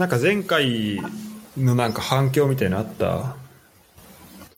[0.00, 0.98] なんか前回
[1.58, 3.36] のなんか反響みたいなのあった？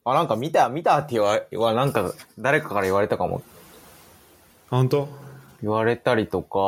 [0.04, 3.42] あ、なんか見た、見たって言われ、はなんか誰かから言われたかも。
[4.70, 5.08] 本当？
[5.60, 6.58] 言われたりとか、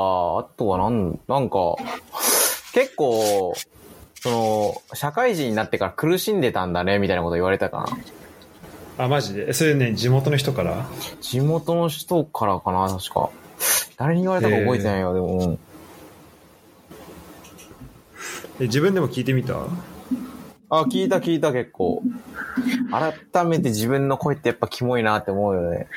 [0.45, 1.77] あとはなん、なんか、
[2.73, 3.55] 結構、
[4.21, 7.87] その、社会人になってから苦しんでたんだね、みたいなこと言われたか
[8.99, 9.05] な。
[9.05, 9.51] あ、マジで？
[9.51, 10.85] えそれね、地元の人から？
[11.21, 13.31] 地元の人からかな、確か。
[13.97, 15.27] 誰に言われたか覚えてないよ、でも。
[15.39, 15.59] うん
[18.61, 19.55] え自分でも聞いてみた？
[20.71, 22.03] あ、聞いた聞いた結構。
[23.33, 25.89] 改めて自分の声ってやっぱキモいなって思うよね。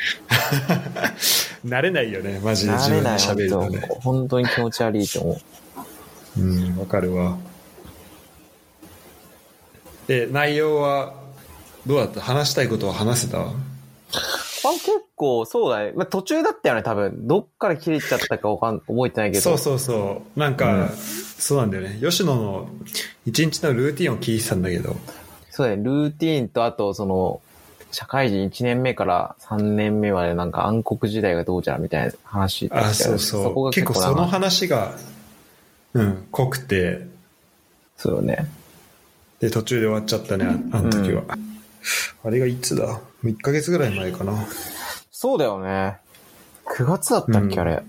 [1.66, 3.80] 慣れないよね、マジで自分で慣れない喋るとね。
[3.80, 5.40] 本当本当に気持ち悪いと思う。
[6.40, 7.38] うん、わかるわ。
[10.08, 11.14] で、内容は、
[11.86, 12.22] どうだった？
[12.22, 13.39] 話したいことは話せた？
[13.39, 15.94] あ、結構、そうだね。
[15.95, 17.28] まあ、途中だったよね、多分。
[17.28, 19.42] どっから切れちゃったかわかん、覚えてないけど。
[19.42, 20.39] そうそうそう。
[20.39, 20.89] なんか、うん
[21.38, 22.00] そうなんだよね。
[22.02, 22.70] 吉野の
[23.26, 24.95] 一日のルーティンを聞いてたんだけど、
[25.52, 25.84] そうだね。
[25.84, 27.42] ルーティーンと、あと、その、
[27.92, 33.53] 社会人1年目から3年目までなんか暗黒時代がどうじゃらみたいな話あ、そうそう。
[33.53, 34.94] こが結構その話が、
[35.94, 37.08] うん、濃くて、
[37.95, 38.48] そうよね。
[39.39, 41.23] で、途中で終わっちゃったね、ああの時は。
[42.23, 42.86] あれがいつだ？
[42.88, 44.33] もう ?1 ヶ月ぐらい前かな。
[45.11, 45.98] そうだよね。
[46.66, 47.83] 9月だったっけ、うんあれ。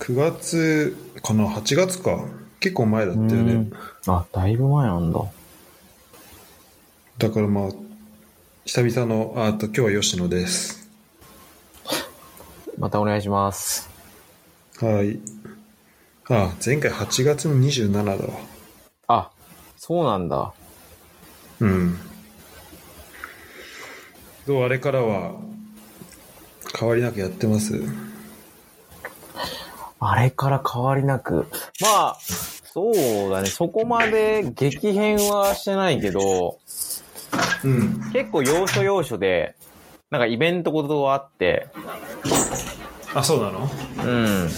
[0.00, 2.24] 9月かな ?8 月か。
[2.60, 3.72] 結構前だったよねうん。
[4.06, 5.20] あ、だいぶ前なんだ。
[7.18, 7.70] だからまあ、
[8.64, 10.88] 久々の、ああと今日は吉野です。
[12.78, 13.88] またお願いします。
[14.80, 15.20] はい。
[16.30, 18.18] あ、前回8月の27だわ。
[19.08, 19.30] あ、
[19.76, 20.52] そうなんだ。
[21.60, 21.98] うん。
[24.46, 24.64] どう？
[24.64, 25.32] あれからは、
[26.78, 27.80] 変わりなくやってます？
[30.00, 31.46] あれから変わりなく。
[31.80, 33.48] まあ、そうだね。
[33.48, 36.58] そこまで激変はしてないけど、
[37.64, 38.00] うん。
[38.12, 39.56] 結構要所要所で、
[40.10, 41.66] なんかイベントことがあって、
[43.14, 43.68] あ、そうなの？
[44.04, 44.48] うん。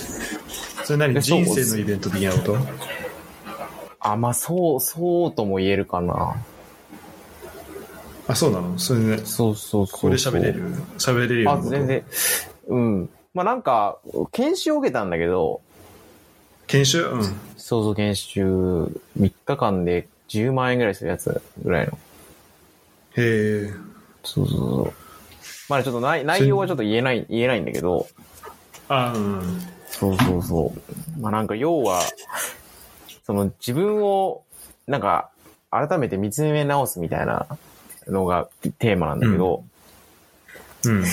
[0.84, 1.20] それ何？
[1.20, 2.56] 人生のイベント的なこと？
[4.00, 6.36] あ、まあそう、そうとも言えるかな。
[8.28, 8.78] あ、そうなの？
[8.78, 10.00] それね、そうそうそうそう。
[10.00, 10.74] ここで喋れる？
[10.98, 11.70] 喋れるようあ、なこと？
[11.70, 12.04] 全然。
[12.68, 13.10] うん。
[13.34, 13.98] まあなんか、
[14.32, 15.60] 研修を受けたんだけど、
[16.66, 17.04] 研修？
[17.04, 17.40] うん。
[17.56, 18.44] 創造研修
[19.18, 21.98] 3日間で10万円ぐらいするやつぐらいの。
[23.16, 23.72] へえ。
[24.22, 24.92] そうそうそう。
[25.68, 28.08] まあちょっと内内容はちょっと言えない、言えないんだけど、
[28.88, 29.60] あ、うん。
[29.86, 30.74] そうそうそ
[31.18, 31.20] う。
[31.20, 32.00] まあなんか要は、
[33.24, 34.42] その自分を、
[34.86, 35.30] なんか、
[35.70, 37.46] 改めて見つめ直すみたいな
[38.08, 38.48] のが
[38.78, 39.64] テーマなんだけど、
[40.84, 41.04] うん。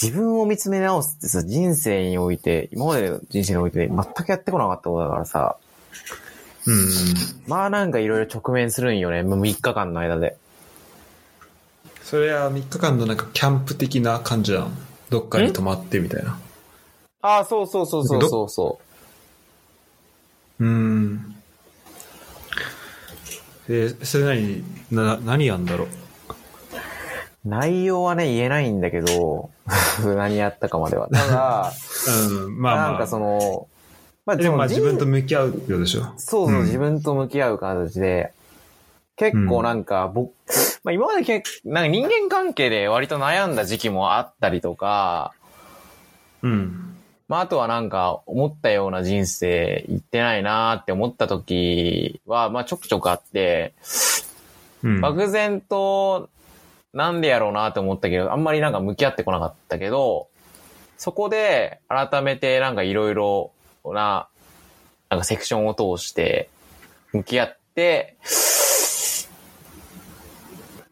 [0.00, 5.56] 自分を見つめ直すってさ、人生において、今までの人生において全くやってこなかったことだからさ、
[6.66, 6.88] うん。
[7.46, 10.36] まあなんかいろいろ直面するんよね、もう3日間の間で。
[12.02, 14.70] それは3日間のなんかキャンプ的な感じなの？
[15.10, 16.38] どっかに泊まってみたいな。
[17.22, 18.80] ああ、そうそうそうそうそうそ
[20.58, 20.64] う。
[20.64, 21.36] うん。
[23.68, 25.88] えー、それ何、な、何やんだろう？
[27.44, 29.50] 内容はね、言えないんだけど、
[30.02, 31.08] 何やったかまでは。
[31.08, 31.72] ただ、
[32.08, 32.90] うん、まあまあ。
[32.90, 33.68] なんかその、
[34.24, 38.32] まあでも自分と向き合うってことでしょそうそう、ん自分と向き合う形で、
[39.16, 40.32] 結構なんか、僕、
[40.82, 45.32] まあ今まで結構、なんか人間関係で割と悩んだ時期もあったりとか、
[46.42, 46.96] うん。
[47.28, 53.74] まああとはなんか思ったような人生行ってないなーって思った時は、まあちょくちょくあって、
[54.82, 55.00] うん。
[55.02, 56.30] 漠然と
[56.94, 60.28] なんでやろうなって思ったけど、あんまりなんか向き合ってこなかったけど、
[60.96, 63.50] そこで改めてなんかいろいろ
[63.84, 64.28] な、
[65.10, 66.48] なんかセクションを通して
[67.12, 68.16] 向き合って、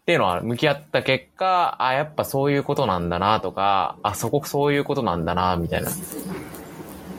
[0.02, 5.91] っていうのは向き合った結果、あ、やっぱそういうことなんだなとか、あ、そこそういうことなんだな、みたいな。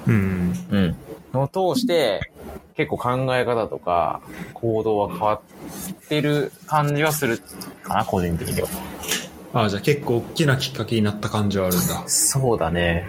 [0.07, 0.53] うん。
[0.69, 0.95] うん。
[1.33, 2.19] のを通して、
[2.75, 4.21] 結構考え方とか
[4.53, 7.39] 行動は変わってる感じはする
[7.83, 8.67] かな、個人的には。
[9.53, 12.03] ああ、じゃあ結構大きなきっかけになった感じはあるんだ。
[12.07, 13.07] そうだね。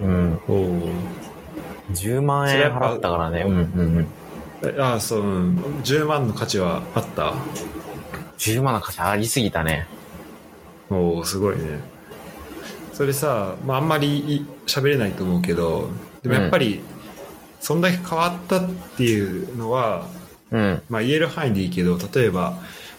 [0.00, 0.40] うん。
[0.48, 0.88] おお。
[1.92, 3.42] 10万円払ったからね。
[3.46, 4.08] うんうん
[4.62, 4.80] うん。
[4.80, 5.56] ああ、そう、うん。
[5.84, 7.34] 10万の価値はあった
[8.38, 9.86] ？10万の価値ありすぎたね。
[10.90, 11.78] おおすごいね。
[12.92, 15.88] それさ、まああんまりい喋れないと思うけど、
[16.22, 16.80] でもやっぱり、
[17.64, 20.06] そんだけ変わったっていうのは、
[20.50, 20.82] うん。
[20.90, 22.58] まあ言える範囲でいいけど、例えば、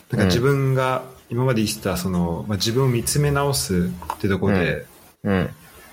[0.10, 4.88] なんか自分が今まで言ってた、その、まあ、自分を見つめ直すってところで、
[5.24, 5.50] うん。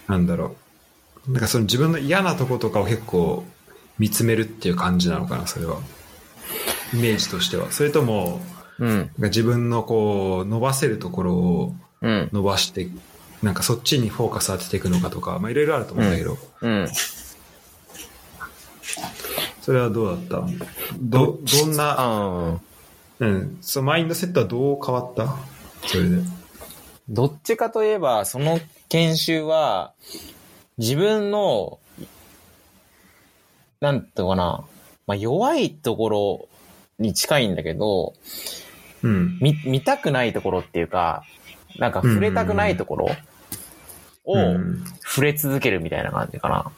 [0.08, 0.56] なんだろ
[1.28, 1.32] う。
[1.32, 3.44] なんかその自分の嫌なとことかを結構
[3.98, 5.78] 見つめるっていう感じなのかな、それは。
[6.94, 7.70] イメージとしては。
[7.72, 8.40] それとも、
[8.78, 8.88] うん。
[8.88, 12.30] なんか自分のこう、伸ばせるところをうん。
[12.32, 12.88] 伸ばして、
[13.42, 16.88] なんかそっちにフォーカス当てていくのかとか、まあいろいろあると思うんだけど、うん。
[19.62, 20.46] それはどうだった？
[21.00, 22.58] ど、どんな、あ
[23.20, 25.36] うん、そのマインドセットはどう変わった？
[25.86, 26.16] それで。
[27.08, 29.92] どっちかといえば、その研修は、
[30.78, 31.78] 自分の、
[33.80, 34.64] なんていうのかな、
[35.06, 36.48] まあ、弱いところ
[36.98, 38.14] に近いんだけど、
[39.02, 39.38] うん。
[39.40, 41.24] 見、見たくないところっていうか、
[41.78, 43.08] なんか触れたくないところ
[44.24, 44.84] をうん。
[45.00, 46.70] 触れ続けるみたいな感じかな。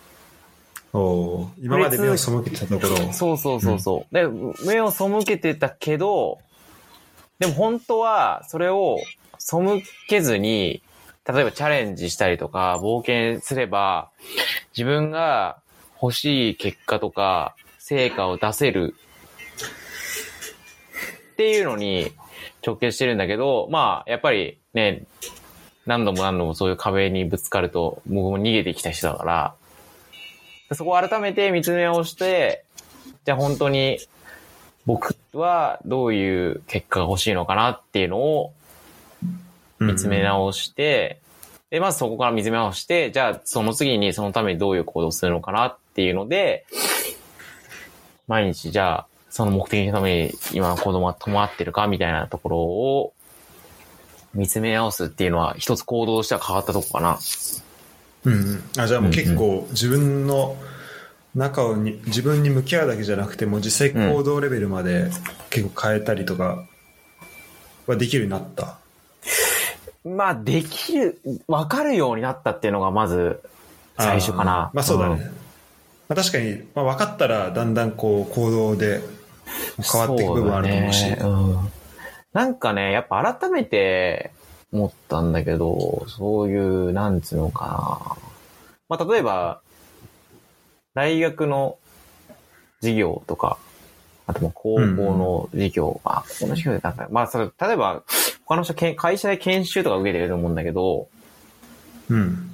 [0.94, 3.12] 今まで目を背けてたところを。
[3.12, 4.14] そうそうそうそう。
[4.14, 4.28] で、
[4.64, 6.38] 目を背けてたけど、
[7.40, 8.98] でも本当はそれを
[9.38, 10.82] 背けずに、
[11.26, 14.10] 例えばチャレンジしたりとか冒険すれば、
[14.76, 15.58] 自分が
[16.00, 18.94] 欲しい結果とか成果を出せる
[21.32, 22.12] っていうのに
[22.64, 25.06] 直結してるんだけど、まあ、やっぱりね、
[25.86, 29.54] 何度も何度もそういう壁にぶつかると、僕も逃げてきた人だから、
[30.72, 32.64] そこを改めて見つめ直して、
[33.24, 33.98] じゃあ本当に
[34.86, 38.52] 僕はどういう結果が欲しいのかなっていうのを
[39.78, 41.20] 見つめ直して、
[41.70, 46.66] で、まずそこから見つめ直して、じゃあその次にそのためにどういう行動をするのかなっていうので、
[48.28, 53.12] 毎日じゃあその目的のために今の行動は伴ってるかみたいなところを
[54.34, 57.18] 見つめ直すっていうのは一つ行動としては変わったとこかな。
[58.24, 58.64] うんうん。
[58.78, 60.56] あ、じゃあもう結構自分の
[61.34, 65.10] 中をに、自分に向き合うだけじゃなくて、もう実際行動レベルまで
[65.50, 66.64] 結構変えたりとか
[67.86, 68.78] はできるようになった？
[70.04, 71.18] まあ、できる、
[71.48, 73.40] わかるようになったっていうのがまず
[73.98, 74.70] 最初かな。
[74.74, 75.30] まあそうだね。
[76.08, 79.00] まあ確かに、まあ分かったらだんだんこう行動で
[79.92, 81.04] 変わっていく部分あると思うし。
[81.06, 81.56] ねうん
[82.34, 84.32] なんかね、やっぱ改めて
[84.74, 88.18] 思ったんだけど、そういう、なんつうのか
[88.88, 88.96] な。
[88.98, 89.60] まあ、例えば、
[90.94, 91.78] 大学の
[92.80, 93.56] 授業とか、
[94.26, 98.02] あとも高校の授業、あ、この授業でなんか、まあ、それ、例えば、
[98.44, 101.08] 他の人会社で研修とか受けてると思うんだけど、
[102.10, 102.50] うん。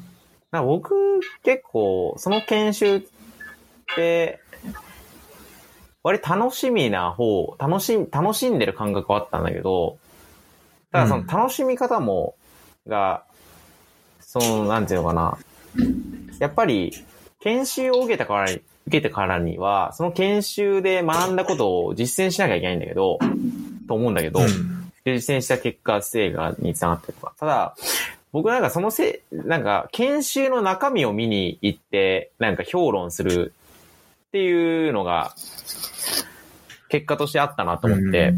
[0.51, 3.03] な僕、結構、その研修っ
[3.97, 4.41] て、
[6.03, 9.99] 割と楽しみな方、楽しん、楽しんでる感覚はあったんだけど、
[10.93, 12.35] ただその楽しみ方も、
[12.87, 13.25] が、
[14.21, 15.39] その、なんていうのかな。
[16.39, 16.93] やっぱり、
[17.41, 23.19] 研修を受けたからに、受けてからには、その研修で学んだことを実践しなきゃいけないんだけど、
[23.87, 24.41] と思うんだけど、
[25.05, 27.35] 実践した結果、成果につながったりとか。
[27.39, 27.77] ただ、
[28.33, 33.53] 僕なんかそのせい、なんか研修の中身を見に行って、なんか評論する
[34.29, 35.35] っていうのが、
[36.89, 38.35] 結果としてあったなと思って。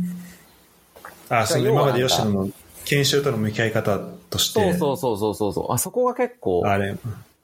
[1.40, 2.50] あ、その今まで吉野の
[2.84, 3.98] 研修との向き合い方
[4.28, 4.74] として。
[4.74, 5.72] そうそうそうそうそう。
[5.72, 6.96] あそこが結構、あれ、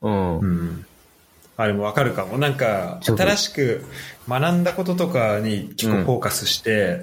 [0.03, 0.39] うん。
[0.39, 0.87] うん。
[1.57, 2.39] あれもわかるかも。
[2.39, 3.85] なんか、新しく
[4.29, 7.03] 学んだこととかに結構フォーカスして、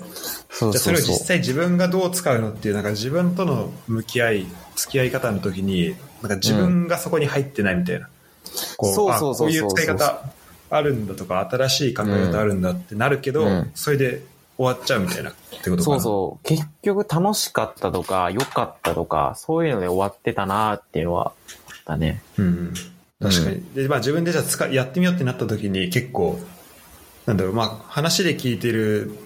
[0.49, 1.01] そうじゃあそれを。
[1.01, 8.05] 実際自分がどう使うのっていう、なんか自分との向き合い、付き合い方の時に、なんか自分がそこに入ってないみたいな。
[8.05, 10.23] うあそうそうそうこういう使い方
[10.69, 14.21] あるんだとか、新しい考え方あるんだってなるけど、うんそれで
[14.57, 15.83] 終わっちゃうみたいなってことかな。
[15.83, 16.47] そうそう。
[16.47, 21.33] 結局楽しかったとか、良かったとか、そういうので終わってたなっていうのはあっ
[21.85, 22.21] たね。
[22.37, 22.73] うん。
[23.21, 23.63] 確かに。
[23.73, 26.39] で、まあ自分でじゃあやってみようってなった時に結構、
[27.25, 29.17] なんだろう、まあ話で聞いてる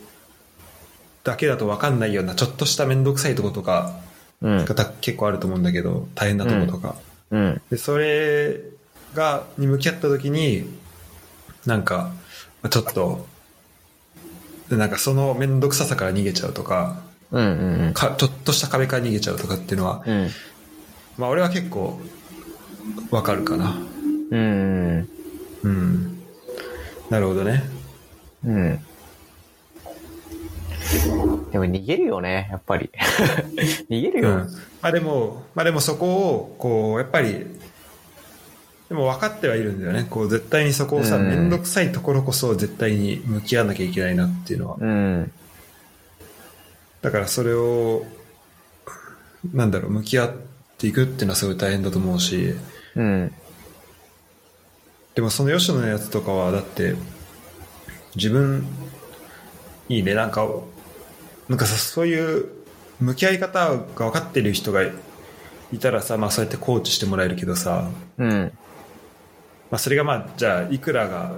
[1.23, 3.99] だけだと分かんないようなちょっとしためんどくさいとことか
[4.41, 4.65] うん。
[5.01, 6.95] 結構あると思うんだけど、大変なとことか。
[7.31, 7.61] うん。
[7.69, 8.61] で、それ
[9.13, 10.65] が、に向き合った時に、
[11.65, 12.11] なんか、
[12.61, 13.27] まあちょっと、
[14.69, 17.93] でなんかそのめんどくささから逃げちゃうとか、うんうんうん。
[17.93, 20.29] かちょっとした壁から逃げちゃうとかっていうのは、うん。
[21.17, 21.99] まあ俺は結構、
[23.11, 23.75] わかるかな。
[24.31, 25.09] うん。
[25.63, 26.19] うん。
[27.09, 27.63] なるほどね。
[28.45, 28.79] うん。
[31.51, 32.89] でも逃げるよね、やっぱり。
[33.89, 34.29] 逃げるよ。
[34.29, 34.35] うん。
[34.81, 37.45] まあでも、まあでもそこを、こう、やっぱり、
[38.89, 40.07] でも分かってはいるんだよね。
[40.09, 44.77] こう、絶対にそこをさ、うんめんどくさいところこそ絶対に向き合わなきゃいけないなっていうのは。
[44.79, 45.31] うん。
[47.01, 48.03] だからそれを、
[49.53, 50.31] なんだろう、向き合っ
[50.79, 52.55] ていくっていうのはすごい大変だと思うし、
[52.95, 53.33] うん。
[55.13, 56.95] でもその吉野のやつとかは、だって、
[58.15, 58.65] 自分、
[59.87, 60.47] いいね、なんか、
[61.47, 62.49] なんかさ、そういう
[62.99, 68.51] 向き合い方が分かってる人がいたらさ、まあそうやってコーチしてもらえるけどさ、うん。
[69.71, 71.33] まあそれがまあ、じゃあ、いくらが、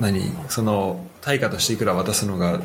[0.00, 2.60] 何、その、対価としていくら渡すのが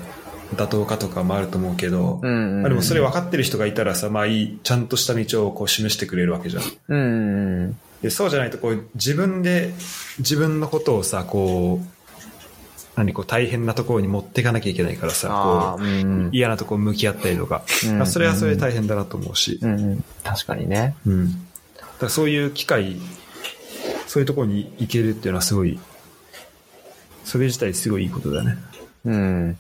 [0.56, 6.64] 妥当かとかもあると思うけど、うんうんうんまあ、でもそれ分かってる人がいたらさ、まあいい、ちゃんとした道をこう示してくれるわけじゃん。
[6.90, 9.74] うんうんでそうじゃないとこう自分で
[10.20, 11.88] 自分のことをさ、こう、
[12.98, 20.04] 何こう大変なところに持っていかなきゃいけないからさ、こううん嫌なところ向き合ったりとか、うんまあそれはそれで大変だなと思うし、うんうん。
[20.24, 20.96] 確かにね。
[21.08, 21.48] うん。
[22.00, 22.98] だそういう機会、
[24.14, 25.80] そういうところに行けるっていうのはすごい、
[27.24, 28.58] それ自体すごいいいことだね。
[29.06, 29.58] うん。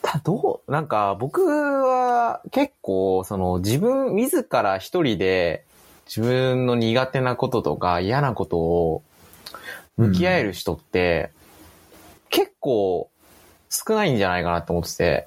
[0.00, 5.64] たどう、なんか僕は結構、その自分自ら一人で
[6.06, 9.02] 自分の苦手なこととか嫌なことを
[9.96, 11.32] 向き合える人って、
[12.30, 13.10] 結構
[13.70, 15.26] 少ないんじゃないかなって思ってて、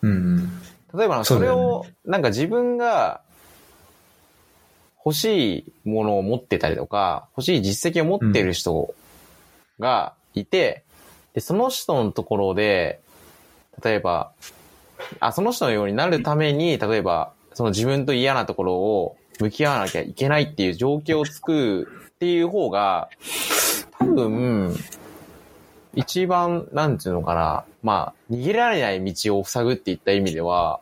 [0.00, 0.58] うん。
[0.94, 3.20] 例えばそれを、なんか自分が
[5.04, 8.94] 欲しいものを持ってたりとか、欲しい実績を持ってる人
[9.78, 10.84] がいて、
[11.34, 13.00] で、その人のところで、
[13.82, 14.32] 例えば、
[15.20, 23.08] あ、その人のようになるために、例えば、その自分と嫌なところを向き合わなきゃいけないっていう状況を作るっていう方が、
[23.98, 24.76] 多分、
[25.94, 30.80] 一番、なんていうのかな、まあ、逃げられない道を塞ぐっていった意味では、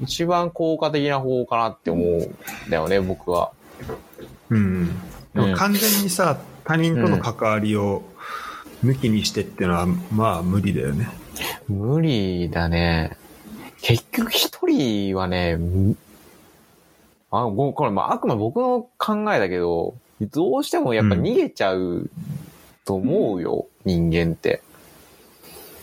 [0.00, 2.16] 一番効果的な方法かなって思う
[2.66, 3.52] んだよね、僕は。
[4.50, 4.86] うん。
[4.86, 4.92] で
[5.34, 8.02] うんも完全にさ、他人との関わりを
[8.84, 11.08] 抜きにしてっていうのは、まあ無理だよね。
[11.68, 13.16] 無理だね。
[13.80, 15.96] 結局一人はね、む
[17.30, 22.10] あ、ごこれ、まあ、あくまで僕の考えだけど、どうしてもやっぱ逃げちゃう
[22.84, 24.62] と思うよ、人間って。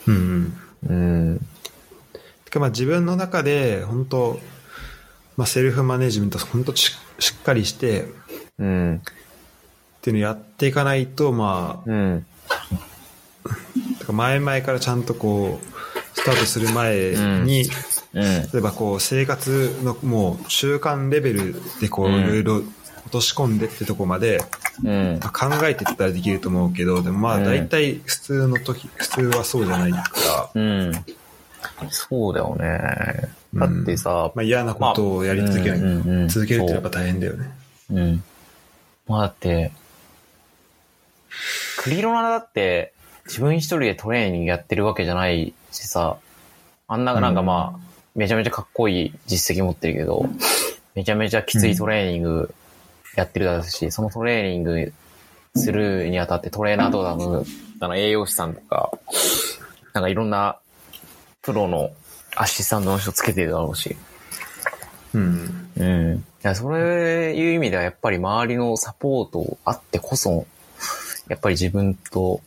[0.07, 0.53] うん
[0.88, 1.48] うん。
[2.59, 4.39] まあ自分の中で、本当
[5.38, 8.05] まあセルフマネジメント本当ししっかりして、
[8.57, 8.95] うん。
[8.95, 9.01] っ
[10.01, 12.25] ていうのをやっていかないと、まうん。
[12.50, 17.63] あ、てか前々からちゃんとこう、スタートする前に、
[18.13, 18.24] うん。
[18.24, 24.39] 例えばこう生活のもう習慣レベルでこううんいろいろ落とし込んでってとこまで
[24.83, 25.19] うん。
[25.21, 30.03] まあ考えていったらできると思うけど、でもまあうん大体普通の時、普通はそうじゃないか
[30.55, 30.93] ら、うん。
[31.89, 33.29] そうだよね。
[33.53, 37.51] だってさ、まあ嫌なことをやり続けない、うんうんうん続けるってやっぱ大変だよね。
[37.91, 38.24] うん。
[39.08, 39.72] まあだって、
[41.77, 42.94] クリロナだって
[43.25, 46.17] 自分一人でトレーニングやってるわけじゃないしさ、
[46.88, 47.79] あんななんかまあ、
[48.15, 50.27] めちゃめちゃかっこいい実績持ってるけど、
[50.96, 52.53] めちゃめちゃきついトレーニング
[53.15, 54.94] やってるだろうし、そのトレーニング
[55.55, 57.46] するにあたってトレーナーとかの、
[57.79, 58.91] あの栄養士さんとか、
[59.94, 60.60] なんかいろんな
[61.45, 61.91] プロの
[62.35, 63.95] アシスタントの人つけてるだろうし、
[65.13, 65.69] うん。
[65.77, 66.15] うん。
[66.17, 70.47] いや、そういう意味ではやっぱり周りのサポートあってこそ、
[71.29, 72.41] やっぱり自分と、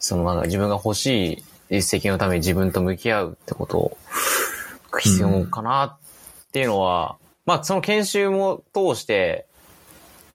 [0.00, 3.96] そのなんか自分が欲しい実績のために自分と向き合うってこと
[4.90, 7.16] が必要かなっていうのは、
[7.46, 9.46] まあその研修も通して、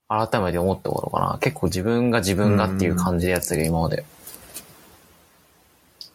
[0.08, 1.38] 改めて思ったことかな。
[1.40, 4.04] 結構自分が自分がっていう感じでやってたけど、今まで。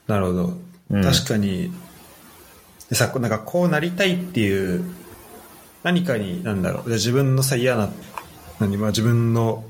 [0.08, 0.73] なるほど。
[0.90, 1.72] うん確かに、
[2.90, 4.84] でさ、なんかこうなりたいっていう、
[5.84, 7.90] 何かに、なんだろう、じゃあ自分のさ、嫌な、
[8.60, 9.66] 何、まあ自分の、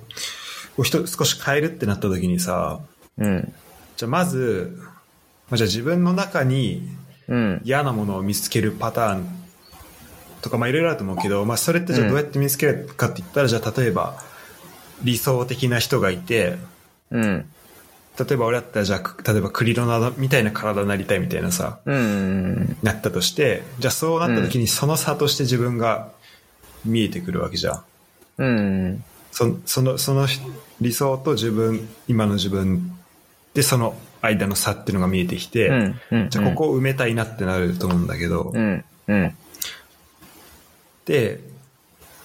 [0.77, 2.79] を人少し変えるってなった時にさ、
[3.17, 3.53] うん。
[3.95, 4.77] じゃあまず、
[5.49, 6.89] まあ、じゃあ自分の中に
[7.27, 7.61] うん。
[7.63, 9.25] 嫌なものを見つけるパターン
[10.41, 14.17] とか、まあいろいろあると思うけど、まあそれってじゃあどうやって見つけるかって言ったら、じゃあ例えば、
[15.03, 16.57] 理想的な人がいて、
[17.11, 17.45] うん。
[18.19, 22.77] 例えば俺だったらじゃあ、例えばクリロナみたいな体になりたいみたいなさ、うん。
[22.83, 26.11] なったとして、じゃあそうなった時にその差として自分が
[26.85, 27.83] 見えてくるわけじゃん。
[28.37, 29.03] うん。
[29.31, 30.27] そその、その
[30.79, 32.95] 理想と自分、今の自分
[33.55, 36.01] でその間の差っていうのが見えてきて、うん。
[36.11, 36.29] うん。
[36.29, 38.85] じゃあここを埋めたいなってなると思うんだけど、うん。
[39.07, 39.37] うん。
[41.05, 41.39] で、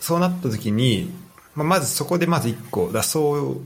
[0.01, 1.11] そうなった時に、
[1.55, 3.61] まあ、まずそこでまず一個、だそう、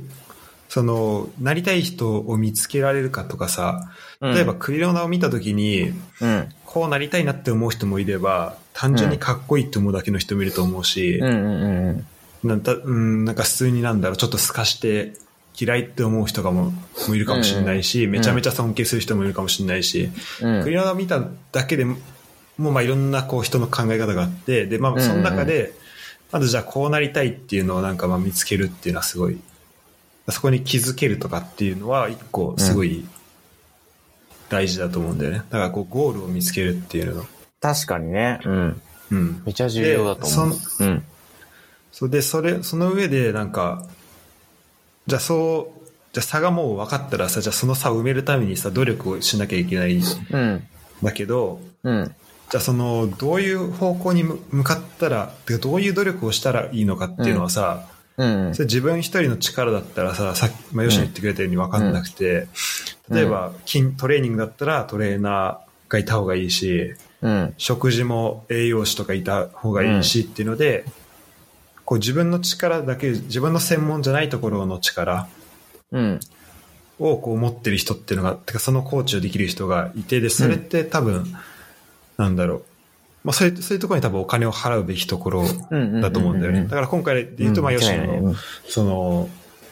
[0.73, 3.91] その、なりたい人を見つけられるかとかさ、
[4.23, 6.49] 例えばクリロナを見た時に、うん。
[6.65, 12.07] こうなりたいなって思う人もいれば、単純にかっこいいって思うだけの人もいると思うし、うんうんうん
[12.43, 15.13] なんたうん、なんか普通になんだろう、ちょっと透かして
[15.61, 16.73] 嫌いって思う人がも
[17.07, 18.11] もいるかもしれないし、うん。
[18.11, 20.09] めちゃめちゃ尊敬する人もいるかもしれないし、
[20.41, 20.63] うん。
[20.63, 21.99] クリロナを見ただけでも、
[22.57, 25.75] もうまあいろんなこう人の考え方があって、で、まあその中で、
[26.31, 29.39] まずじゃあこうなりたいっていうのをなんかまあ見つけるっていうのはすごい、
[30.29, 33.07] そこに気づけるとかっていうのは一個すごい
[34.49, 35.39] 大事だと思うんだよね。
[35.39, 37.25] だからこうゴールを見つけるっていうの。
[37.61, 38.41] 確かにね。
[38.45, 38.83] うん。
[39.11, 39.43] うん。
[39.47, 40.51] めちゃ重要だと思う。
[40.51, 41.05] でそうん。
[41.91, 43.87] そうで、それ、その上でなんか、
[45.07, 50.63] じゃあそうじゃあ差がもう分かったらさ、じゃあその差を埋めるためにさ、努力をしなきゃいけないんうん。
[51.03, 52.15] だけど、うん。
[52.51, 58.61] じゃあその、どういう方向に向向かったら、どういう努力をしたらいいのかっていうのはさ、うんそ。
[58.61, 62.49] れ自分一人の力だったらさ、さっき、まあ、吉野言ってくれたように分かんなくて、
[63.11, 67.55] 例えば筋、トレーニングだったらトレーナーがいた方がいいし、うん。
[67.57, 70.85] 食事も栄養士とかいた方がいいしっていうので、
[71.85, 75.29] こう自分の力だけ、自分の専門じゃないところの力
[75.93, 76.21] うん。
[76.99, 81.27] をこう持ってる人っていうのが、てかそのコーチをできる人がいて、で、それって多分、
[82.17, 82.65] なんだろう。
[83.25, 86.01] まあそういう、そういうところに多分お金を払うべきところうん。
[86.01, 86.65] だと思うんだよね。
[86.65, 88.37] だから今回で言うと、まあ、吉野の、うん
[88.69, 89.29] その、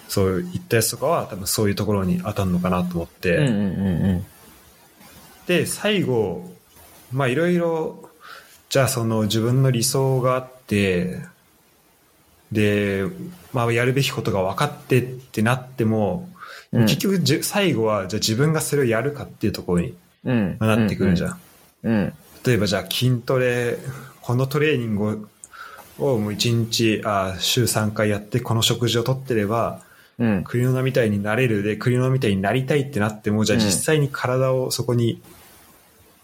[0.09, 4.21] そういったやつとかは多分そういうところに当たるのかなと思って、
[5.47, 6.51] で、最後、
[7.13, 8.09] まあいろいろ、
[8.69, 11.21] じゃあその自分の理想があって、
[12.53, 13.05] で、
[13.53, 16.41] まあやるべきことが分かってってなっても、うん
[16.83, 19.97] 結局じ最後はじゃあ自分がそれをやるかっていうところに。
[20.25, 21.41] なってくるじゃん。
[21.85, 22.13] うん。
[22.47, 23.79] 例えばじゃあ筋トレ、
[24.23, 25.29] このトレーニング
[25.99, 29.83] をもう1日、あ週3回やってこの食事をとってれば、
[30.19, 30.45] うん。
[30.45, 33.65] 栗の名みたいになれるで、栗の名みたいになりたいってなっても、じゃあうん。
[33.65, 35.21] 実際に体をそこに、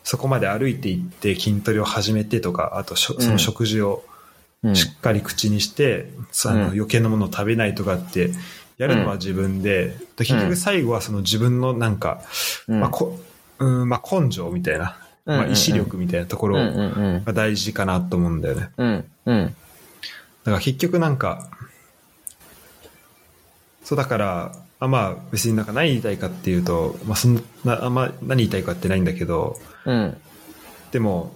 [0.04, 4.04] そこまで歩いていって筋トレを始めてとか、あとその食事を
[4.62, 4.76] うん。
[4.76, 6.62] しっかり口にして、そのうん。
[6.68, 8.30] 余計なものを食べないとかって、
[8.78, 12.20] やるのは自分で、で結局最後はその自分のなんか、
[12.68, 12.80] うん。
[12.80, 13.18] まあこ
[13.58, 16.56] うんまあ、根性みたいな、うんまあ、意志力みたいなところ。
[16.56, 18.70] が大事かなと思うんだよね。
[18.76, 19.04] うん。
[19.26, 19.46] うん。
[19.46, 19.52] だ
[20.44, 21.50] から結局なんか、
[23.82, 30.16] そうだから、あまあ別になんか何言いたいかっていうと、まあそんな、あんま何言いたいかってないんだけど、うん。
[30.92, 31.34] でも、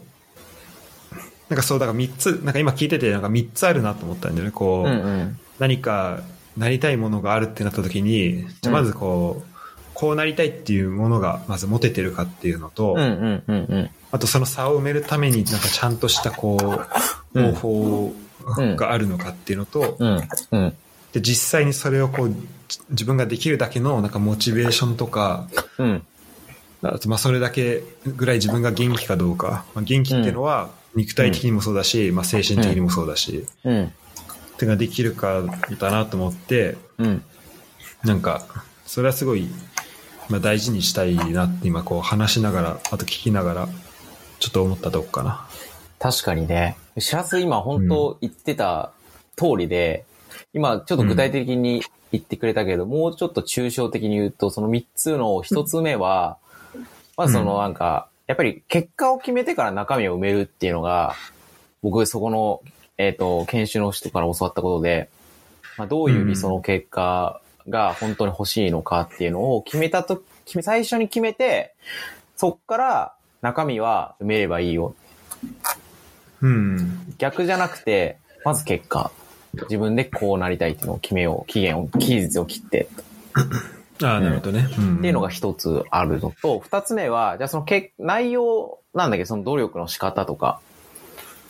[1.48, 4.52] なんかそう、だから3つ、なんか今聞いててなんか3つあるなと思ったんだよね。
[4.52, 5.38] こう、うんうん。
[5.58, 6.20] 何か
[6.56, 9.49] なりたいものがあるってなった時に、じゃあまずこう、
[10.00, 13.90] こうなりたいっていうものがまず持ててるかっていうのと、うんうんうんうん。
[14.10, 16.56] あとその差を埋めるためになんかちゃんとしたこ
[17.34, 18.14] う、うん方法
[18.76, 20.28] があるのかっていうのと、うん。
[20.52, 20.74] うん。
[21.12, 22.34] で、実際にそれをこう、
[22.66, 25.46] じ自分ができるだけのなんかモチベーションとか、
[25.76, 26.02] うん。
[26.82, 29.66] あとまあそれだけぐらい自分が元気かどうか。
[29.74, 33.84] まあ、元気っていうのは肉体的にもそうだし、まあ精神的にもそうだし、うん。
[33.84, 33.88] っ
[34.56, 35.42] てができるか
[35.78, 37.22] だなと思って、うん。
[38.02, 38.46] なんか、
[38.86, 39.48] それはすごい、
[40.30, 43.68] まあ大事にしたいなって今こう話しながら、あと聞きながら、
[44.38, 45.46] ちょっと思ったとこかな。
[45.98, 46.76] 確かにね。
[46.98, 48.92] しらす今本当言ってた
[49.36, 50.04] 通りで、
[50.54, 56.38] 今ちょっと具体的に言ってくれたけど、もうちょっと抽象的に言うと、その3つの1つ目は、
[57.16, 61.16] まずそのなんか、やっぱり結果を決めてから中身を埋めるっていうのが、
[61.82, 62.62] 僕そこの、
[62.98, 65.10] えっ、と、研修の人から教わったことで、
[65.76, 70.22] まあ、どういう理想の結果が本当に欲しいのかっていうのを決めたと、
[70.62, 71.74] 最初に決めて、
[72.36, 74.94] そっから中身は埋めればいいよ
[76.42, 77.14] うん。
[77.18, 79.10] 逆じゃなくて、まず結果。
[79.62, 81.50] 自分でこうなりたいっていうのを決めよう。
[81.50, 82.88] 期限を、期日を切って。
[84.02, 84.68] ああ、なるほどね。
[84.78, 90.60] うんっていうのが一つあるのと、二つ目は、じゃあそのけ内容なんだけど、その努力の仕方とか。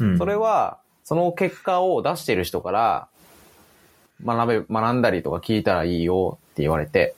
[0.01, 3.09] うんそれは、その結果を出してる人から、
[4.25, 7.15] 学べ、学んだりとか聞いたらいいよって言われて。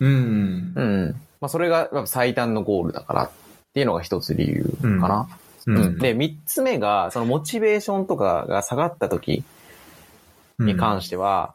[0.00, 0.72] うん。
[0.74, 1.20] うん。
[1.40, 3.30] まあそれが最短のゴールだからっ
[3.74, 4.64] ていうのが一つ理由
[5.00, 5.28] かな。
[5.66, 9.44] うんうんで、三つ目が、そのモチベーションとかが下がった時
[10.58, 11.54] に関しては、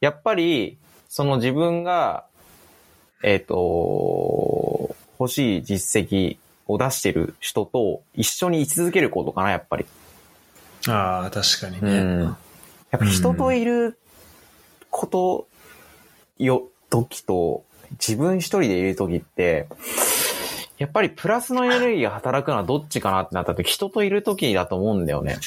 [0.00, 2.24] やっぱり、その自分が、
[3.22, 9.84] えっ、と、欲しい実績を出してる人と一緒に居続けることかな、やっぱり。
[10.88, 12.24] ああ、確かにうね。
[12.24, 12.36] ん。
[12.92, 13.98] やっぱ人といる
[14.90, 15.48] こと
[16.38, 19.66] よ、時と、自分一人でいる時って、
[20.78, 25.38] やっぱりプラスのエネルギーが働くのはどっちかなってなった時、人といる時だと思うんだよね。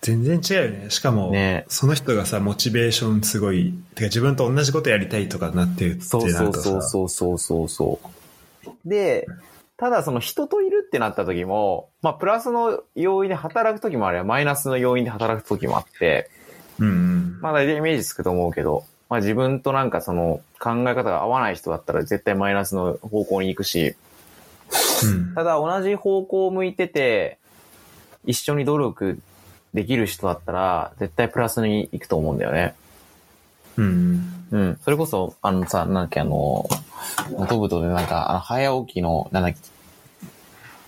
[0.00, 0.90] 全然違うよね。
[0.90, 8.00] しかも、ねその人がさ、モチベーションすごい、てか自分と同じことやりたいとかなってるってそうそうそうそうそうそ
[8.64, 8.70] う。
[8.88, 9.26] で、
[9.76, 16.30] ただその人といるってなった時も、まあプラスの要因で働く時もあればマイナスの要因で働く時もあって、
[16.80, 17.38] うんうん。
[17.40, 23.94] まあ大体イメージつくと思うけど、まあ自分となんかその考え方が合わない人だったら絶対マイナスの方向に行くし、
[25.04, 27.38] うんただ同じ方向を向いてて、
[28.24, 29.18] 一緒に努力
[29.74, 32.74] できる人だったら絶対プラスに行くと思うんだよね。
[33.76, 34.46] うん。
[34.50, 34.78] うん。
[34.82, 36.66] それこそ、あのさ、なんだっけ、あの、
[37.48, 39.58] トブトでなんか、あの、早起きの、なんだっけ、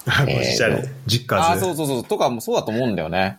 [0.06, 1.58] あ、えーとこっちあれ、実家あ。
[1.58, 3.38] そうそうそう、とかもそうだと思うんだよね。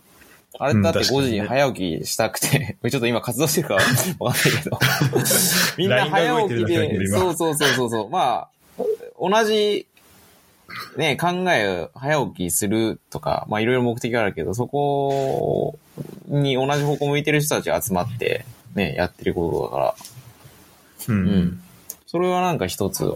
[0.62, 3.84] あれだって5うん確かにね時に早起きしたくて、 ちょっと今活動してるから
[4.20, 4.80] わかんないけど。
[5.78, 8.10] みんな早起きで、今そうそうそうそうそう。
[8.10, 8.84] まあ、
[9.20, 9.88] 同じ、
[10.98, 15.80] ね、考えを早起きするとか、まあいろいろ目的があるけど、そこ
[16.28, 18.46] に同じ方向向いてる人たちが集まって、
[18.76, 19.96] ね、やってることだから、
[21.08, 21.14] う。
[21.14, 21.62] うんん。
[22.06, 23.10] それはなんか一つ、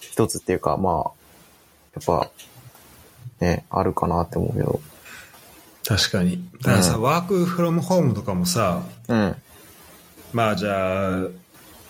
[0.00, 1.10] 一つっていうか、まあ、
[1.94, 2.30] やっぱ、
[3.40, 4.80] ね、あるかなって思うけど。
[5.86, 6.42] 確かに。
[6.62, 9.36] だからさ、うんワークフロムホームとかもさ、うん。
[10.32, 11.26] まあじゃあ、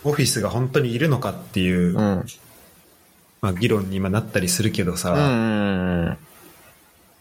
[0.02, 2.26] オフィスが本当にいるのかっていう、うん。
[3.40, 6.16] まあ議論に今なったりするけどさ、うんうん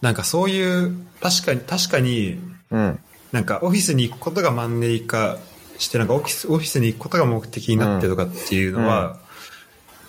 [0.02, 2.38] なんかそういう、確かに、確かに、
[2.72, 2.80] うん。
[2.80, 3.00] うん。
[3.32, 5.38] なんかオフィスに行くことがマンネリ化
[5.78, 9.18] して、なんかオフィス、オフィスに行くことが目的になってとかっていうのは、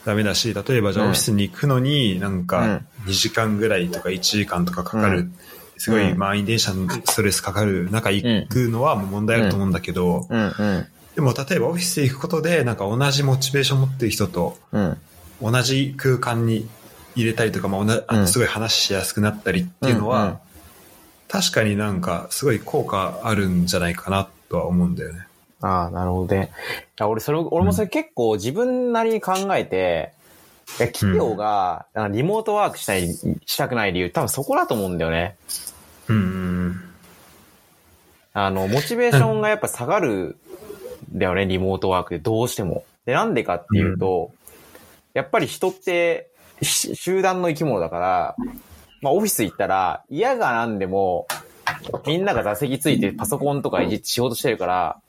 [0.05, 5.35] ダメだし、例えばじゃあうんオフィスに行くのになんうかん2時間ぐらいとか1時間とかかかる、うん
[5.77, 10.29] すごいうん満員電車のストレスかかる中行くのは問題あると思うんだけど。
[11.15, 14.97] でも例えばオフィスへ行くことでなんか同じモチベーション持ってる人とうん。
[15.41, 16.69] 同じ空間に
[17.15, 20.41] 入れたりとか、まあ、あすごい話しやすくなったりっていうのは、
[21.29, 25.27] 確かになんかすごい効果あるんじゃないかなとは思うんだよね。
[25.61, 26.51] ああ、なるほどね。
[27.01, 30.13] 俺、それ、俺もそれ結構自分なりに考えて、
[30.79, 33.09] 企業が、リモートワークしたい、
[33.46, 35.37] したくない理由、多分そこだと思うんだよね。
[36.09, 36.81] うん。
[38.33, 40.37] あの、モチベーションがやっぱ下がる
[41.14, 42.85] んだよね、リモートワークでどうしても。
[43.07, 44.33] で、なんでかっていうと、
[45.14, 46.31] やっぱり人って
[46.62, 48.37] し集団の生き物だから、
[49.00, 51.27] まあオフィス行ったら嫌がなんでも、
[52.07, 55.00] みんなが座席ついてパソコンとかいじって仕事してるから、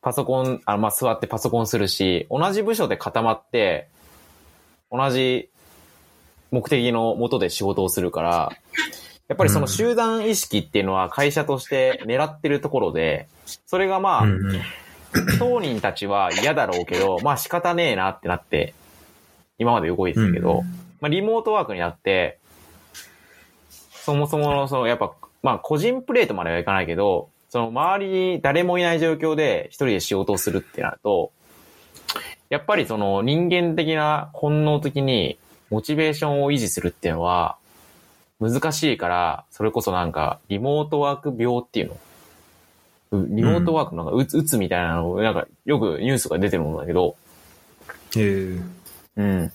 [0.00, 3.88] パソコン、あまあ座ってパソコンするし、同じ部署で固まって、
[4.90, 5.50] 同じ
[6.50, 8.52] 目的のもとで仕事をするから、
[9.28, 13.28] やっぱりその集団意識っていうのは会社として狙ってるところで、
[13.66, 14.26] それがまあ、
[15.38, 18.74] 当人たちは嫌だろうけど、まあ仕方ねえなってなって、
[19.58, 22.38] 今まで動いてたけど、うんまあリモートワークになって、
[23.92, 31.32] そもそもの、その、やっぱ、まあ個人プレートまではいかないけど、その周りに誰もいない状況で一人で仕事をするってなると、
[32.50, 35.38] やっぱりその人間的な本能的に
[35.70, 37.56] モチベーションを維持するっていうのは
[38.40, 41.96] 難しいから、それこそなんかリモートワーク病っていうの。
[43.10, 47.16] うリモートワークのなんかうつ、うつみたいなのを、なんかよくニュースが出てるんだけど、
[48.16, 48.18] え。
[48.18, 48.62] ー
[49.16, 49.46] うん。
[49.46, 49.52] だか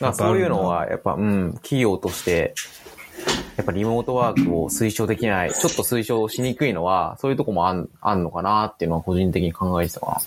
[0.00, 2.54] らそういうのは、やっぱ、うん、企業として、
[3.56, 10.22] やっぱリモートワークを推奨できない、ちょっと推奨しにくいのは、そういうとこもあん、あんのかなっていうのは個人的に考えてたか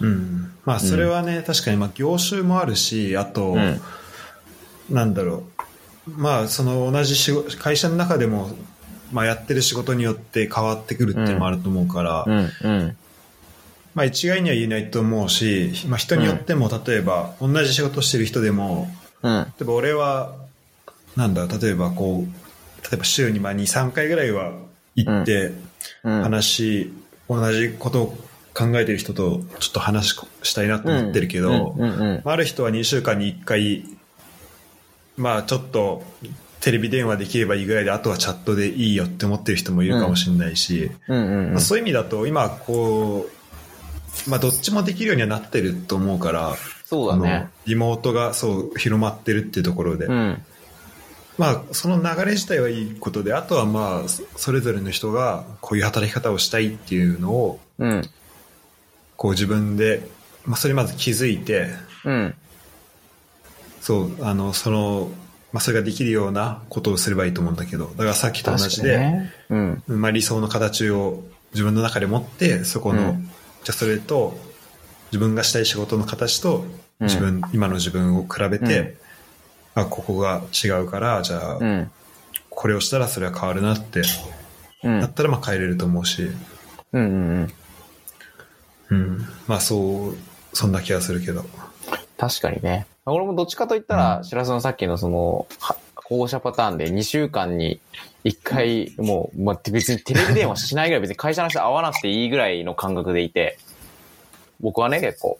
[0.00, 0.52] うん。
[0.64, 3.70] まあそれはね、確かにまあ業種もあるし、あと、な。
[3.70, 3.80] うん。
[4.90, 5.44] なんだろ
[6.06, 6.10] う。
[6.10, 8.50] まあその同じ仕事、会社の中でも、
[9.12, 12.96] まあやってる仕事によって変わってくるっていうのもあると思うから、うん、うん。
[13.94, 18.88] まあ一概には言えないと思うし、まあ人によっても例えば同じ仕事してる人でも、
[19.22, 19.44] うん。
[19.44, 20.47] 例えば俺は、
[21.18, 24.52] なんだ、例えばこう、例えば週にまあ2、3回ぐらいは
[24.94, 25.52] 行って、
[26.04, 26.22] うん。
[26.22, 26.92] 話、
[27.28, 28.16] 同じことを
[28.54, 31.74] 考えてる人とちょっと話ししたいなと思ってるけど、
[32.24, 33.84] あある人は2週間に1回、
[35.16, 36.04] まあちょっと
[36.60, 40.92] テレビ電話できればいいぐらいで、あとはチャットでいいよって思ってる人もいるかもしれないし。
[41.58, 43.28] そういう意味だと今こ
[44.26, 46.54] う、まあどっちもできるようにはなってると思うから、
[46.84, 47.48] そうだね。
[47.66, 50.42] リモートがそう広まってるっていうところで、うん。
[51.38, 58.02] まあその流れ自体はいいことで、あとはまあそそれぞれの人がこういう働き方をしたいっていうのをうん。
[59.16, 60.02] こう自分で、
[60.44, 61.68] まあそれまず気づいて、
[62.04, 62.34] うん。
[63.80, 65.10] そう、あの、その、
[65.52, 69.32] まあそれができるようなことをすればいいと思うんだけど、だからさっきと同じで、ね。
[69.50, 69.82] うん。
[69.86, 73.30] まあ理想の形を自分の中で持って、そこの、うん
[73.64, 74.38] じゃあそれと、
[75.06, 76.58] 自分がしたい仕事の形と、
[77.00, 78.94] うん自分、今の自分を比べて、うん
[79.82, 81.90] あ、ここが違うから、じゃあ、うん。
[82.50, 84.02] これをしたらそれは変わるなって、
[84.82, 85.00] うん。
[85.00, 86.28] だったらまあ変えれると思うし、
[86.92, 87.52] うん、うん。
[88.90, 89.18] うん。
[89.46, 90.16] まあそう、
[90.52, 91.44] そんな気がするけど。
[92.16, 92.86] 確かにね。
[93.06, 97.80] 俺もどっちかと言ったら、白洲のさっきのその、は保護者パターンで2週間に
[98.24, 103.58] 1回、もう、まあ、別にテレビ電話しないぐらい別に会社の人会わなくていいぐらいの感覚でいて、
[104.60, 105.38] 僕はね、結構。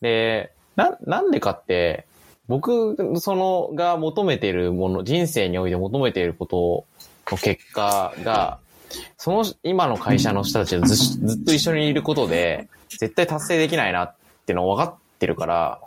[0.00, 2.05] で、な、なんでかって、
[2.48, 6.84] 僕、その、が求めているもの、人生において求めていること
[7.30, 8.58] の結果が、
[9.16, 14.14] その今の会社の人たちとずずっと一緒にいることで、絶対達成できないなっ
[14.46, 15.80] ていうの分かってるから、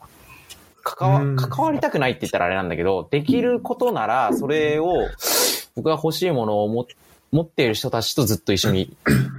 [0.84, 1.36] 関うん。
[1.36, 5.08] わ、関わりたくないって言ったらあれなんだけど、できることなら、それを
[5.76, 6.88] 僕が欲しいものをも
[7.32, 8.96] 持っている人たちとずっと一緒に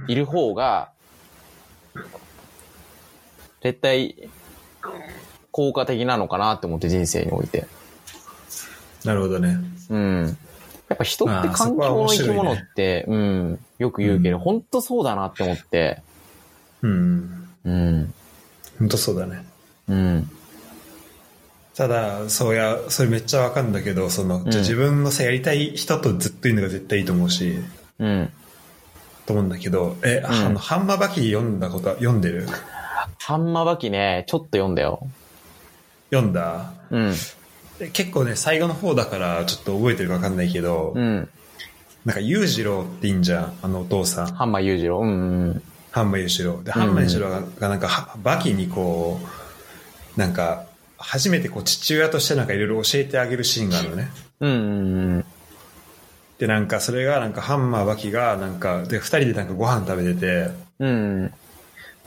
[0.07, 0.89] いる方が、
[3.61, 4.29] 絶対、
[5.51, 7.65] 効果的なのかなって思って人生において。
[9.05, 9.57] なるほどね。
[9.89, 10.37] うん。
[10.89, 16.01] やっぱ人って環境の生き物って、うん、よく言うけど、うん本当そうだなって思って、
[16.81, 17.47] うん。
[17.63, 18.13] うん、
[18.79, 19.45] 本当そうだね。
[19.87, 20.29] うん、
[21.75, 27.59] ただ、そうや、それめっちゃわかるんだけど、その、じゃあ自分のさ、やりたい人とずっといるのが絶対いいと思うし、
[27.99, 28.29] うん。
[29.25, 32.47] と思うんだけど、え、あの、ハンマーバキ読んだことは、読んでる？
[33.19, 35.07] ハンマーバキね、ちょっと読んだよ。
[36.11, 37.13] 読んだうん、
[37.79, 41.29] え結構ね、最後の方だから、ちょっと覚えてるかわかんないけど、うん。
[42.05, 44.27] なんか、裕次郎っていいんじゃん、あのお父さん。
[44.33, 44.99] ハンマー裕次郎。
[44.99, 45.63] うん、うん。
[45.91, 46.61] ハンマー裕次郎。
[46.63, 49.19] で、ハンマー裕次郎が、がなんかは、バキにこ
[50.15, 50.65] う、なんか、
[50.97, 54.09] 初めてこう、父親としてなんかいろいろ教えてあげるシーンがあるのね。
[54.41, 54.53] うん、う
[55.19, 55.25] ん、
[56.39, 61.33] で、なんか、それが、なんか、ハンマーバキが、なんか、で、二人でなんかご飯食べてて、うん。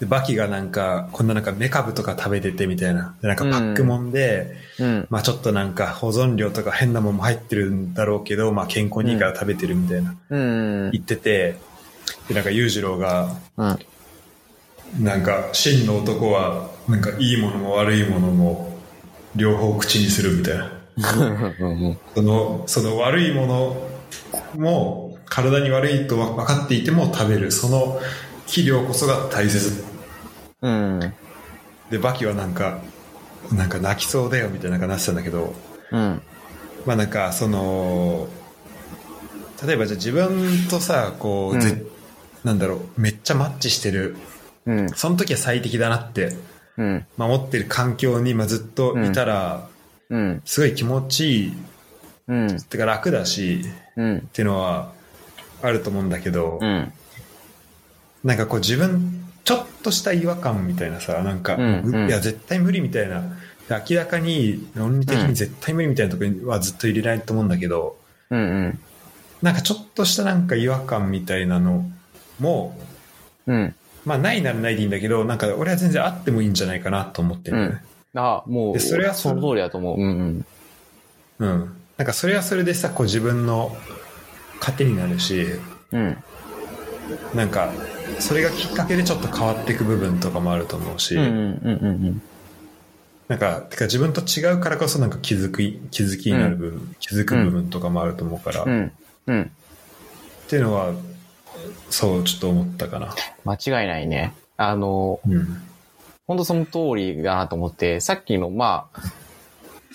[0.01, 3.15] で、バキがなんか、こんななんかメカブとか食べててみたいな。
[3.23, 5.07] で、なんかパックもんで、うん。
[5.09, 10.17] まあちょっとなんか保存料とか変なもんも入ってるんだろうけど、まあ健康にいいから食べてるみたいな。
[10.31, 10.91] うん。
[10.91, 11.57] 言ってて、
[12.29, 13.79] で、なんか裕次郎が、うん。
[15.01, 18.79] なんか真の男は、なんかいいものも悪いものも、
[19.37, 20.73] 両方口にするみたいな。
[20.97, 21.99] うん。
[22.15, 23.89] その、その悪いもの
[24.57, 27.51] も、体に悪いと分かっていても食べる。
[27.51, 28.01] その
[28.47, 29.85] 肥料こそが大切。
[30.63, 31.01] うん。
[31.91, 32.81] で、バキはなんか、
[33.53, 35.55] なんか泣きそうだよみたいななんかなってたんだけど、
[35.91, 36.23] うん。
[36.87, 38.29] まあなんかその、
[39.67, 41.83] 例えばじゃあ自分とさ、こう、うんぜ
[42.43, 44.17] なんだろう、めっちゃマッチしてる。
[44.67, 44.89] うん。
[44.91, 46.37] その時は最適だなって、
[46.77, 47.07] うん。
[47.17, 49.69] 守ってる環境にまあずっといたら、
[50.11, 50.43] うん。
[50.45, 51.53] すごい気持ちいい、
[52.29, 52.61] うん。
[52.61, 53.63] てか楽だし、
[53.97, 54.19] うん。
[54.19, 54.93] っていうのは
[55.63, 56.93] あると思うんだけど、うん。
[58.25, 63.23] なんかこう自分、ちょっとした違和感みたいなさ、なんか、うんうんいや絶対無理みたいな、
[63.69, 67.99] 明らかに論理的に絶対無理みたいなところにはずっと入れないと思うんだけど、
[68.31, 68.39] うん。
[68.39, 68.79] うん。
[69.43, 71.85] なんかちょっとしたなんか違和感みたいなの
[72.41, 72.79] も、
[73.47, 73.75] うん。
[74.07, 77.85] まあないならないでいいんだけど、なんか俺は全然あってもいいんじゃないかなと思ってるんだよね。
[78.15, 80.01] あ、もう、でそれはその通りだと思う。
[80.01, 80.47] うん。
[81.39, 81.77] うん。
[81.97, 83.77] なんかそれはそれでさ、こう自分の
[84.61, 85.47] 糧になるし、
[85.93, 86.17] うん。
[87.35, 87.73] なんか、
[88.21, 91.23] それがきっかけでちょっと変わっていく部分とかもあると思うし、うん。
[91.23, 91.79] うん。
[91.85, 92.23] うん。
[93.29, 98.93] なんか、てか自分と違うからこそなんか気づき、気づきになる部分、気づく部分とかもあると思うから、っうん。
[99.27, 99.51] うん。
[100.49, 100.93] ていうのは、
[101.91, 103.15] そう、ちょっと思ったかな。
[103.45, 104.35] 間違いないね。
[104.57, 105.63] あの、うん。
[106.27, 109.01] 本当その通りだなと思って、さっきの、まあ、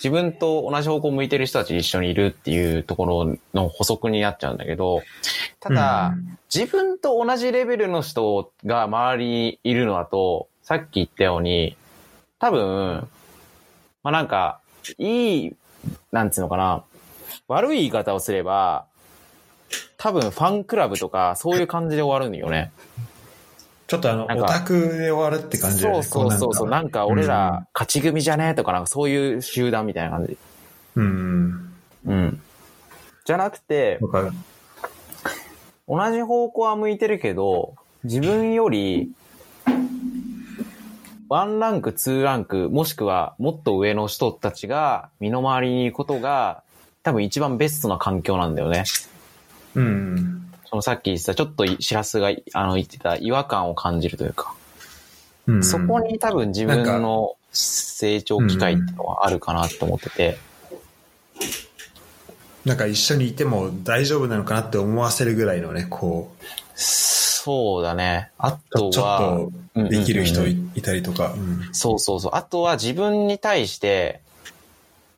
[0.02, 5.02] 自分と同じ方向向いてる人たち一緒にいるっていうところの補足になっちゃうんだけど、
[5.60, 11.76] ただ、うん自分と同じレベルの人が周りにいるのだと、さっき言ったように、
[12.40, 13.08] 多分、
[14.02, 14.58] まあなんか、
[14.98, 15.56] いい、
[16.10, 16.82] なんつうのかな、
[17.46, 18.86] 悪い言い方をすれば、
[19.96, 22.72] 多分ファンクラブとかそういう感じで終わるんよね。
[23.90, 25.94] ちょっとあの、オタクで終わるって感じね。
[25.94, 26.66] そうそうそうそう。
[26.66, 30.38] こなんか俺ら勝ち組じゃねとかなんかそういう集団みたいな感じ。
[30.94, 31.04] うん。
[31.04, 32.12] うん。
[32.12, 32.40] うん。
[33.24, 33.98] じゃなくて。
[35.88, 37.74] 同じ方向は向いてるけど、
[38.04, 39.10] 自分より、
[41.28, 46.62] ワンランク、ツーランク、もしくはもっと上の人たちが身の回りにいることが、
[47.02, 48.84] 多分一番ベストな環境なんだよね。
[49.74, 50.39] うん。
[50.70, 54.54] そのさっき言ってた、ちょっとしらすがあの言ってた違和感を感じるというか、
[55.48, 55.64] うん。
[55.64, 60.38] そこに多分自分の成長機会っていうのはあるかなと思ってて、
[62.64, 66.44] なんか一緒にいても大丈夫なのかなって思わせるぐらいのね、こう、
[66.76, 68.30] そうだね。
[68.38, 71.32] あとは、っとできる人いいたりとか。
[71.32, 72.30] うんそうそうそう。
[72.34, 74.20] あとは自分に対して、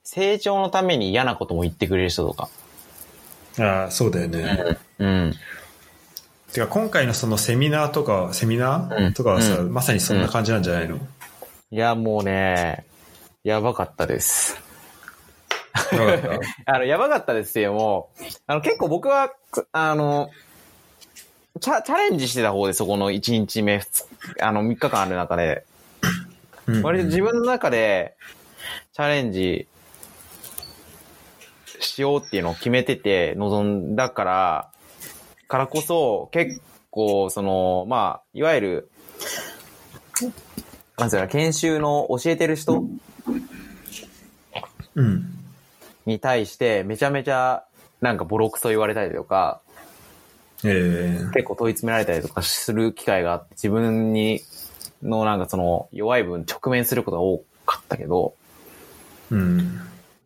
[0.02, 2.48] 成長のために嫌なことも言ってくれる人とか。
[3.58, 4.78] ああ、そうだよね。
[4.98, 5.34] うん。
[6.52, 12.84] てか今回のそのセミナーとか、セミナうんーとかはさ、うまさにそんな感じなんじゃないの、いや、もうね、
[13.42, 14.60] やばかったです。
[16.66, 18.24] あの、やばかったですよ、もう。
[18.46, 20.30] あの、結構僕は、くあの、
[21.60, 23.82] チャ、チャレンジしてた方で、そこの1日目、
[24.40, 25.64] あの、3日間ある中で、
[26.82, 28.14] 割と自分の中で、
[28.92, 29.66] チャレンジ
[31.86, 34.70] しようっていうのを決めてて臨んだから、
[35.48, 38.90] からこそ、結構、その、まあ、いわゆる、
[40.98, 42.84] なんつうか、研修の教えてる人
[44.94, 45.38] うん。
[46.06, 47.64] に対して、めちゃめちゃ
[48.00, 49.60] なんかボロクソ言われたりとか、
[50.64, 54.40] ええ結構問い詰められたりとかする機会があって、自分に、
[55.02, 58.34] のなんかその弱い分直面することが多かったけど、
[59.30, 59.80] うん。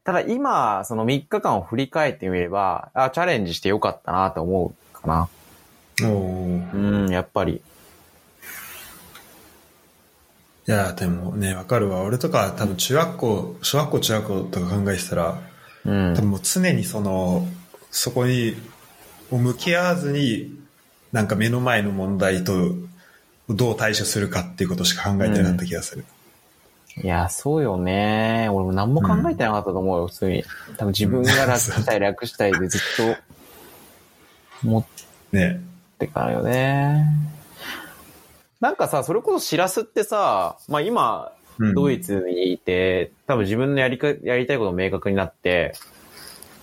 [0.07, 5.29] ただ今、その3日間を振り返ってみれば、あ、チャレンジしてよかったなと思うかな。
[6.01, 7.61] うん、やっぱり。
[10.69, 12.03] いや、でもね、わかるわ。
[12.03, 15.41] 俺とか多分中学校、小学校、中学校とか考えてたら、
[15.85, 16.21] うん多。
[16.21, 17.45] 分もう常にその、
[17.91, 18.55] そこに、
[19.33, 20.57] もう向き合わずに、
[21.11, 22.53] なんか目の前の問題と
[23.49, 26.05] どう対処するかっていうことしか考えてなかった気がする。
[27.03, 28.49] いや、そうよね。
[28.51, 30.45] 俺も何も考えてなかったと思うよ、普通に。
[30.79, 32.81] 多分自分が楽したい、楽したいでずっ
[34.63, 34.85] と思っ
[35.33, 35.61] ね。
[35.99, 37.05] てからよね。
[38.61, 45.73] なんかさ、それこそしらすってさ、まあ今、うんドイツにいて、多分自分のやりか、やりたいことも明確になって、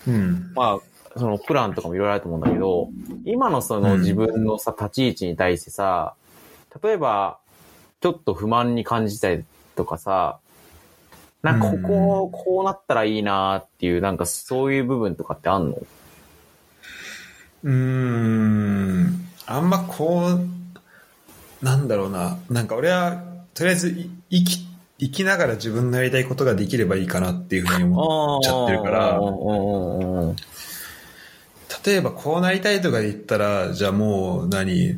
[0.07, 0.51] うん。
[0.53, 0.79] ま
[1.15, 2.89] あ、そのプランとかもいろいろあると思うんだけど、
[3.25, 6.13] 今のそのうん自分のさ、立ち位置に対してさ、
[6.83, 7.39] 例えば、
[8.01, 9.43] ちょっと不満に感じたり
[9.75, 10.39] とかさ、
[11.41, 15.77] なんかここ、こうなったらいいなっていう、なんかそういう部分とかってあんの？
[17.63, 19.27] うーん。
[19.45, 22.37] あんまこう、なんだろうな。
[22.49, 24.67] なんか俺は、とりあえずい生き、
[24.99, 29.19] 生きながら自分のやりたいことができればいいかなっていうふうに思っちゃってるから
[31.85, 34.95] 例えばこうなりたいとかで言ったら、じゃあもう何？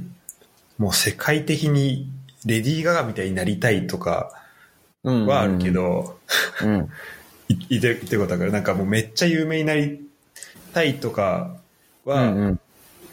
[0.77, 2.07] もう世界的に
[2.45, 4.44] レディー・ガガみたいになりたいとかうん。
[5.05, 6.19] はあるけど、
[6.63, 6.89] うん。
[7.49, 10.07] いいて、いてことだから、なんかもうめっちゃ有名になり
[10.73, 11.55] たいとか
[12.03, 12.59] は、うんうん。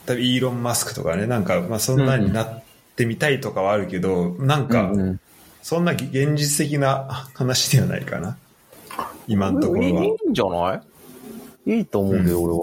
[0.07, 2.63] 多分イーロン・マスクとかね、なんかまあそんなになっ
[2.97, 5.21] てみたいとかはあるけど、なんかうんうん
[5.63, 8.37] そんな現実的な話ではないかな。
[9.29, 10.05] 今のところは。
[10.05, 10.83] いいんじゃな
[11.67, 11.77] い？
[11.79, 12.59] いいと思うけど、俺は。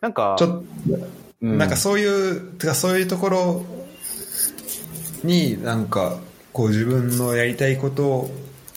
[0.00, 0.64] なんか、ちょっと、
[1.42, 3.66] うなんかそういう、てかそういうところ
[5.24, 6.20] になんか
[6.58, 8.28] こう自分のやりたいこと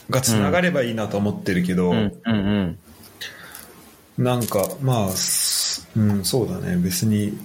[0.08, 2.78] がつながればいいなと思ってるけど、うん、うん、
[4.18, 4.24] うん。
[4.24, 6.76] なんかまあ、すうん、そうだね。
[6.76, 7.36] 別に、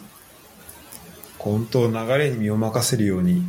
[1.39, 3.41] 本当流れに身を任せるように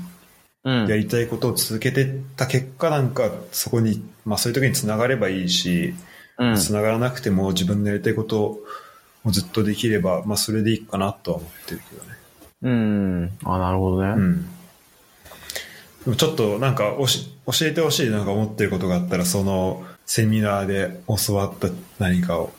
[0.64, 0.86] うん。
[0.86, 5.94] やりたいことを続けてった結果なんかそこに、まあそういう時につながればいいし、
[6.38, 6.56] うん。
[6.56, 8.62] つながらなくても自分のやりたいこと
[9.24, 12.08] をずっとできれば、まあそれでいいかなとは思ってるけどね。
[12.62, 13.38] うん。
[13.44, 14.08] あ、なるほどね。
[14.16, 14.48] うん。
[16.04, 22.52] でもちょっとなんか教えてほしいなんか思ってることがあったら、そのセミナーで教わった何かを。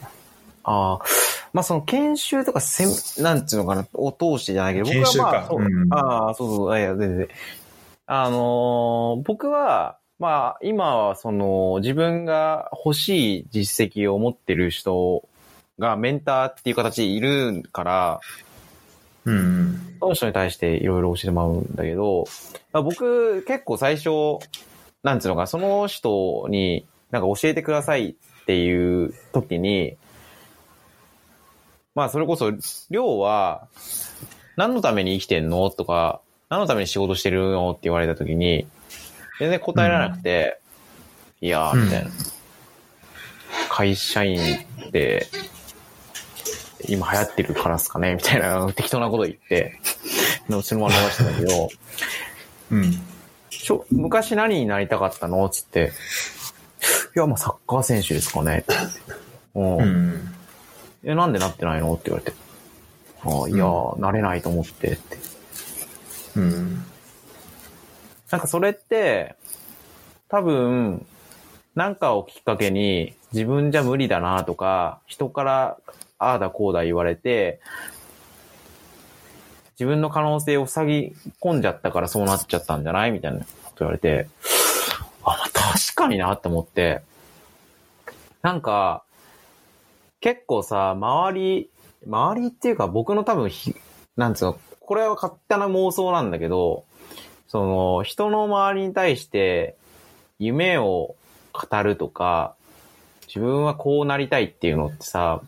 [0.63, 0.99] ああ。
[1.51, 7.27] まあ、その研修とかせん、なんていうのかな、を通してじゃないけど、僕はまあ、そうかうんああ、そうそう、いや、全然。
[8.05, 15.27] あのー僕は、まあ、今はその、自分が欲しい実績を持ってる人
[15.79, 18.19] がメンターっていう形でいるから、
[19.25, 19.97] うん。
[19.99, 22.25] その人に対していろいろ教えてもらうんだけど、
[22.71, 24.09] まあ僕結構最初、
[25.03, 29.97] なんつうのか、その人になんか教えてくださいっていう時に、
[31.95, 33.67] まあそれこそ、りょうは
[34.55, 35.69] 何のために生きてんの？
[35.69, 37.71] とか、何のために仕事してるの？
[37.71, 38.67] って言われた時に、
[39.39, 40.59] 全然答えられなくて、
[41.41, 42.11] いやー、みたいな。
[43.69, 44.39] 会社員
[44.91, 45.27] で、
[46.87, 48.15] 今流行ってるからっすかね？
[48.17, 49.79] みたいな適当なこと言って、
[50.47, 51.69] のそのまま流してたんだけど、
[52.71, 53.01] うん。
[53.49, 55.47] しょ昔何になりたかったの？
[55.49, 55.91] つって、
[57.15, 58.63] いや、まあサッカー選手ですかね。
[59.55, 60.35] うんうん。
[61.03, 61.93] え、なんでなってないの？
[61.93, 62.37] って言われて。
[63.23, 65.17] ああ、いやー、なれないと思ってって。
[66.35, 66.85] うん。
[68.31, 69.35] なんかそれって、
[70.29, 71.05] 多分、
[71.75, 75.77] なんかをきっかけに自分じゃ無理だなとか、人から
[76.19, 77.59] ああだこうだ言われて、
[79.79, 84.27] 自分の可能性を塞ぎ込んじゃったからそうなっちゃったんじゃないみたいなこと言われて、
[85.23, 87.01] あ、確かになって思って、
[88.41, 89.03] なんか、
[90.19, 91.69] 結構さ、周り、
[92.05, 93.49] 周りっていうか僕の多分、
[94.17, 96.83] なんつうの、これは勝手な妄想なんだけど、
[97.47, 99.75] その、人の周りに対して、
[100.39, 101.15] 夢を
[101.53, 102.55] 語るとか、
[103.27, 105.41] 自分はこうなりたいっていうのってさ、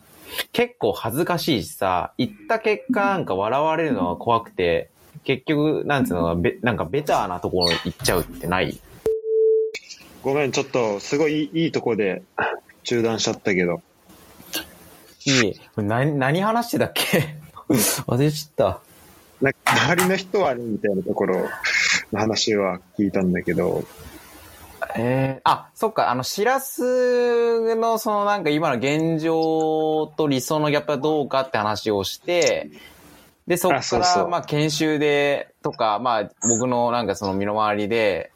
[0.52, 4.90] 結構恥ずかしいしさ、言った結果なんか笑われるのは怖くて、
[5.24, 8.80] 結局、なんつうのべ、なんかベターなところ行っちゃうってない？
[10.22, 12.22] ごめん、ちょっと、すごいいいとこで
[12.84, 13.82] 中断しちゃったけど。
[15.24, 15.60] いい。
[15.76, 17.36] 何、何話してたっけ？
[17.68, 18.80] 忘れちゃった。
[19.40, 21.48] なんか周りの人はね、みたいなところ
[22.12, 23.84] の話は聞いたんだけど、
[24.96, 32.70] えー、あ、そっか、あの、しらすの、そのなんか今の現状と理想のギャップはどうかって話をして、
[33.46, 38.30] で、そっから、まあ、研修で、とか、まあ、僕のなんかその身の回りで、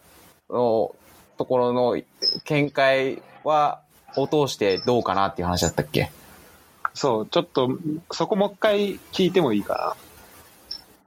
[0.50, 0.94] の
[1.38, 2.00] ところの
[2.44, 3.80] 見解は、
[4.16, 6.10] を通してどうかなっていう話だったっけ？
[6.94, 7.68] そう、ちょっと、
[8.10, 9.94] そこもう一回聞いてもいいか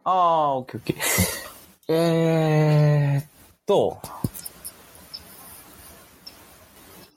[0.03, 1.93] ああ、オッケーオッケー。
[1.93, 3.25] えーっ
[3.65, 3.97] と、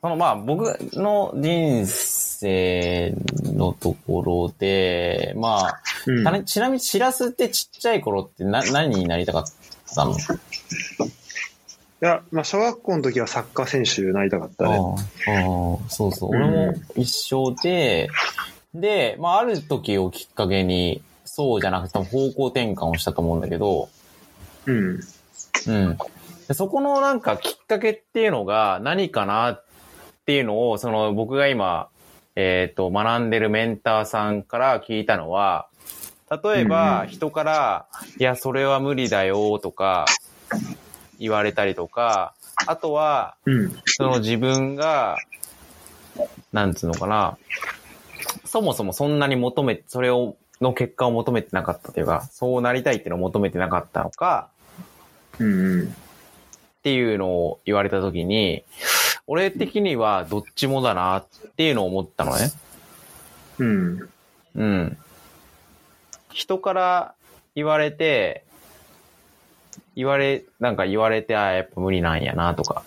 [0.03, 6.33] そのまあ僕の人生のところで、まあ、な。
[6.33, 9.45] たねちなみにしらすってちっちゃい頃ってな何になりたかっ
[9.95, 10.11] たの？
[10.11, 10.15] い
[12.01, 14.77] や、まあ、小学校の時はサッカー選手になりたかったね。
[14.77, 16.31] ああそうそう。
[16.33, 18.09] うん俺も一緒で、
[18.75, 23.89] で、まあある時をきっかけに、そうじゃなくても方向転換をしたと思うんだけど、
[24.67, 25.01] うん。
[25.69, 25.99] うん。
[26.49, 29.72] でそこのなんかきっかけっていうのが何かなって
[30.33, 31.89] いうのを、その僕が今、
[32.35, 35.69] えっ、と、学んでるメンターさんから聞いたのは、
[36.31, 37.87] 例えうんばうん人から、
[38.19, 40.07] いや、それは無理だよとか
[41.19, 42.35] 言われたりとか、
[42.67, 43.77] あとは、うん。
[43.85, 45.19] その自分が、
[46.53, 47.37] なんつうのかな、
[48.45, 54.49] そもそもそんなに求め、それを、の結果を求めてなかったというか、そうなりたいっていうのを求めてなかったのか。
[55.37, 58.65] っていうのを言われたときに、
[59.27, 62.51] 俺的にはどっちもだなっていうのを思ったのね。
[63.59, 64.09] うん。
[64.57, 64.97] うん。
[66.33, 67.15] 人から
[67.55, 68.45] 言われて、
[69.95, 72.83] 言われ、なんか言われて、ああ、やっぱ無理なんやなとか。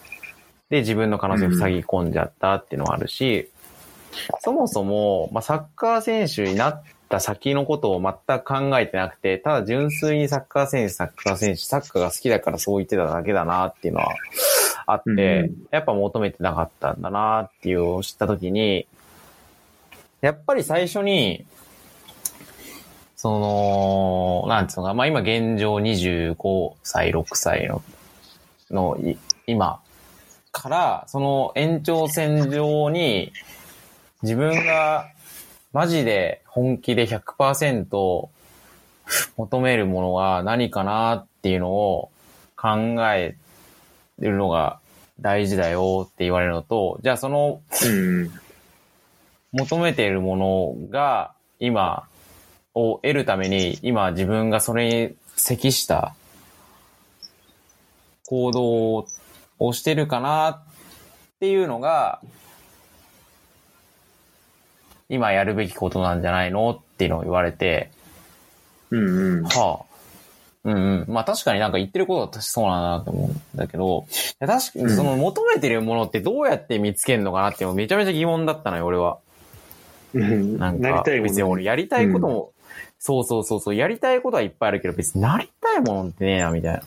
[0.70, 3.50] で、自分の可能性塞ぎ込んじゃったっていうのはあるし、
[4.40, 14.08] そもそも、まあ、サッカー選手になった先のことを全く考えてなくて、ただ純粋にサッカー選手、サッカー選手、サッカーが好きだからそう言ってただけだなっていうのは
[14.86, 18.88] あって、うんやっぱ求めてなかったんだなっていうのを知ったときに、
[20.22, 21.46] やっぱり最初に、
[23.16, 27.82] その、なんつうのか、まあ今現状25歳、6歳の、
[28.72, 29.18] の、い
[29.48, 29.82] 今
[30.52, 33.34] から、その延長線上に、
[34.24, 35.08] 自分が
[35.74, 38.30] マジで本気で100%
[39.38, 42.10] 求めるものは何かなっていうのを
[42.56, 43.36] 考え
[44.20, 44.80] るのが
[45.20, 48.32] 大事だよって言われるのと、じゃあそのうん。
[49.56, 52.10] 求めているものが今
[52.74, 55.16] を得るために今自分がそれに
[55.48, 56.14] 適した
[58.28, 59.08] 行動
[59.60, 60.64] をしてるかなっ
[61.40, 62.20] ていうのが
[65.08, 67.92] 今やるべきことなんじゃないのっていうのを言われて、
[68.90, 69.38] うん。
[69.38, 69.44] うん。
[69.44, 69.95] はあ。
[70.66, 71.06] うんうん。
[71.08, 74.06] まあ確かになんか言ってることは確かそうだなと思うんだけど、
[74.40, 79.20] 確かにその求めてるものってどうやって見つけるのかなってめちゃめちゃ疑問だったのよ、俺は。
[80.16, 80.58] うん。
[80.58, 82.52] なんか、なりたいも別にの俺やりたいことも、
[82.98, 86.82] そうそうそうそう、やりたいことはいっぱいあるけど、別になりたいものってねえな、みたいな。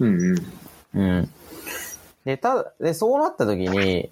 [0.00, 0.20] うん。
[0.20, 0.38] うん。
[0.94, 1.30] うん。
[2.26, 4.10] で、ただ、で、そうなった時に、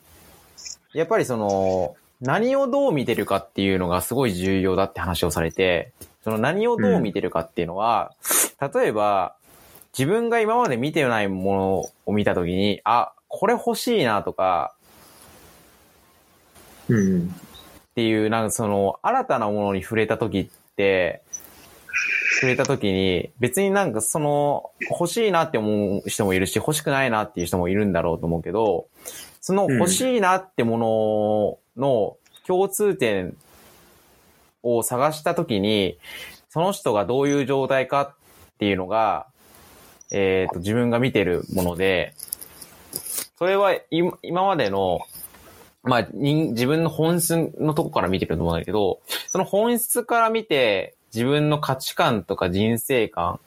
[0.95, 5.93] やっぱりその、何をどう見てるかっていうのがすごい重要だって話をされて、
[6.23, 8.13] その何をどう見てるかっていうのは、
[8.73, 9.37] 例えば、
[9.97, 14.75] 自分が今まで見てないものを見た時に、あ、これ欲しいなとか、
[16.89, 17.29] うん。
[17.29, 17.31] っ
[17.95, 21.23] ていう、なんかその、新たなものに触れた時って、
[22.41, 28.89] 触れた時に、別になんかその、欲しいなって思う人もいるし、欲しくないなっていう人もいるんだろうと思うけど、
[29.41, 33.37] その欲しいなってものの共通点
[34.63, 35.99] を探した時に、
[36.49, 38.15] その人がどういう状態か
[38.55, 39.27] っていうのが、
[40.11, 42.15] えっ、と、自分が見てるもので、
[43.37, 45.01] それは今今までの
[45.85, 53.39] まあ、人自分の本質のとこから見てると思うんだけど、その本質から見て、自分の価値観とか人生観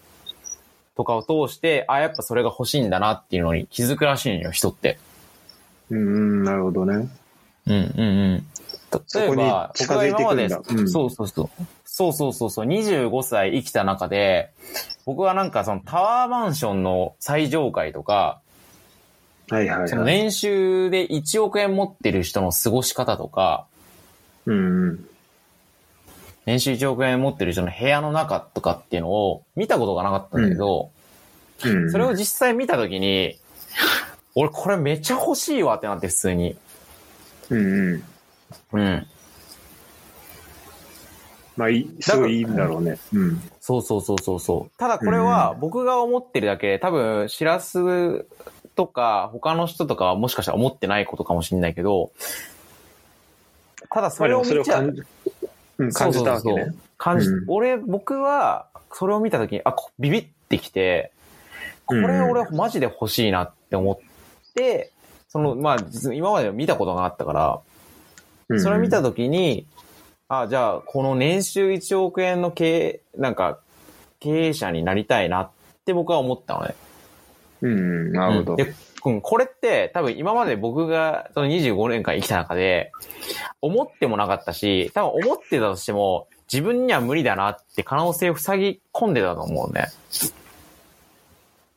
[0.95, 4.99] とかを通して、あ、やっぱそれが欲しいんだなっていうのに気づくらしいのよ、人って。
[5.89, 6.43] うん。
[6.43, 7.09] なるほどね。
[7.65, 8.45] うんうんうん。
[9.15, 11.49] 例えば、僕が今まで、うんそうそうそう。
[11.85, 14.51] そうそうそうそう、25歳生きた中で、
[15.07, 18.41] 僕はなんかそのタワーマンションの最上階とか、
[19.49, 19.87] はいはいはい。
[19.87, 23.67] その年収で1億円持ってる人の過ごし方とか、
[24.45, 25.07] うんうん。
[26.45, 30.91] 年収1億円持ってる人の部屋の中とかっていうのを見たことがなかったんだけど、
[31.63, 31.89] うん。
[31.89, 33.39] それを実際見たときに、
[34.35, 36.57] 俺これめっちゃ欲しいわってなって普通に。
[37.49, 38.03] うんうん。
[38.73, 39.07] うん。
[41.57, 42.97] まあ、いい、すごいいいんだろうね。
[43.13, 43.41] うん。
[43.59, 44.77] そうそうそうそうそう。
[44.77, 48.25] ただこれは僕が思ってるだけで多分、しらす
[48.75, 52.11] とか、他の人とかはもしかしたら思ってないことかもしれないけど、
[53.89, 54.95] ただそれを見ちゃう
[55.79, 56.75] うん、感じたわけねそうそうそう。
[56.97, 61.11] 感じ、うん俺、僕は、それを見たときに、あ、こビビってきて、
[61.85, 64.91] これ俺マジで欲しいなって思って、
[65.29, 67.59] その、まあ、実今まで見たことがあったから、
[68.49, 69.67] うんそれを見たときに、
[70.29, 73.59] あ、じゃあ、この年収1億円の経営、なんか、
[74.19, 75.49] 経営者になりたいなっ
[75.85, 76.75] て僕は思ったのね。
[77.61, 78.55] うん、なるほど。
[78.55, 82.91] で、うんこれって多分今まで僕がその25年間生きた中で、
[83.61, 89.87] 思ってもなかったし、多分思ってたとしても、自分には無理だなって可能性を塞ぎ込んでたと思うね。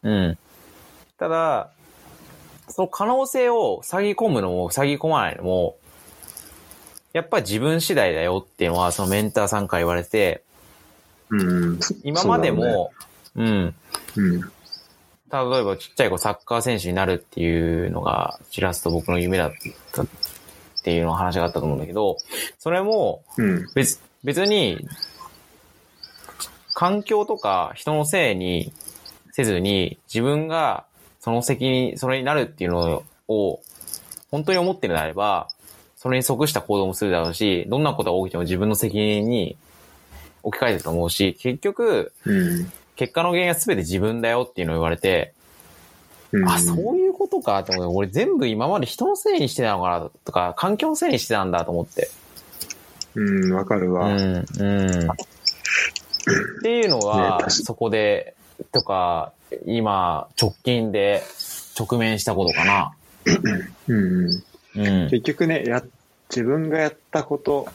[0.03, 0.39] うん。
[1.19, 1.71] ただ、
[2.69, 5.77] その可能性を塞ぎ込むのも塞ぎ込まないのも、
[7.13, 10.43] やっぱり自分次第だよっていうのは、そのメンターさんから言われて、
[11.31, 11.81] うん。
[12.03, 12.93] 今までそうだねも、
[13.37, 13.75] うん。
[14.17, 14.41] うん。
[14.41, 19.53] 例えばちっちゃい子サッカー選手になるっていうのが、ちらっと僕の夢だっ
[19.93, 20.07] たっ
[20.83, 22.17] ていうの話があったと思うんだけど、
[22.59, 23.67] それもうん。
[23.75, 24.87] 別、別に、
[26.75, 28.73] 環境とか人のせいに
[29.33, 30.85] せずに、自分が
[31.21, 33.61] その責任、それになるっていうのを、
[34.31, 35.49] 本当に思ってるのであれば、
[36.01, 39.59] それに即した行動もするだろうし、どんなことが起きても自分の責任に
[40.43, 42.73] 置き換えてると思うし、結局、うん。
[42.97, 45.35] 結果の原因は全て自分だよっていうのを言われて、
[46.33, 46.49] うん。
[46.49, 52.09] あ、そういうことかって思って、俺全部今まで人のせいにしてたのかなとか、環境のせいにしてたんだと思って。
[53.15, 54.09] うん、わかるうわ。
[54.09, 54.45] ん、うん。
[54.45, 54.47] っ
[56.63, 58.35] ていうのねは、確かそこで、
[58.73, 59.35] とか、
[59.67, 61.23] 今、直近で
[61.79, 62.95] 直面したことかな。
[63.87, 63.95] う
[64.29, 64.43] ん。
[64.77, 65.09] うん。
[65.11, 65.83] 結局ね、や、
[66.29, 67.69] 自分がやったこと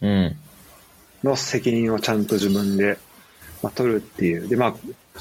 [0.00, 0.36] うん。
[1.22, 2.98] の責任をちゃんと自分で、
[3.62, 4.48] まあ、取るっていう。
[4.48, 4.74] で、まあ、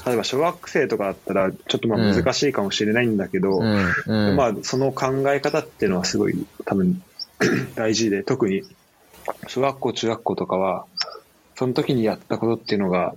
[0.05, 3.93] 例えば小学生とかだったら、ちょっとまあうん難しいかもしれないんだけど、うん。
[4.07, 4.36] うん。
[4.36, 7.03] まあ、その考え方っていうのはすごい多分
[7.76, 8.64] 大事で、特に
[9.47, 10.86] 小学校、中学校とかは、
[11.55, 13.14] その時にやったことっていうのが、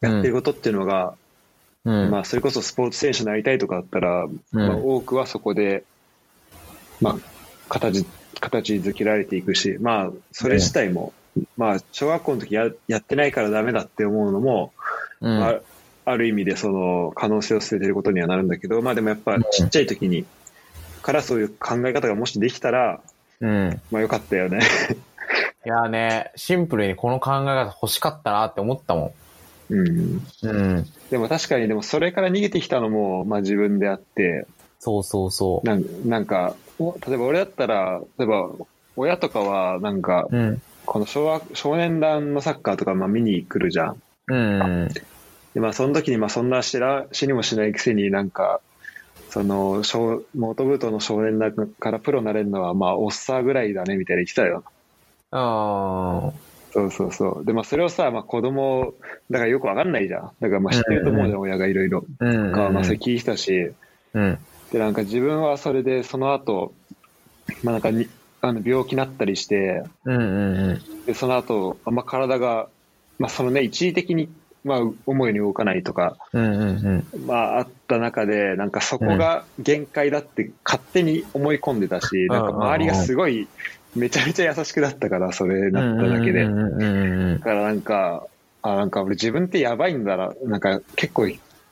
[0.00, 1.14] やってることっていうのが、
[1.84, 2.10] うん。
[2.10, 5.84] まあ、それこそスポーツ選手になりたいとかだったら、うんまあ、多くはそこで、
[7.00, 7.16] まあ、
[7.70, 8.04] 形、
[8.40, 11.14] 形づけられていくし、まあ、それ自体も、
[11.56, 14.72] まあ、小学校の時ややってないからダメだって思うのも、
[15.22, 15.38] うん。
[15.40, 15.60] まあ、
[16.04, 20.26] ある意味でその可能性を捨ててることにはなるんだけど、まあでもやっぱうんちっちゃい時に、
[21.02, 23.00] からそういう考え方がもしできたら、
[23.40, 23.80] うん。
[23.90, 24.60] まあよかったよね。
[25.64, 29.14] いやね、シンプルにこの考え方欲しかったなって思ったも
[29.68, 30.16] うん。
[30.16, 30.22] ん。
[30.42, 30.86] うん。
[31.10, 34.46] でも確かにでもそれから逃げてきたのも、まあ自分であって、
[34.80, 38.50] そうそうそなんなんか、お例えば俺だったら、例えば
[38.96, 40.36] 親とかはなんか、う。
[40.36, 40.62] うん。
[40.86, 44.02] この少学少年団のサッカーとかまあ見に来るじゃん。
[44.26, 44.88] うん。
[45.54, 48.60] で、まあその時にまあそんな知ら、死にもしないくせになんか、
[49.28, 54.64] その、小、元部との少年団からプロになれるのはまあおっさんぐらいだねみたいな言ってたよ。
[55.30, 56.32] あ
[56.72, 57.44] そうそうそう。
[57.44, 58.94] で、まあそれをさ、まあ子供、
[59.30, 60.30] だからよくわかんないじゃん。
[60.40, 62.04] だからまあ知ってると思うじゃん、親がいろいろ。
[62.20, 62.24] あ。
[62.24, 62.52] うん。
[62.52, 63.72] か、まあそれ聞いてたし、
[64.14, 64.38] うん。
[64.72, 66.72] で、なんか自分はそれでその後、
[67.62, 68.08] まあなんかに、
[68.40, 71.06] あの病気になったりして、うんうんうん。
[71.06, 72.68] で、その後、あんま体が、
[73.18, 74.28] まあそのね、一時的に、
[74.64, 76.60] まあ思うように動かないとか、うんうん
[77.12, 77.26] うん。
[77.26, 83.48] まああった中で、なんかそこが限界だって勝手に思い込んでたし、なんか周りがすごい、
[83.96, 86.44] めちゃめちゃ優しくだったから、それなっただけで。
[86.44, 88.26] うんうんうんうんだからなんか、
[88.62, 91.28] あ、なんか俺自分ってやばいんだな、なんか結構、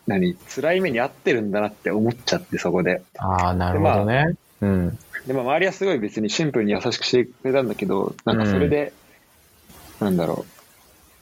[0.09, 3.03] 何、辛い目に遭ってるんだなって思っちゃって、そこで。
[3.19, 4.35] ああ、なるほどね。
[4.61, 4.99] うん。
[5.27, 8.93] で、まあ周りはすごい別にシンプルに優しくしてくれたんだけど、なんかそれで、
[10.01, 10.47] なんだろ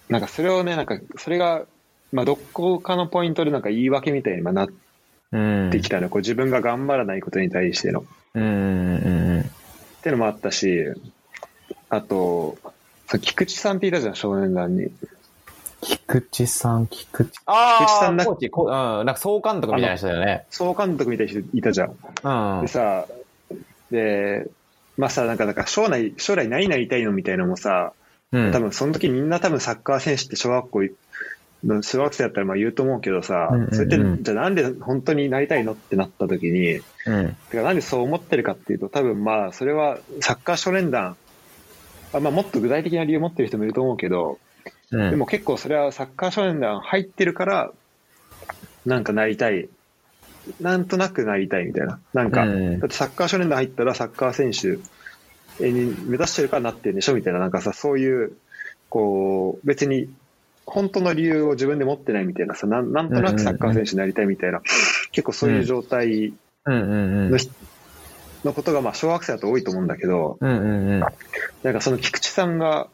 [0.09, 0.13] う。
[0.13, 1.67] なんかそれをね、なんかそれが、
[2.13, 4.69] まあどこかのポイントでなんか言い訳みたいにまあなっ
[5.33, 5.71] うん。
[5.73, 8.01] てきたの、こう自分が頑張らないことに対しての。
[8.01, 9.51] っうんうんうん
[10.03, 10.85] てのもあったし、
[11.89, 12.59] あと、
[13.09, 14.93] そう菊池さんっていたじゃん、少年団に。
[15.83, 17.33] 菊池さん、菊池。
[17.47, 20.47] ああ、菊池さんなコーチ、こうん、なんか総監督みたいな人だよね。
[20.51, 22.59] 総監督みたいな人いたじゃん。
[22.59, 22.69] うんで。
[22.69, 23.07] さ、
[23.91, 24.47] で、
[24.97, 27.93] まあさ、なんか、なんか将来、将来何になりたいのみたいなのもさ、
[28.33, 28.53] うん。
[28.53, 30.81] 多分その時みんな多分サッカー選手って小学校
[31.65, 37.37] の小学生だったらまあ言うと思うけどさ、うんうんうんそれってじゃあなんで本当になりたいのってなった時に、うん。
[37.51, 41.17] てかなんでそう思ってるかっていうと多分まあそれはサッカー少年団、
[42.13, 44.39] あまあもっと具体的な理由を持ってる人もいると思うけど、
[44.93, 45.11] うん。
[45.11, 47.73] でも結構それはサッカー少年団入ってるから、
[48.85, 49.69] なんかなりたい。
[50.61, 51.99] なんとなくなりたいみたいな。
[52.15, 54.79] なんか、うんだってサッカー少年団入ったらサッカー選手
[55.69, 58.37] に目指してるからなってるんでしょみたいな、なんかさ、そういう、
[58.89, 60.09] こう、別に
[60.67, 64.61] 本当の理由を自分で持ってないみたいなさ、なんなんとなくサッカー選手になりたいみたいな、
[65.13, 66.35] 結構そういう状態
[66.67, 67.39] の。
[67.39, 67.53] 人
[68.45, 70.39] のことが、まあ、小学生だと多いと思うんだけど。
[71.63, 72.89] なんかその菊池さんが、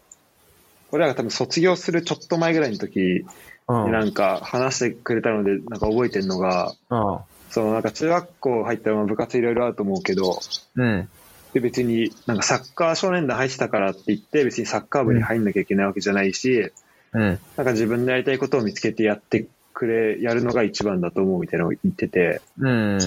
[0.93, 3.25] 俺らが多分卒業するちょっと前ぐらいの時
[3.69, 3.85] うん。
[3.87, 7.19] になんか話してくれたので、なんか覚えてるのが、うん。
[7.51, 10.41] そのなんか中学校入ったらまあ部活いろいろあると思うけど、
[10.77, 11.09] うん。
[11.53, 16.73] で別になんかサッカー少年団入ってたからって言って別にサッカー部に入んなきゃいけないわけじゃないし、
[17.13, 17.23] うん。
[17.23, 22.99] なんか自分でやりたいことを見つけてやってくれ、やるのが一番だと思うみたいなのを言ってて、うん。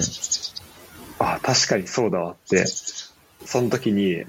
[1.17, 2.65] あ確かにそうだわって、
[3.45, 4.23] その時に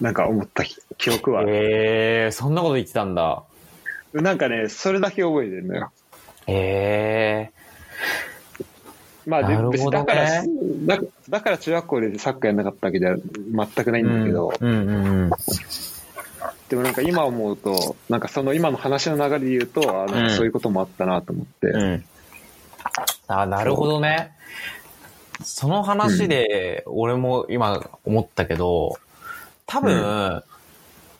[0.00, 3.42] なんか思った記憶はある、ええー、そんなこと言ってたんだ。
[4.12, 5.90] なんかね、それだけ覚えてるのよ。
[6.46, 7.54] ええ
[9.26, 10.44] まあ、でなるほどね別にだから、
[10.98, 14.06] だだから中学校でサッカーやんなかったわけじゃ全くないー。
[14.06, 15.30] んだけど、うんうんうん。
[16.68, 21.68] でもなんか今思うと、なんかその今の話の流れで言うと、あなんかそういうこともあったなと思って。
[21.68, 22.04] うん。
[23.28, 24.32] あ、なるほどね。
[25.42, 28.98] その話で、俺も今思ったけど、
[29.66, 30.42] 多分、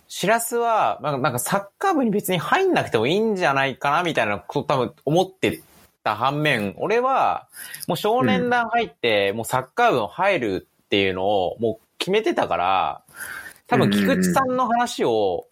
[0.09, 5.63] しらすは、なんかなんかサッカー部に別に入んなくてもいいんじゃないかな、みたいなこと多分思って
[6.05, 7.49] た反面、俺は、
[7.89, 13.03] もう少年団入って、もうサッカー部に入るっていうのをもう決めてたから、
[13.67, 15.47] 多分菊池さんの話を、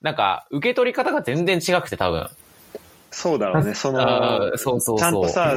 [0.00, 2.28] なんか、受け取り方が全然違くて多分。
[3.12, 4.98] そうだろうね、 そのそうそうそう。
[4.98, 5.54] ちゃんとさ、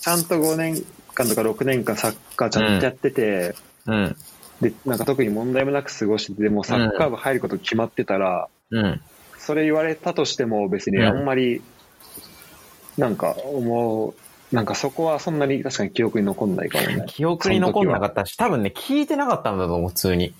[0.00, 0.84] ちゃんと5年
[1.14, 3.54] 間とか6年間サッカーちゃんとやってて、
[3.86, 4.16] うん。
[4.64, 9.00] で、なんか特に問題もなく過ごしてて、でもサッカー部入ること決まってたら、うん。
[9.38, 11.62] それ言われたとしても別にうんあんまり、
[12.96, 17.04] なんか思う、なんかそこはそんなに確かに記憶に残んないかもね。
[17.08, 20.34] 記憶に残んなかったし、多分ね、聞いてなかったんだと思う、普通に。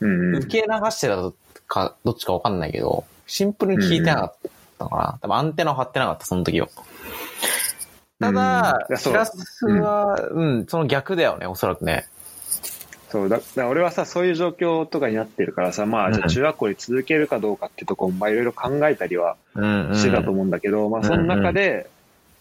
[0.00, 0.42] うんうん。
[0.44, 1.32] 受け流してた
[1.66, 5.18] か、どっちかわかんないけど、シンプルに聞いてなかったかな。
[5.20, 6.68] 多分アンテナを張ってなかった、その時は。
[8.20, 12.06] ただ、やそうシラスは、うん、その逆だよね、おそらくね。
[13.12, 19.36] そうだ、だ俺はさ、そういう状況とかになってるからさ、まあ、じゃあ中学校に続けるかどうかってとこも、まあいろいろ考えたりは。
[19.54, 21.90] してたと思うんだけど、まあその中で、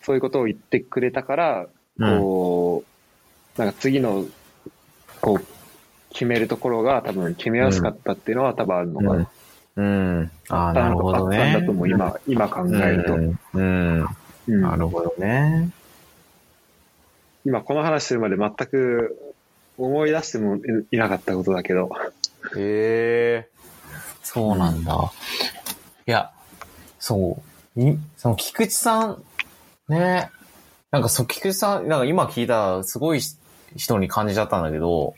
[0.02, 1.68] そういうことを言ってくれたから、
[2.00, 2.86] こ
[3.58, 4.26] う、なんか次の、
[5.20, 5.46] こう、
[6.14, 9.30] 決めるところが多分決めやすかったっていうのは多分あるのかな。
[9.76, 9.86] うん。
[10.20, 10.32] うん。
[10.48, 11.50] ああ、なるほどあったね。
[11.58, 13.16] んだと思う、今、今考えると。
[13.16, 13.40] うん。
[13.56, 14.08] うん。
[14.48, 15.70] うんなるほどね。
[17.44, 19.18] 今この話するまで全く
[19.78, 20.58] 思い出しても
[20.92, 21.90] いなかったことだけど。
[22.58, 23.50] へえ、
[24.24, 25.12] そうなんだ。
[26.08, 26.32] いや、
[27.00, 27.42] そ
[27.76, 27.82] う。
[27.82, 29.24] いその菊池さん、
[29.88, 30.30] ね。
[30.92, 33.22] なんかそう、菊池さん、なんか今聞いたらすごい
[33.76, 35.16] 人に感じちゃったんだけど、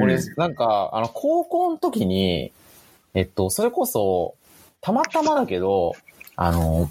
[0.00, 2.52] 俺、うんなんか、あの、高校の時に、
[3.14, 4.34] えっと、それこそ、
[4.80, 5.94] たまたまだけど、
[6.36, 6.90] あの、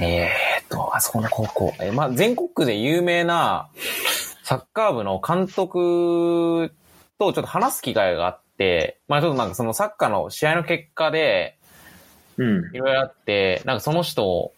[0.00, 3.68] えーっと、あそこの高校、えーまあ、全国区で有名な
[4.48, 6.72] サッカー部の監督
[7.18, 11.58] とちょっと話す機会があって、まあちょっとなんかそのサッカーの試合の結果で
[12.38, 12.74] うん。
[12.74, 14.52] いろいろあって、なんかその人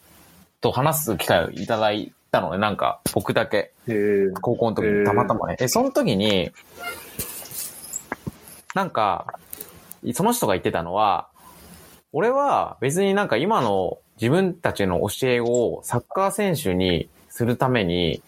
[0.61, 3.73] と話す機会をいただいたのね、なんか僕だけ。
[3.89, 5.57] えー、高校の時にたまたまね。
[5.59, 6.53] え、その時に、
[8.77, 9.27] なんか、
[10.13, 11.31] その人が言ってたのは、
[12.13, 18.23] 俺は別になんか今の自分たちの教えをサッカー選手にするために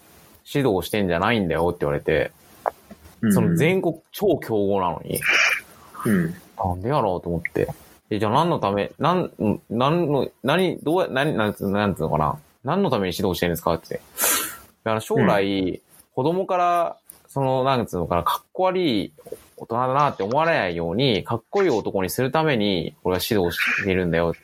[0.44, 2.32] 指導してんじゃないんだよって言われて、
[3.30, 5.20] その全国超強豪なのに、
[6.04, 6.34] うん。
[6.58, 7.68] なんでやろうと思って。
[8.10, 12.38] え、じゃあ何のため、なん、ん何の、何、どうや、何、なんつうのかな。
[12.64, 13.94] 何のために指導してるんですかって。
[13.94, 14.00] だ
[14.90, 15.80] から将来、
[16.14, 16.96] 子供から、
[17.28, 19.12] その、なんつうのかな、かっこ悪い
[19.56, 24.34] 大人だなって思われないように、かっこいい男にするために、俺は指導してるんだよ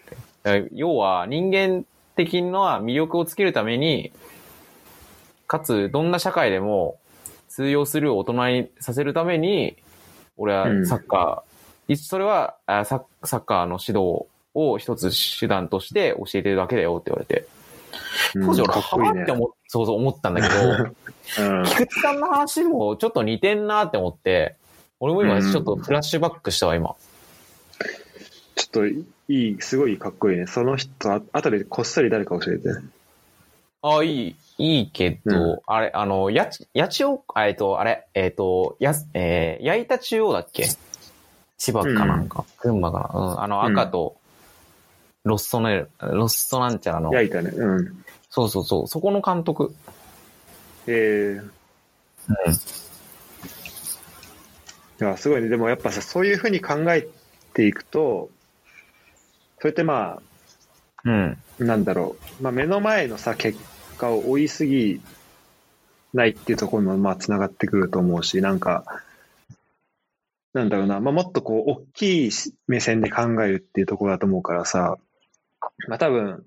[0.44, 0.68] って。
[0.72, 1.84] 要は、人間
[2.16, 4.12] 的な魅力をつけるために、
[5.48, 6.98] かつ、どんな社会でも
[7.48, 9.76] 通用する大人にさせるために、
[10.36, 17.48] 俺はサッカー、いそれはあサッサッカーの指導を一つ手段として教えてるだけだよって言われて。
[18.34, 19.32] 当時俺、はぁって。
[19.32, 20.54] 思っそうそう思ったんだけど、
[21.48, 21.64] うん。
[21.64, 24.56] 菊池さんの話もちょっと似てんなって思って、
[25.00, 26.94] 俺も今ちょっとフラッシュバックしたわ、今。
[28.54, 30.46] ちょっといい、すごいかっこいいね。
[30.46, 32.68] その人、あ後でこっそり誰か教えて。
[33.80, 40.66] あ、いい、いいけど、うあれ、あの、やち、八千代、あえっと、あれ、えっと、やす、えー、矢板中央だっけ？
[41.58, 43.20] 千葉かなんか、群馬かな？
[43.20, 44.16] うん、あの、赤と、
[45.24, 47.50] ロッソネル、ロッソなんちゃらの、焼いたね。
[47.50, 48.04] うん。
[48.30, 49.74] そうそうそう、そこの監督。
[50.86, 51.50] えー、
[55.00, 55.48] いや、すごいね。
[55.48, 57.06] でもやっぱさ、そういうふうに考え
[57.54, 58.30] ていくと、
[59.58, 60.20] それってま
[61.04, 61.38] うん。
[61.60, 62.42] あ、なんだろう。
[62.42, 63.58] まあ目の前のさ、結
[63.98, 65.00] 果を追いすぎ
[66.14, 68.84] ないっていうところもまあつながってくると思うし、なんか、
[70.54, 72.30] なんだろうな、まあ、もっとこう、大きい
[72.66, 74.96] 目線で考えるっていうところだと思うからさ、
[75.88, 76.44] まあ多分、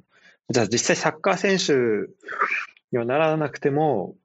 [0.50, 2.12] じゃあ実際サッカー選手
[2.92, 4.16] にはならなくても、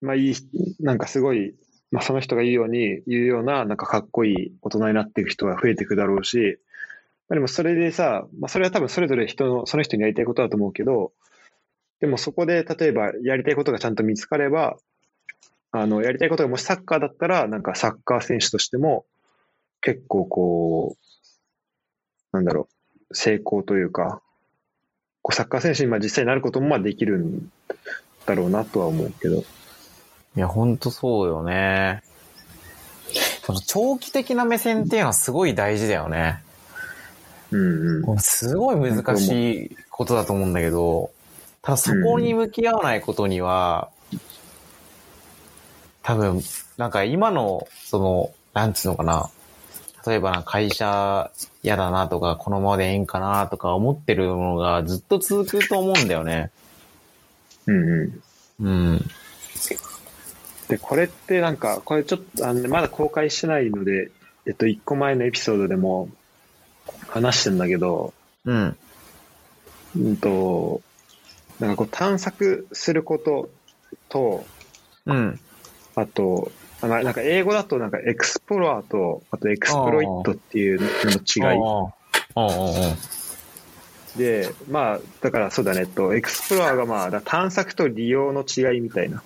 [0.00, 0.34] まあいい、
[0.80, 1.54] なんかすごい、
[1.90, 6.58] まあその人が言うように、言うような、なんかかっこいい大人になっていく人が増えていくだろうし、
[7.28, 11.12] まあ、でもそれでさ、まあそれは多分それぞれ人の、その人にやりたいことだと思うけど、
[12.04, 14.76] でもそこで例えばやりたいことがちゃんと見つかれば、
[15.72, 19.06] あの、やりたいことがもしサッカーだったら、なんかサッカー選手としても、
[19.80, 20.96] 結構こ
[22.32, 22.68] う、なんだろ
[23.10, 24.20] う、成功というか、
[25.22, 27.50] こうサッカー選手にまあ実際になることもまあできるん
[28.26, 29.38] だろうなとは思うけど。
[29.38, 29.44] い
[30.40, 32.02] や、ほんとそうよね。
[33.44, 36.44] その長期的な目線っていうのはすごい大事だよね。
[37.50, 38.18] うんうん。
[38.18, 41.13] すごい難しいことだと思うんだけど、
[41.64, 43.90] ただそこに向き合わないことには、
[46.02, 46.42] 多分、
[46.76, 49.30] なんか今の、その、なんつうのかな。
[50.06, 51.30] 例えばな会社
[51.62, 56.50] 嫌だなとか、このままでええんかなとか思ってるものがずっと続くと思うんだよね。
[57.66, 58.66] うんうん。
[58.66, 59.10] うん。
[60.68, 64.10] で、これってなんか、これちょっと、あのまだ公開してないので、
[64.46, 66.10] えっと、一個前のエピソードでも
[67.08, 68.12] 話してんだけど、
[68.44, 68.76] うん。
[69.96, 70.82] うんと、
[71.60, 73.50] なんかこう探索すること
[74.08, 74.44] と、
[75.06, 75.40] うん。
[75.94, 76.50] あと、
[76.80, 81.54] あまあなんか英語だとなんか explore と、あと exploit っていうのの。
[81.54, 82.96] 違い
[84.16, 89.22] で、まあ、だからそうだね、と、 explore がまあ、だ探索と利用の違いみたいな。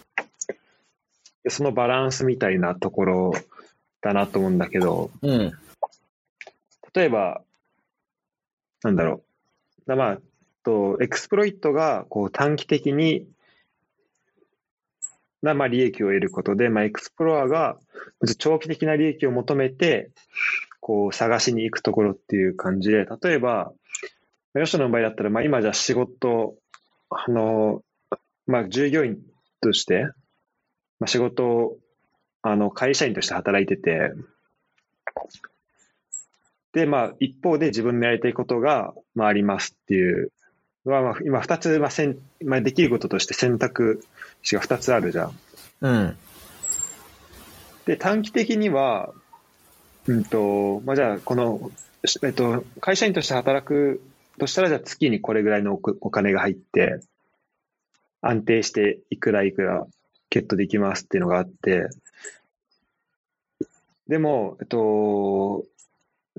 [1.45, 3.33] でそのバランスみたいなところ
[4.01, 5.53] だなと思うんだけど、うん。
[6.95, 7.43] 例えば、
[8.83, 9.22] なんだろ
[9.87, 9.89] う。
[9.89, 10.18] だまあ、
[10.68, 13.26] と、 exploit がこう短期的に、
[15.40, 17.78] なまあ、利益を得ることで、まあ、 explore が
[18.36, 20.10] 長期的な利益を求めて、
[20.80, 23.72] こう探しに行くところっていう感じで、例えば、
[24.54, 26.56] 吉野の場合だったら、まあ、今じゃ仕事、
[27.08, 27.82] あの、
[28.46, 29.16] まあ、従業員
[29.62, 30.04] として、
[31.00, 31.76] まあ、仕事を、
[32.42, 34.12] あの、会社員として働いてて、
[36.72, 40.30] で、まあ、一方で自分のやりたいことが、まあ、ありますっていう
[40.89, 44.05] は、まあ、今二つ、まあ、せんまあ、できることとして選択
[44.43, 45.32] 肢が二つあるじゃん。
[45.80, 46.16] うん。
[47.86, 49.12] で、短期的には、
[50.07, 51.70] うんと、まあ、じゃあ、この、
[52.22, 54.01] えっと、会社員として働く
[54.39, 57.01] としたら、じゃあ月にこれぐらいのおお金が入って、
[58.20, 59.86] 安定していくらいくら
[60.30, 61.89] ゲットできますっていうのがあって、
[64.09, 65.64] でも、えっと、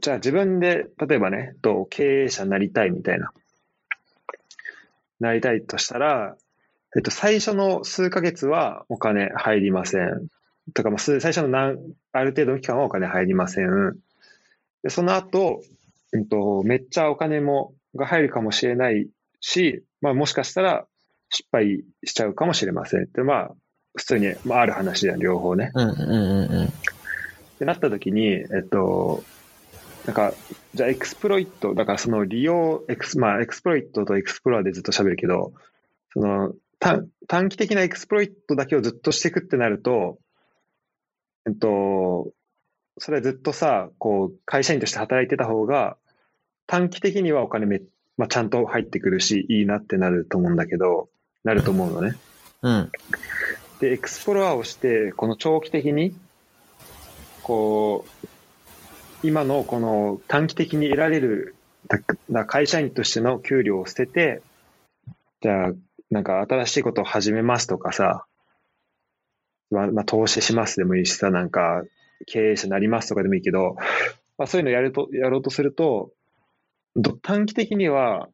[0.01, 3.31] じゃあ自分で、例えばね、と経営者になりたいみたいな、
[5.19, 6.35] なりたいとしたら、
[6.95, 10.27] えっと、最初の数ヶ月はお金入りません。
[10.73, 11.77] とか、まあ、数最初の何、
[12.11, 13.97] ある程度の期間はお金入りません。
[14.83, 15.61] で、その後、
[16.11, 19.07] うんと、めっちゃお金も、が入るかもしれない
[19.41, 20.85] し、まあもしかしたら
[21.29, 23.11] 失敗しちゃうかもしれません。
[23.11, 23.51] で、まあ、
[23.95, 25.71] 普通に、まあある話じゃん、両方ね。
[25.73, 26.65] うんうんうんうん。
[26.65, 26.69] っ
[27.59, 29.23] てなった時に、えっと、
[30.05, 30.33] なんか、
[30.73, 35.53] じゃあ exploit、だからその利用、エクス、まあ exploit と explore でずっと喋るけど、
[36.13, 40.17] その短短期的な exploit だけをずっとしていくってなると、
[41.47, 42.31] えっと、
[42.97, 45.97] それはずっとさ、こう、会社員として働いてた方が、
[46.67, 47.81] 短期的にはお金め、
[48.17, 51.09] まあ、ちゃんと入ってくるし、いいなってなると思うんだけど、
[51.43, 52.15] なると思うのね。
[52.61, 52.91] うん。
[53.79, 56.13] で、エクスプロアをして、この長期的に、
[57.41, 58.27] こう、
[59.23, 61.55] 今のこの短期的に得られる
[62.47, 64.41] 会社員としての給料を捨てて、
[65.41, 65.71] じゃあ、
[66.09, 68.25] なんか新しいことを始めますとかさ、
[69.71, 71.83] まあ、まあ、投資しますでもいいしさ、なんか
[72.25, 73.75] 経営者になりますとかでもいいけど、
[74.37, 76.11] まあ、そういうのやると、やろうとすると、
[76.95, 78.29] ど短期的には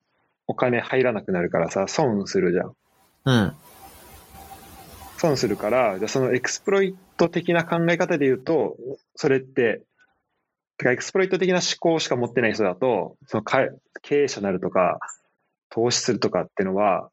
[0.48, 2.76] お金入らなくなるからさ、損するじゃん。
[3.26, 3.54] うん。
[5.18, 8.78] 損するから、じゃあその exploit 的な考え方で言うと、
[9.16, 9.82] それって、
[10.78, 13.68] てか exploit 的な思考しか持ってない人だと、そのか
[14.02, 15.00] 経営者になるとか、
[15.70, 17.10] 投資するとかっていうのは、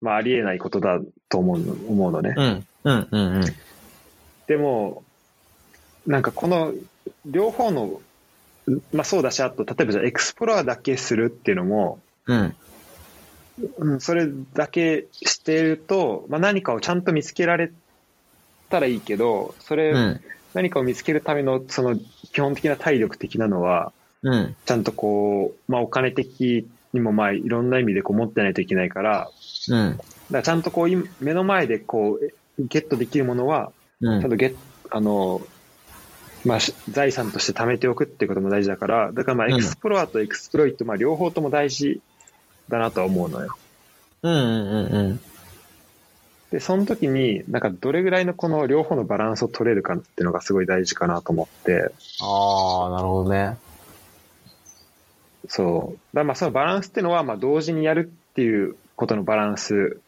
[0.00, 0.98] まあありえないことだ
[1.28, 2.34] と思うの思うのね。
[2.36, 2.66] うん。
[2.84, 3.08] うん。
[3.10, 3.36] うん。
[3.36, 3.42] うん。
[4.46, 5.04] でも、
[6.06, 6.72] なんかこの
[7.26, 8.00] 両方の、
[8.92, 12.54] まあそうだし、あと、例えばじゃあエクスプロアだけするっていうのも、うん。
[13.78, 17.70] うん、それだけしてると、まあ、何かをちゃんと見つけられ
[18.70, 20.20] たらいいけど、それ、うん。
[20.54, 21.98] 何かを見つけるための、その
[22.32, 24.56] 基本的な体力的なのは、うん。
[24.64, 29.30] ちゃんとこう、まあ、お金的にも、まあ、いろんな意味でこう持ってないといけないから、
[29.68, 29.96] うん。
[29.96, 34.20] からちゃんとこう、今目の前でこう、ゲットできるものは、うん。
[34.20, 34.56] ちゃんとゲッ
[34.90, 35.40] あの、
[36.44, 42.00] まあ、し財産として貯めておくっていうことも大事だから、だからまあ、うん explore と exploit、まあ、両方とも大事
[42.68, 43.56] だなとは思うのよ。
[44.22, 45.20] うんうんうんうん。
[46.52, 51.90] で、その時に、なんかどれぐらいのこの両方のバランスを取れるかっていうのがすごい大事かなと思って、
[52.20, 53.56] ああ、なるほどね。
[55.48, 56.16] そう。
[56.16, 59.98] だまあそのバランスっていうのは、まあ同時にやるっていうことのバランス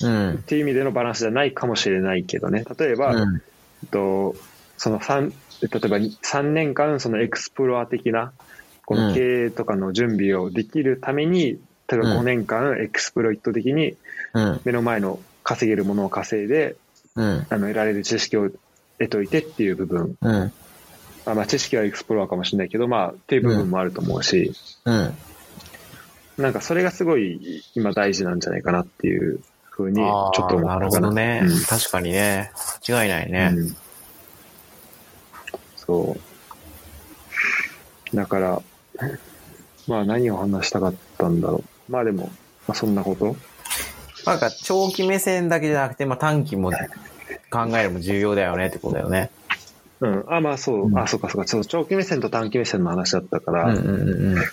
[0.00, 0.36] うんっ。
[0.38, 2.64] ていう意味でのバランスじゃないかもしれないけどね。
[2.78, 3.36] 例えば、うん。
[3.36, 3.38] え
[3.86, 4.34] っと、
[4.76, 8.32] その三例えば3年間その explore 的な、
[8.86, 13.96] この経営とかの準備をできるために、例えばうん5年間 exploit 的に
[14.34, 14.60] うん。
[14.64, 16.76] 目の前の稼げるものを稼いで、
[17.16, 17.46] うん。
[17.50, 18.50] あの、得られる知識を
[18.98, 20.16] 得といてっていう部分。
[20.20, 20.52] うん。
[21.24, 24.52] あまあ知識はエクスプロアかもしれないけど、まあっていう部分もあると思うし、
[24.84, 25.14] うん。
[26.38, 29.40] なんかそれがすごい今大事なんじゃないかなっていう
[29.70, 30.86] ふうにちょっと思ったかな。
[30.88, 31.42] ほどね。
[31.44, 32.50] うん確かにね。
[32.88, 33.52] 間違いないね。
[33.54, 33.76] うん
[35.76, 36.16] そ
[38.12, 38.16] う。
[38.16, 38.62] だから、
[39.88, 41.92] まあ何を話したかったんだろう。
[41.92, 42.30] まあでも、
[42.68, 43.36] まあそんなこと
[44.26, 46.76] なんか長期目線だけじゃなくて、まあ短期も考
[47.76, 49.30] えるのも重要だよねってことだよね。
[50.00, 50.24] うん。
[50.28, 50.86] あ、まあそう。
[50.86, 51.48] うんあ、そうかそうか。
[51.48, 54.44] そう長期目線と短期目線の話だったから、うんうんうんうん。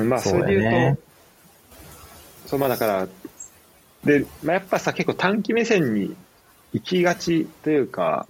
[0.00, 0.98] うん、まあそそうれで言うと、だよね
[2.46, 3.08] そう、まあだから、
[4.04, 6.14] で、まあやっぱさ、結構短期目線に
[6.72, 8.26] 行きがちというか、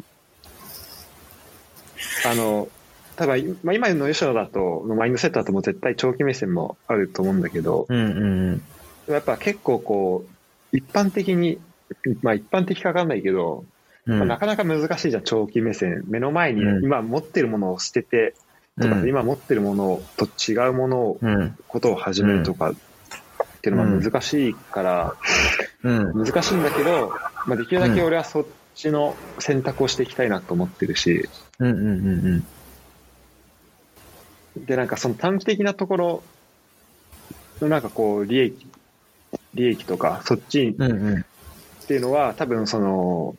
[2.24, 2.68] あの、
[3.16, 8.62] 多分、まあ、今の吉野だと、マインドセットだともう絶対長期目線もあると思うんだけど、うんうんうん。
[9.08, 11.58] やっぱ結構こう、一般的に、
[12.22, 13.64] まあ一般的かわかんないけど、
[14.06, 14.18] うん。
[14.18, 16.04] まあなかなか難しいじゃん、長期目線。
[16.06, 16.84] 目の前にうん。
[16.84, 18.34] 今持ってるものを捨てて、
[18.80, 21.56] とか、うん今持ってるものと違うものを、うん。
[21.66, 22.74] ことを始めるとかっ
[23.60, 25.16] ていうのは難しいから、
[25.82, 26.24] うん。
[26.24, 27.12] 難しいんだけど、
[27.46, 31.28] まあできるだけ俺はそっちの選択をしていきたいなと思ってるし、
[31.58, 31.70] うん。
[31.70, 31.78] うん。
[31.78, 32.44] う
[34.60, 34.64] ん。
[34.66, 36.22] で、なんかその短期的なところ
[37.60, 38.66] のなんかこう、利益、
[39.54, 40.68] 利益とか、そっち。
[40.68, 43.36] っていうのは多分その、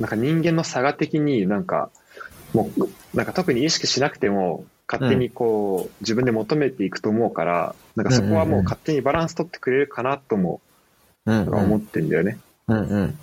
[0.00, 1.90] なんか人間の差が的になんか、
[2.52, 10.60] もう、なんか特に意識しなくても、勝手にこう、自分で求めていくと思うから、なんかそこはもう勝手にバランス取ってくれるかなとも。
[11.26, 12.38] 思ってんだよね。
[12.68, 13.18] うんうん。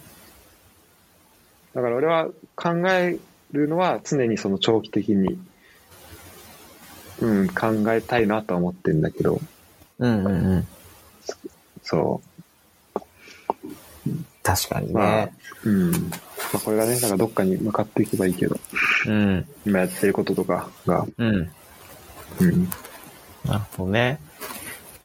[1.73, 3.19] だから俺は考え
[3.51, 5.39] るのは常にその長期的に、
[7.21, 9.39] うん、考えたいなとは思ってんだけど、
[9.99, 10.67] うんうんうん。
[11.83, 12.21] そ
[14.43, 15.35] 確かにまあね。
[15.65, 15.69] う。
[15.69, 15.91] うん。
[15.91, 15.97] ま
[16.55, 18.57] あこれがね、なんかどっかに向かっていけばいいけど、
[19.07, 19.47] うん。
[19.65, 21.51] 今やってることとかが、うん。
[22.39, 22.69] うん。
[23.45, 24.19] なるほどね。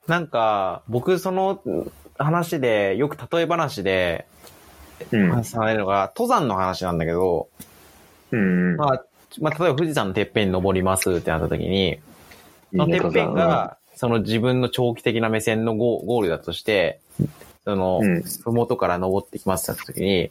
[0.07, 1.61] なんか、僕その
[2.19, 4.27] 話で、よく例え話で
[5.11, 5.31] うん。
[5.31, 7.49] 話されるのが、登山の話なんだけど、
[8.31, 8.77] うん。
[8.77, 9.05] まあ、
[9.41, 12.01] まあ、例えば富士山のてっぺんに登りますってなった時に、いいね
[12.73, 17.01] そのてっぺんが、その自分の長期的な目線のゴゴールだとして、
[17.65, 20.31] その、うんふもとから登ってきますって時に、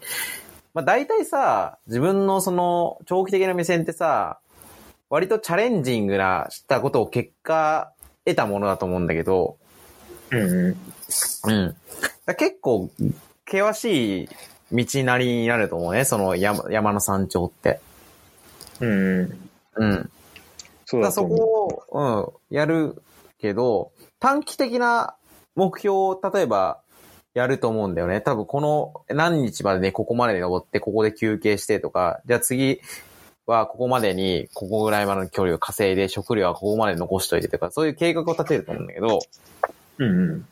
[0.73, 4.39] まあ大体さ、自分のその長期的な目線ってさ、
[5.09, 7.91] 割とチャレンジングなしたことを結果
[8.25, 9.57] 得たものだと思うんだけど、
[10.31, 10.67] うん。
[10.67, 11.75] うん。
[12.37, 12.89] 結構、
[13.45, 14.29] 険しい
[14.71, 17.79] 道なりになると思うね、その山山の山頂って。
[18.79, 19.49] うん。
[19.75, 20.09] うん。
[20.85, 21.27] そうだそ。
[21.27, 23.01] こを、うん、やる
[23.39, 25.15] けど、短期的な
[25.55, 26.81] 目標を例えば
[27.33, 28.21] やると思うんだよね。
[28.21, 32.79] 多分この何日までにここまで登って、ここで休憩してとか、じゃあ次
[33.45, 39.19] はここまでにここぐらいまでの距離を稼いで、食料はここまで残しといてとか、そういう計画を立てると思うんだけど、
[39.97, 40.45] うんうん。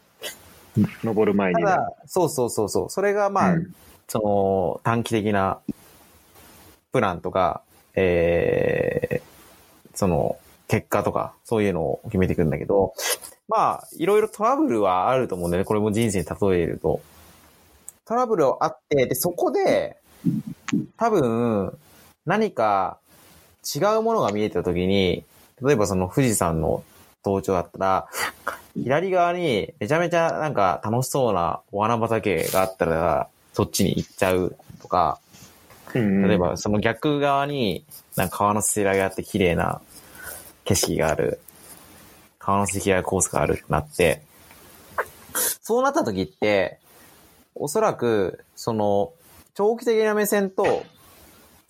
[1.03, 1.63] 登る前にね。
[1.63, 3.73] ただ、そうそうそうそう、それがまあ、うん
[4.07, 5.59] その短期的な
[6.91, 7.63] プランとか、
[7.95, 10.37] えー、その
[10.67, 12.93] 結果とか、そういうのを決めていくんだけど、
[13.47, 15.65] まあ、いろいろトラブルはあると思うんだよね。
[15.65, 17.01] これも人生に例えると。
[18.05, 19.97] トラブルあって、で、そこで、
[20.97, 21.77] 多分、
[22.25, 22.99] 何か
[23.75, 25.25] 違うものが見えたときに、
[25.61, 26.83] 例えばその富士山の
[27.23, 28.07] 登頂だったら、
[28.75, 35.19] 左側にめちゃめちゃなんか楽しそうなお花畑があったら、そっちに行っちゃうとか、
[35.93, 37.85] うん例えばその逆側に
[38.15, 39.79] なんか川のせせらぎがあって綺麗な
[40.63, 41.39] 景色がある、
[42.39, 44.21] 川のせせらぎコースがあるってなって、
[45.61, 46.79] そうなった時って、
[47.55, 49.13] おそらく、その、
[49.53, 50.83] 長期的な目線と、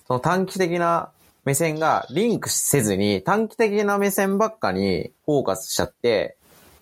[0.08, 1.12] その短期的な
[1.46, 6.38] 目線がリンクせずに、短期的な目線ばっかにフォーカスしちゃって、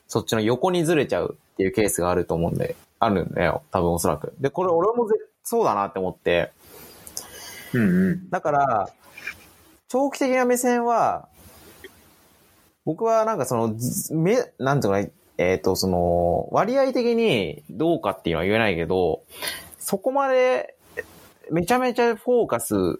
[0.07, 3.63] そっちの横にずれちゃうっていうケースがあると思うんで、あるんだよ。
[3.71, 4.33] 多分おそらく。
[4.39, 6.51] で、これ俺もぜそうだなって思って。
[7.73, 8.29] うんうん。
[8.29, 8.89] だから、
[9.87, 11.27] 長期的な目線は、
[12.91, 19.23] 僕はなんかその、ずめ、なんていうのかな、えっ、と、その、割合的にどうかっていうのは言えないけど、
[19.79, 20.75] そこまで、
[21.51, 22.99] めちゃめちゃフォーカス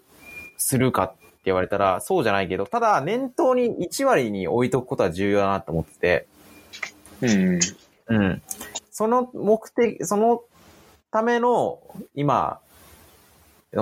[0.58, 6.28] するかって言われたら、そうじゃないけど、ただ、念頭に1割に置いとくことは重要だなと思ってて、
[7.22, 7.60] うん
[8.08, 8.42] うん。
[8.92, 10.42] その目的、その
[11.12, 11.80] ための、
[12.16, 12.62] 今、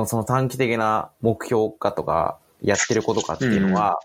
[0.08, 4.00] その短期的な目標かとか、やってることかっていうのは、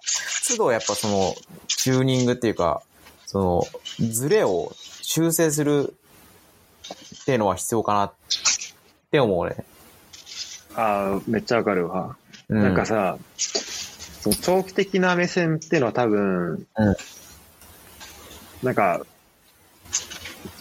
[0.48, 1.34] 都度やっぱその、
[1.66, 2.82] チューニングっていうか、
[3.26, 5.94] その、ズレを修正する
[7.22, 8.12] っていうのは必要かなっ
[9.10, 9.56] て思うね。
[10.76, 12.16] ああ、めっちゃわかるわ。
[12.48, 16.96] うん、なんかさ、その長期的な目線っていうのは多分、うん
[18.64, 19.04] なんか、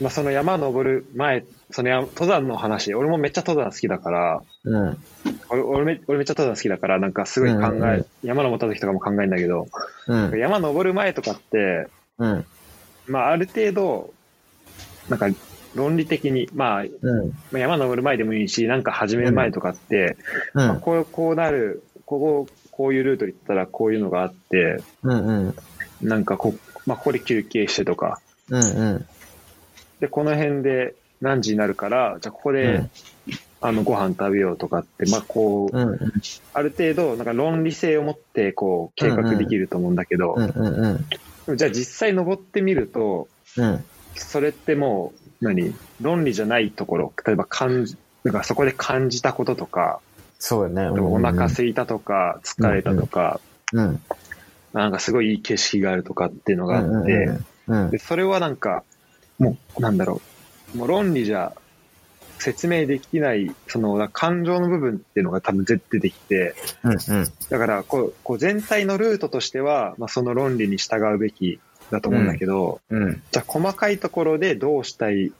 [0.01, 4.97] まあ、その山登る前、その山登山の話、俺もめっちゃ登山好きだから、うん。
[5.49, 9.67] 俺俺め俺めっちゃ登山好きだから、なんかすごい考え、うんうんうん山登った時とかも考えるんだけど、
[10.07, 10.39] うん。
[10.39, 11.87] 山登る前とかって、
[12.19, 12.45] うん。
[13.07, 14.13] まあある程度、
[15.09, 15.27] なんか
[15.73, 17.29] 論理的に、まあ、うん。
[17.51, 20.15] まあ山登る前でもいいし、なんか始める前とかって、
[20.53, 20.67] うん。
[20.67, 25.27] まあこう、こうなる、ここ、こういうルートに行ったらこういうのがあって、うん。
[25.27, 25.55] うん。
[26.01, 26.55] なんかこ、
[26.85, 28.19] まあ、ここで休憩してとか、
[28.49, 28.61] うん。
[28.61, 28.63] う
[28.99, 29.05] ん。
[29.99, 32.89] で、この辺で何時になるから、じゃあここで、うん
[33.65, 35.97] あの、ご飯食べようとかって、まあ、こう、うん。
[36.53, 40.35] ある程度、なんか論理性を持って、こう、計画できると思うんだけど、
[41.55, 43.85] じゃあ実際登ってみると、うん。
[44.15, 45.73] それってもう、何？
[46.01, 47.95] 論理じゃないところ、例えば感じ、
[48.25, 50.01] なんかそこで感じたこととか、
[50.39, 50.89] そうよね。
[50.89, 53.39] お腹空いたとか、疲れたとか、
[53.71, 53.99] うん。
[54.73, 57.03] なんかすごいいい景色があるとかっていうのがあうん。
[57.03, 57.27] って、
[57.67, 57.91] うん。
[57.91, 58.83] で、それはなんか、
[59.39, 60.32] もう、なんだろう、
[60.75, 61.53] もう論理じゃ
[62.39, 66.91] 説明できない、その、感情の部分っていうのが多分絶対出てきて、うん。
[66.91, 66.97] うん。
[67.49, 71.59] だから、こう、こう全体のルートとしては、まあ、その論理に従うべき
[71.89, 73.23] だと思うんだけど、うん。
[73.31, 75.31] じゃあ細かいところでどうしたい、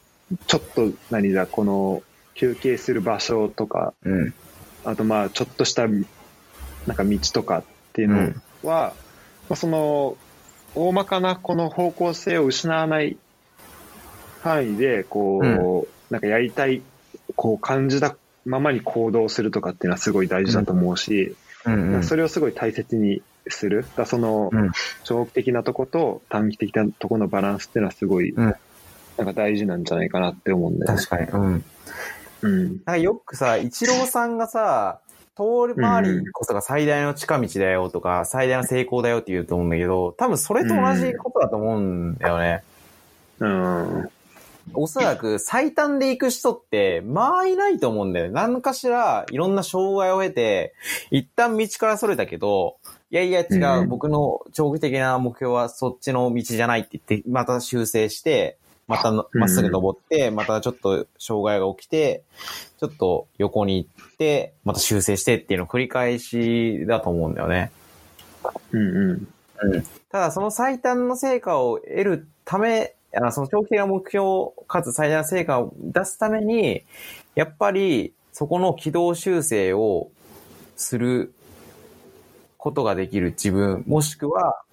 [0.48, 2.04] ちょっと何だ、この
[2.36, 4.34] 休憩する場所とか、うん。
[4.86, 7.64] あとまあちょっとしたなんか道とかっ
[7.94, 8.18] ていうの
[8.64, 8.94] は、
[9.50, 10.18] まあ、その
[10.76, 13.18] 大まかなこの方向性を失わない
[14.44, 16.82] 範囲でこう、なんかやりたい
[17.36, 18.16] こう感じた
[18.46, 21.36] ままに行動するとかっていうのはすごい大事だと思うし、
[21.66, 22.04] うん。
[22.04, 24.72] それをすごい大切にするだそのうん
[25.04, 28.56] 長期的なとこと短期的なとこのバランスっていうのはすごい、うん
[29.16, 30.98] なんか大事なんじゃないかなって思うんだよね。
[30.98, 31.46] 確かに。
[31.46, 31.66] うん。
[32.41, 32.68] うん。
[32.68, 35.00] なんかよくさ、一郎さんがさ、
[35.36, 35.44] 通
[35.76, 42.64] り回りこそが最大の近道だよとか、最大の成功だよって言うと思うんだけど、多分それと同じことだと思うんだよね。
[43.39, 44.10] うん。
[44.74, 48.32] おそらく最短で行く人って、まあいないと思うんだよね。
[48.32, 50.74] 何かしらいろんな障害を経て、
[51.11, 52.78] 一旦道からそれたけど、
[53.11, 58.57] いやいや違う、うん僕の長期的な目標はそっちの道じゃないって言って、また修正して、
[58.88, 62.24] またのまっすぐ登って、またちょっと障害が起きて、
[62.80, 67.72] ちょっと横に行って、また修正してっていうのを繰り返しだと思うんだよね。
[68.72, 69.28] うんうん。
[70.11, 76.84] ただその最短の成果を得るため、あその長期的な目標かつ最大の成果を出すために、
[77.36, 80.09] やっぱりそこの軌道修正を
[80.76, 81.34] する
[82.57, 84.64] ことができる自分、もしくは、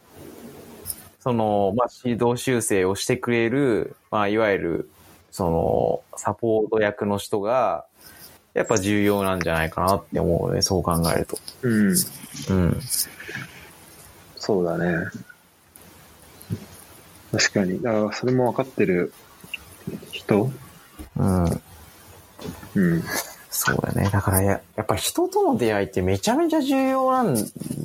[1.18, 4.90] その、まあ、指導修正をしてくれる、まあ、いわゆる、
[5.30, 7.84] その、サポート役の人が、
[8.54, 11.38] やっぱ重要なんじゃないかなって思うね、そう考えると。
[11.62, 11.88] うん。
[11.90, 12.80] うん。
[14.36, 15.06] そうだね。
[17.32, 17.80] 確かに。
[17.80, 19.12] だから、それも分かってる
[20.10, 20.50] 人？
[21.16, 21.44] うん。
[22.74, 23.04] うん。
[23.50, 24.08] そうだね。
[24.10, 27.36] だからや、やっぱ人との出会いってめちゃめちゃ重要なん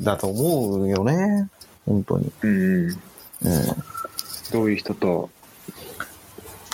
[0.03, 1.49] だと思うよね。
[1.85, 2.31] 本当に。
[2.41, 2.85] うん。
[2.87, 2.97] うん。
[4.51, 5.29] どういう人と？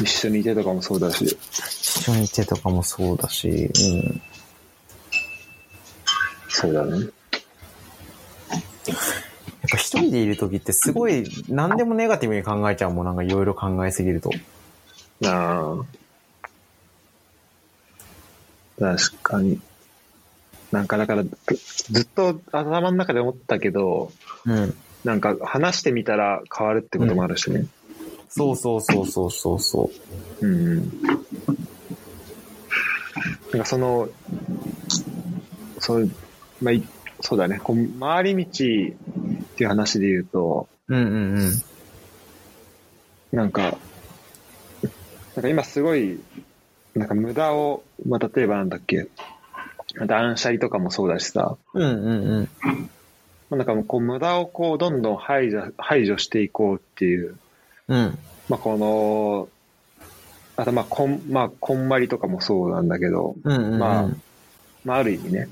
[0.01, 1.25] 一緒にいてとかもそうだし。
[1.51, 3.49] 一緒にいてとかもそうだし、う
[3.95, 4.21] ん。
[6.49, 7.07] そうだね。
[9.61, 13.05] やっぱ一人でいる時ってすごい何でもネガティブに考えちゃうもん。
[13.05, 14.31] なんかいろいろ考えすぎると。
[15.23, 15.85] ああ。
[18.79, 19.61] 確かに。
[20.71, 21.31] なんかだから、ず
[21.91, 24.11] ずっと頭の中で思ったけど、
[24.45, 24.75] うん。
[25.03, 27.67] なんか話してみたら変わるってこともあるしね。
[28.29, 29.91] そうそうそうそうそうそ
[30.41, 30.47] う。
[30.47, 30.67] うん。
[30.67, 30.91] うん。
[33.51, 34.09] なんかその、
[35.79, 36.09] そう、
[36.61, 36.83] まあ、い
[37.21, 37.59] そうだね。
[37.63, 39.20] こう回り道
[39.61, 41.51] っていう話で言うと、うんうんうん。
[43.31, 46.19] なんか、なんか今すごい、
[46.95, 49.07] なんか無駄を、まあ、例えばなんだっけ、
[50.07, 52.49] 断捨離とかもそうだしさ、うんうんうん。
[53.51, 57.37] まあ、なんかこう無駄をこうどんどん排除排除していこうっていう、
[57.87, 58.17] うん。
[58.49, 59.47] まあ、この、
[60.55, 63.79] あとまあこん、まあ、こんまりとかもそうなんだけど、うんうんうん。
[63.79, 64.07] まあ
[64.83, 65.49] まあ、ある意味ね、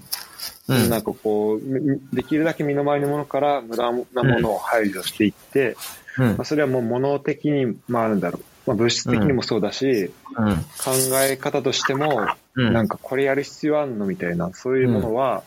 [0.70, 4.06] うんなんかこう、みできるだけ身の回りのものから無駄なも
[4.40, 5.76] のを排除していって、
[6.18, 10.56] うんまあ、それはもう物的に、まあ、なんだろう、まあ、物質的にもそうだし、うん。
[10.56, 10.92] 考
[11.22, 12.74] え方としても、うん。
[12.74, 15.44] なんかこれやる必要あんのみたいな、そういうものは、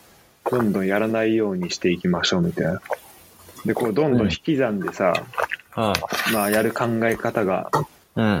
[0.49, 2.81] どんどんやらないようにしていきましょうみたいな。
[3.65, 5.13] で、こう、どんどん引き算でさ、
[6.33, 7.69] まあ、やる考え方が、
[8.15, 8.39] うん。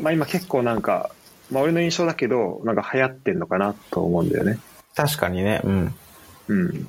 [0.00, 1.10] まあ今結構なんか、
[1.50, 4.58] まあ俺の印象だけど、なんか流行ってんのかなと思うんだよね。
[4.94, 5.60] 確かにね。
[5.64, 5.94] うん。
[6.48, 6.88] うん。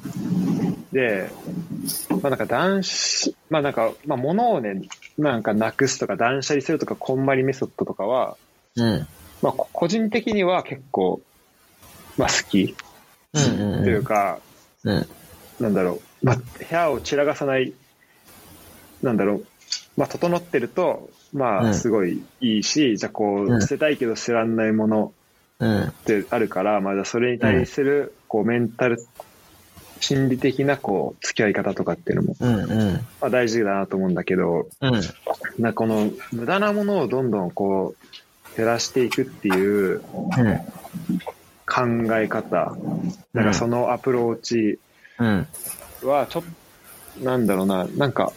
[0.91, 1.31] で、
[2.09, 4.81] まあなんか断捨、まあなんか、まあ物をね、
[5.17, 8.37] なんかなくすとか断捨離するとか、こんまりメソッドとかは、
[8.75, 9.07] うん。
[9.41, 11.21] まあこ個人的には結構、
[12.17, 12.75] まあ好き。
[13.33, 14.39] うんうんうんというか、
[14.83, 15.07] うん。
[15.59, 17.73] なんだろう、まあ部屋を散らかさない、
[19.01, 19.45] なんだろう、
[19.95, 25.11] まあ整ってると、まうんあすごいいいし、じゃあこうんう捨てたいけど捨てらんないものうん。
[25.61, 28.97] ってあるから、まあじゃあそれに対する、こうメンタル、
[29.99, 32.93] 心理的なこう付き合い方とかっていうのも、うんうん。
[33.21, 35.01] まあ大事だなと思うんだけど、うん。
[35.59, 37.95] なこの無駄なものをどんどんこ
[38.53, 40.01] う減らしていくっていううん。
[41.67, 41.83] 考
[42.17, 42.75] え方、
[43.33, 44.79] なんかそのアプローチ
[45.19, 45.47] うん。
[46.03, 46.43] はちょっ
[47.19, 48.33] と、なんだろうな、なんか、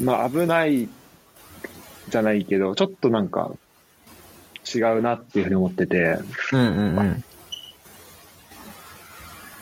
[0.00, 0.88] まあ危ない
[2.08, 3.52] じゃないけど、ちょっとなんか
[4.74, 6.18] 違うなっていうふうに思ってて、
[6.52, 7.24] うんうんうん。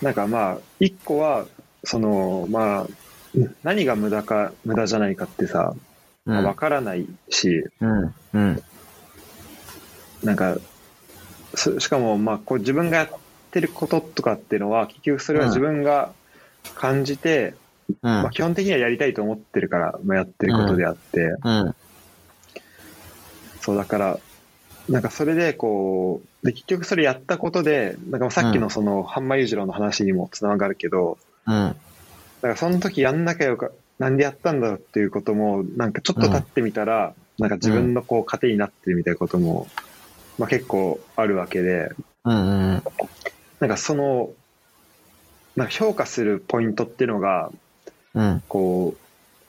[0.03, 1.47] なんかまあ、一個は、
[1.85, 2.87] その、まあ、
[3.63, 5.75] 何が無駄か、無駄じゃないかってさ、
[6.25, 8.15] まあわからないし、うん。
[8.35, 8.63] うん。
[10.23, 10.59] なんか、
[11.55, 13.09] すしかも、まあ、こう自分がやっ
[13.51, 16.13] てることとかっていうのは、結局それは自分が
[16.75, 17.55] 感じて、
[18.03, 21.75] うんまあ、基本的にはやりたいと思ってるから、まあ、やってることであって、うん。
[23.61, 24.19] そうだから、
[24.91, 31.17] なんかそれでこう、で結局それやったことで、なんかさっきのその、ハンマー裕次郎の話にもつながるけど、
[31.47, 31.53] うん。
[31.55, 31.75] だ
[32.41, 33.71] からその時やんなきゃよか、
[34.01, 39.69] なんでやったんだろうっていうことも、なんかちょっと経ってみたら、なんか自分のこう糧になってるみたいなことも、
[40.39, 41.91] まあ結構あるわけで、
[42.25, 42.83] うんうん。
[43.61, 44.31] なんかその、
[45.55, 47.53] なんか評価するポイントっていうのが、
[48.15, 48.43] うん。
[48.49, 48.97] こ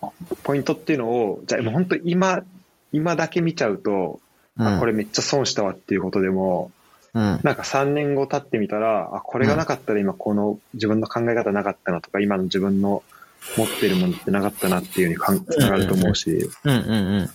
[0.03, 2.43] う、ポイントっていうのを、じゃあもう本当今、
[2.91, 4.19] 今だけ見ちゃうと、
[4.57, 6.71] あこれめっちゃ損したわっていうことでも、
[7.13, 7.21] うん。
[7.21, 13.03] なんか3年後経ってみたら、あ、これがなかったら今この自分の考え方なかったなとか、今の自分の
[13.57, 16.75] 持ってるものってなかったなっていうふうにつながると思うし、うんう
[17.23, 17.29] ん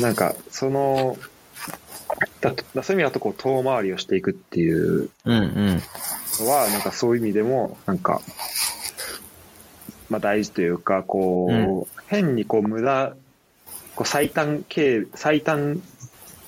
[0.00, 1.16] なんかその、
[2.40, 5.32] だだそういう意味だとこう遠回りをしていくっていううん。
[5.32, 5.36] うんう
[5.72, 5.82] ん。
[6.40, 8.20] のは、なんかそういう意味でも、なんか、
[10.08, 13.14] まあ大事というか、こう、変にこう無駄、
[13.94, 15.82] こう最短経、最短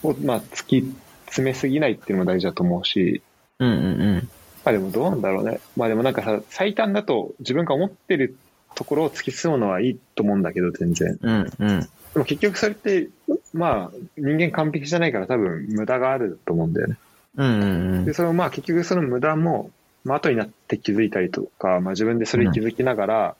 [0.02, 0.94] をまあ突き
[1.26, 3.22] 詰めすぎないっていうのも大事だと思うし、
[3.58, 4.28] うんうん
[4.64, 5.60] まあでもどうなんだろうね。
[5.76, 8.36] まあでもなんかさ、最短だと自分が思ってる
[8.74, 11.18] ところを突き進むのはいいと思うんだけど、全然。
[11.20, 11.52] うん。
[11.58, 11.80] うんうん。
[11.80, 13.08] でも結局それって、
[13.52, 16.96] まあ人間完璧じゃないから多分無駄があると思うんだよね。
[17.36, 17.64] うんう
[18.00, 19.70] んで、そのまあ結局その無駄も、
[20.04, 23.36] まあ後になって気づいたりとか、まあ自分でそれに気づきながら、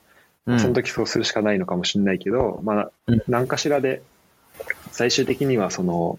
[0.47, 0.61] うん。
[0.61, 4.03] その時そうするしかないのかもしれないけど、まあうん何かしらで、
[4.93, 6.19] 最終的にはその、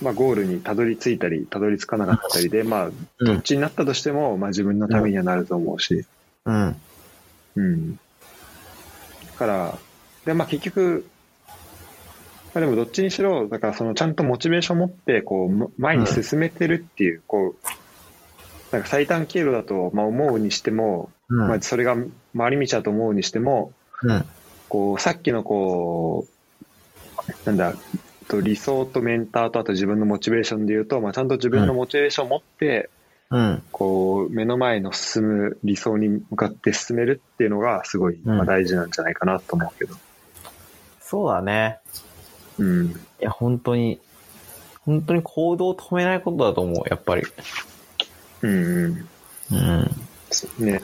[0.00, 3.24] まあゴールにたどり着いたり、たどり着かなかったりで、まあうん。
[3.24, 6.04] どっちになったとしても、まあ自分のためにはなると思うし、
[6.44, 6.76] うん。
[7.56, 7.94] うん。
[7.94, 8.00] だ
[9.38, 9.78] から、
[10.24, 11.06] で、まあ結局、
[12.54, 21.48] まあでもどっちにしろ、だからそのちゃんとモチベーションを持って、こう、む前に進めてるっていう、こう、なんか最短経路だと、まあ思うにしても、うん。
[21.48, 21.96] まあそれが
[22.36, 23.72] 回り道だと思うにしても、
[24.02, 24.24] うん。
[24.68, 27.74] こう、さっきのこう、なんだ、
[28.28, 32.90] と理想とメンターとあと自分のモチベーションで言うと、まあちゃんと自分のモチベーションを持って、
[33.30, 33.62] うん。
[33.72, 39.94] こう、目の前の進む理想に向かって進めるっていうのがすごい、うんまあ、大事なんじゃないかなと思うけど。
[41.00, 41.78] そうだね。
[42.58, 42.86] うん。
[42.88, 44.00] いや、本当に、
[44.80, 47.22] 本当に行動を止めないことだと思う、やっぱり。
[48.42, 49.08] うんうん。
[49.52, 49.90] うん。
[50.64, 50.80] ね。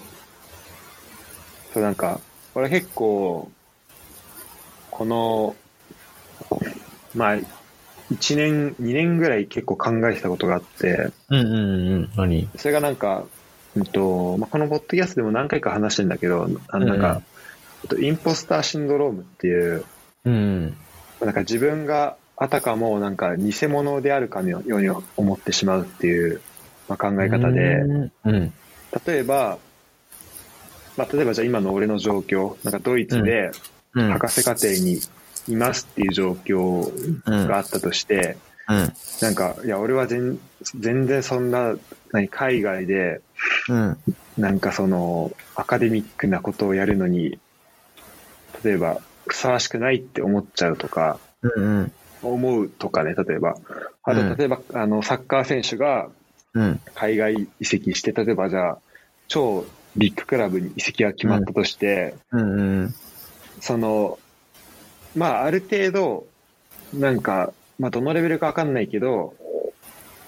[1.74, 2.20] そうなんか、
[2.54, 3.50] 俺結構、
[4.90, 5.56] この、
[7.14, 12.10] まあ、1年、2年ぐらい結構考えてたことがあって、うんうんうん。
[12.16, 12.48] 何？
[12.56, 13.24] それがなんか、
[13.74, 17.22] うんとまあ、このポッドキャストでも何回か話してんだけど、あのなんか、
[17.82, 19.84] えっとインポスターシンドロームっていう、
[20.24, 20.76] うん。
[21.20, 26.40] なんか自分があたかもなんか偽物であるかのように思ってしまうっていう、
[26.88, 28.12] まあ、考え方で、うん。
[28.24, 28.52] うん。
[29.06, 29.58] 例えば、
[30.96, 33.50] まあ、例えばじゃあ今の俺の状況、なんかドイツで
[33.94, 34.10] うん。
[34.10, 35.00] 博士課程に
[35.48, 36.90] いますっていう状況
[37.48, 38.36] があったとして、
[38.68, 38.92] うん。
[39.20, 40.38] なんか、いや、俺は全
[40.74, 41.74] 全然そんな、
[42.12, 43.20] 何、海外で、
[43.68, 43.98] うん。
[44.38, 47.38] なんかその、アカデミックなことをやるのに、
[48.64, 51.92] 例えば、ふさわしくないって思っちゃうとか、うん。
[52.22, 53.56] 思うとかね、例えば。
[54.02, 56.08] あうんと、例えば、あの、サッカー選手が
[56.54, 56.80] うん。
[56.94, 58.78] 海外移籍して、例えばじゃあ、
[59.28, 59.66] 超
[59.96, 62.94] ビッグクラブに移籍が決まったとして、うん。
[63.60, 64.18] その、
[65.14, 66.26] まあ、ある程度、
[66.92, 69.34] なんか、まあ、どのレベルかわかんないけど、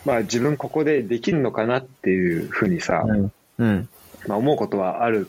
[0.04, 3.32] まあ、自分ここでできるのかなっていうふうにさ、うん。
[3.58, 3.88] うん。
[4.26, 5.28] まあ、思うことはある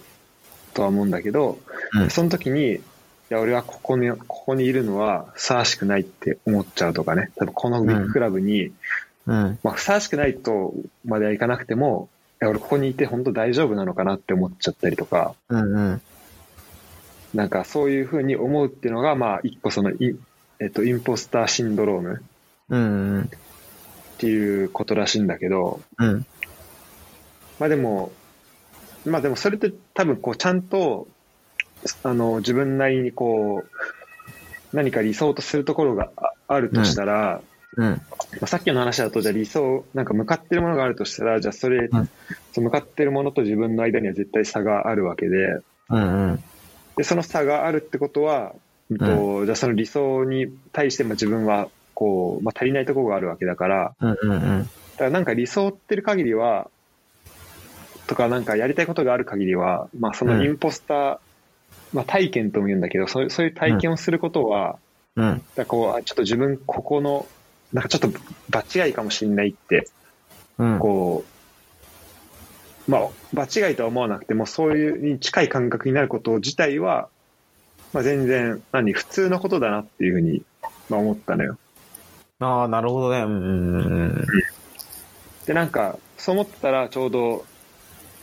[0.74, 1.60] とは思うんだけど、
[1.94, 2.82] うんその時に、い
[3.30, 7.32] や、俺はここに、ここにいるのはふさわしくないって思っちゃうとかね。
[7.36, 8.72] 多分このビッグクラブに、
[9.26, 9.60] うん。
[9.64, 10.74] まあ、ふさわしくないと
[11.06, 12.10] まではいかなくても、
[12.42, 16.02] 俺ここにいて本当大丈夫なのかなって思っちゃったりとか、うん。
[17.34, 20.20] なんかそういうふうに思うっていうのが、まあ、一個そのイン、
[20.60, 22.24] えっと、インポスターシンドローム
[22.70, 23.22] うん。
[23.22, 23.28] っ
[24.18, 26.26] ていうことらしいんだけど、うん。
[27.60, 28.12] まあでも、
[29.06, 31.08] まあでもそれって多分こうちゃんと、
[32.04, 37.42] あの、自分なりにこう、何か理想とするところがああるとしたら、うん。
[37.82, 38.00] ま
[38.42, 41.90] あ、さっきの話だとじゃあ理想、なんか向かってるものがあるとしたら、じゃあそれ、ん
[42.52, 45.60] その向かってるものと自分の間には絶対差があるわけで、
[45.90, 46.44] うん。
[46.98, 48.54] で、その差があるってことは、
[48.90, 54.10] うんとじゃあその理想に対しても自分は、こう、まあ、足りないところがあるわけだから、うん。
[54.10, 54.64] うん。
[54.64, 56.70] だからなんか理想ってる限りは、
[58.08, 61.18] とかなんかやりたいことがある限りは、まあそのインポスター、
[61.94, 64.80] まあ体験とも言うんだけど、そういうそういう体験をすることは、
[65.16, 65.42] うん。
[65.56, 67.26] だこう、あちょっと自分ここの、
[67.74, 68.20] なんかちょっと
[68.50, 69.88] 場違いかもしれないって、
[70.58, 70.80] うん。
[70.80, 71.26] こ
[72.88, 77.10] う、まあ場違いとは思わなくても、そういうに近い感覚になること自体は、
[77.94, 80.44] まあ全然、何、普通のことだなっていうふうに、
[80.90, 81.58] まあ思ったのよ。
[82.40, 83.22] ああ、なるほどね。
[83.22, 83.78] うん。
[83.80, 84.26] うん。
[85.46, 87.46] で、なんか、そう思ってたらちょうど、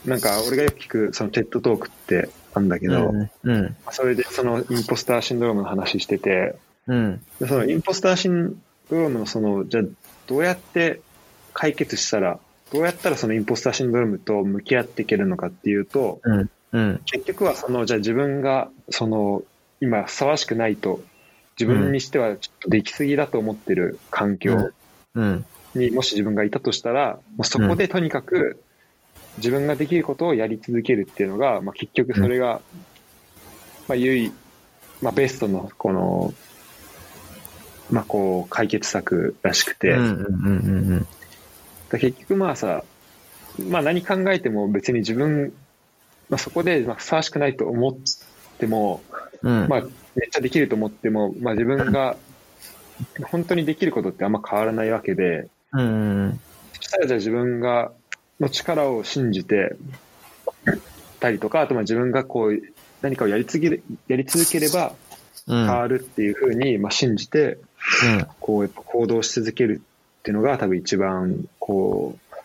[0.05, 3.11] なんか俺がよく聞くそのテッドトークってあるんだけど、
[3.43, 3.75] うん。
[3.91, 6.55] それでそのインポスターシンドロームの話してて、
[6.87, 7.21] うん。
[7.39, 9.83] でそのインポスターシンドロのその、じゃあ
[10.27, 11.01] どうやって
[11.53, 12.39] 解決したら、
[12.71, 16.49] どうやったらそのインポスターシンドロームと向き合っていけるのかっていうと、うん。
[16.71, 17.01] うん。
[17.05, 19.43] 結局はその、じゃあ自分がその、
[19.81, 21.01] 今ふさわしくないと、
[21.59, 24.71] 自分にしてはちょっとできすぎだと思ってる環境
[25.15, 25.45] うん。
[25.73, 28.61] にもし自分がいたとしたら、もうそこでとにかく
[29.37, 32.61] 自分ができることをやり続けるっていうのが、まあ、結局それが、
[33.87, 34.31] まあ、唯、
[35.01, 36.33] まあ、ベストのこの、
[37.91, 39.95] まあ、こう解決策らしくて、
[41.91, 42.83] 結局まあさ、
[43.69, 45.53] まあ、何考えても別に自分、
[46.29, 47.93] まあ、そこでまあふさわしくないと思っ
[48.57, 49.01] ても、
[49.41, 49.67] うん。
[49.67, 49.81] まあ、
[50.15, 52.17] めっちゃできると思っても、まあ、自分が
[53.29, 56.39] 本当にできることってあんま変わらないわけで、うん。
[56.73, 57.91] そしたらじゃあ自分が、
[58.39, 59.75] の力を信じて
[61.19, 62.59] たりとか、あとまあ自分がこう、
[63.01, 64.93] 何かをやり続ける、やり続ければ
[65.47, 65.65] うん。
[65.65, 67.59] 変わるっていうふうに、まあ信じて、
[68.39, 69.81] こう、やっぱ行動し続ける
[70.19, 72.35] っていうのが多分一番、こう、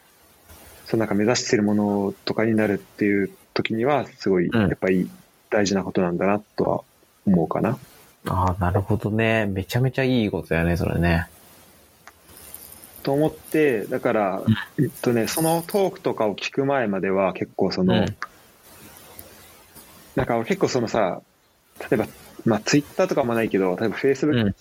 [0.86, 5.08] そのなんか目指してるものとかになるっていう時には、すごい、うんやっぱり
[5.50, 6.80] 大事なことなんだなとは
[7.26, 7.78] 思うかな。
[8.26, 9.46] ああ、なるほどね。
[9.46, 11.26] めちゃめちゃいいことだよね、それね。
[13.02, 14.42] と思って、だから、
[14.78, 18.16] えっとね、そのトークとかを聞く前までは結構その、うん
[20.16, 21.22] なんか俺結構そのさ、
[21.78, 22.06] 例えば、
[22.44, 24.56] まあツイッターとかもないけど、例えばフェイスブック、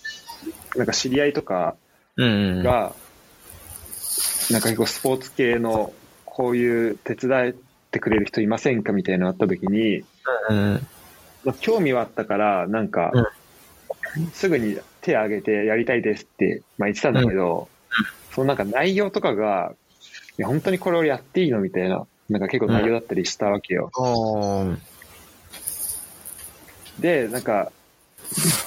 [0.76, 1.76] なんか知り合いとか
[2.16, 2.64] うん。
[2.64, 2.94] が、
[4.52, 5.94] なんか結構スポーツ系の
[6.26, 7.54] こういう手伝っ
[7.92, 10.04] てくれる人いませんかみたいなのあった時に、
[10.50, 10.88] うん。
[11.44, 13.12] まあ、興味はあったから、なんか、
[14.34, 17.70] すぐに手を挙げてやりたいですって、まあ、言ってたんだけど、
[18.32, 19.74] そのなんか内容とかが、
[20.38, 23.92] いや本当にこれをやっていいのみたいな、なんか結構内容だったりしたわけよ。
[27.00, 27.72] で、なんか、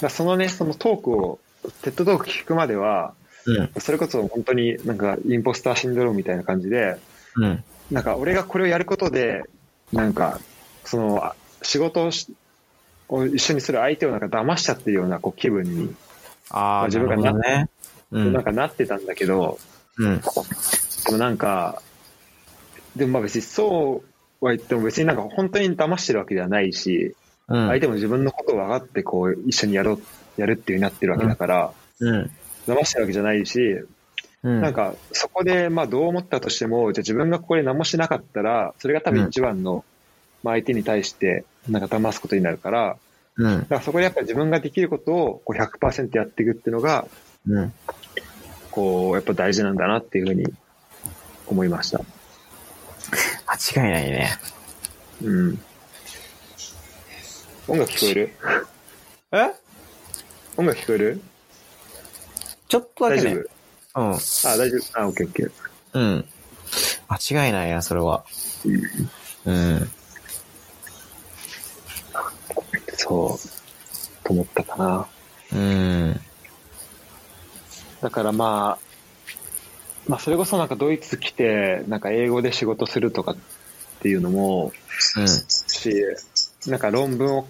[0.01, 1.39] まあそのね、そのトークを、
[1.81, 3.13] テッドトーク聞くまでは、
[3.45, 3.71] うん。
[3.79, 6.97] それこそ本当になんかインポスターシンドロームみたいな感じで、
[7.35, 7.63] うん。
[7.91, 9.43] なんか俺がこれをやることで、
[9.91, 10.39] なんか、
[10.85, 12.27] その、あ仕事をし
[13.07, 15.93] を一緒にする相手をなんか騙しちゃってるようなこう気分に、
[16.49, 17.69] ああ、自分がなね。
[18.11, 18.33] うん。
[18.33, 19.59] なんかなってたんだけど、
[19.97, 20.19] うん。
[20.19, 21.81] でもなんか、
[22.95, 24.03] でもまあ別にそ
[24.41, 27.15] うは言っても別になんか本当に騙してるわけではないし、
[27.47, 27.67] うん。
[27.67, 30.01] 相手も自分のことを分かってこう一緒にやろう、
[30.37, 32.31] やるっていう風になってるわけだから、うん。
[32.67, 33.59] 騙してるわけじゃないし、
[34.43, 34.61] うん。
[34.61, 39.85] なんか、そこで、まあ、どう思ったとしても、じゃあ自分がここで何もしなかったら、それが多分一番の、
[40.43, 42.97] まあ、相手に対して、なんか騙すことになるから、
[43.37, 43.59] うん。
[43.61, 47.07] だからそこでやっぱり自分ができることをこう100%やっていくっていうのが、
[47.47, 47.73] うん。
[48.71, 50.45] こう、やっぱ大事なんだなっていうふうに
[51.47, 52.01] 思いました。
[53.47, 54.29] 間違いないね。
[55.23, 55.59] うん。
[57.67, 58.33] 音楽聞こえる？
[59.31, 59.62] え？
[60.55, 61.21] 音楽聞こえる？
[62.67, 63.41] ちょっとだ大丈けね。
[63.95, 64.01] 夫？
[64.01, 64.13] うん。
[64.13, 64.17] あ、
[64.57, 64.99] 大丈夫。
[64.99, 65.51] あ、オッケーオッケー。
[65.93, 66.25] うん。
[67.07, 68.23] 間違いないな、それは。
[69.45, 69.89] うん。
[72.95, 75.07] そう、と思ったかな。
[75.53, 76.19] うん。
[78.01, 78.83] だからまあ、
[80.07, 83.35] まあそれこそなんかドイツ来て、なんか英語で仕事するとかっ
[84.01, 84.71] ていうのも、
[85.17, 85.27] うん。
[85.27, 85.93] し、
[86.67, 87.47] なんか論文を、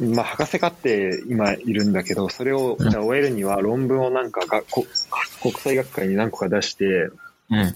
[0.00, 0.90] まあ博士課程
[1.28, 4.86] 今いるんだけど、それをうんじゃあ終えるには論文をなんかがこ
[5.42, 6.84] 国際学会に何個か出して、
[7.50, 7.74] うん。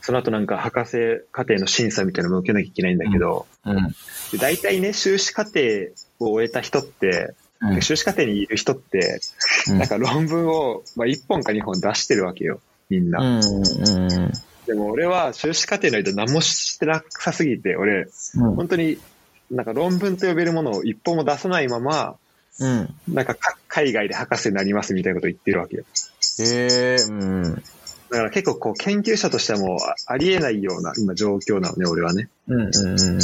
[0.00, 3.88] その後なんか博士課程の審査みたいなのも受けなきゃいけないんだけど、うん。
[4.32, 5.60] で大体ね、修士課程
[6.20, 7.82] を終えた人って、うん。
[7.82, 9.20] 修士課程にいる人って、
[9.68, 13.20] うんなんか論文を、まあ、1本か2本出してるわけよ、みんな。
[13.20, 13.44] うん。
[13.44, 13.48] う
[14.28, 14.32] ん。
[14.66, 18.06] でも俺は修士課程の間何もしてなさすぎて、俺、
[18.36, 18.54] うん。
[18.54, 18.98] 本当に
[19.50, 22.16] なんか論文と呼べるものを一本も出さないまま、
[22.58, 22.88] うん。
[23.08, 25.84] なんかか海外で博士になりますみたいなこと言ってるわけよ。
[26.40, 27.62] へえ、うん。
[28.10, 32.28] だから結構こう研究者としてはもうあありえないような今状況なのね、俺はね。
[32.48, 32.60] うん。
[32.60, 33.00] うん。
[33.00, 33.18] うん。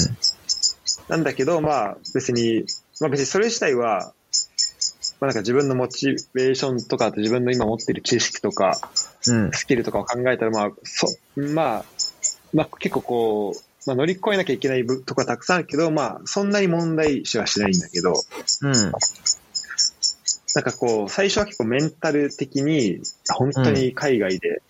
[1.09, 2.65] なんだけど、まあ別に、
[3.01, 4.13] まあ別にそれ自体は、
[5.21, 8.81] まあなんか自分のモチベーションとか、自分の今持ってる知識とか、
[9.27, 9.51] うん。
[9.53, 11.85] スキルとかを考えたら、まあ、そ、まあ、
[12.53, 18.15] まあ結構こう、まあ乗り越えなきゃいけない部とかたくさんあるけど、まあそんなに問題視はしないんだけど、
[18.63, 18.73] うん。
[20.55, 23.01] なんかこう、最初は結構メンタル的に、
[23.35, 24.63] 本当に海外で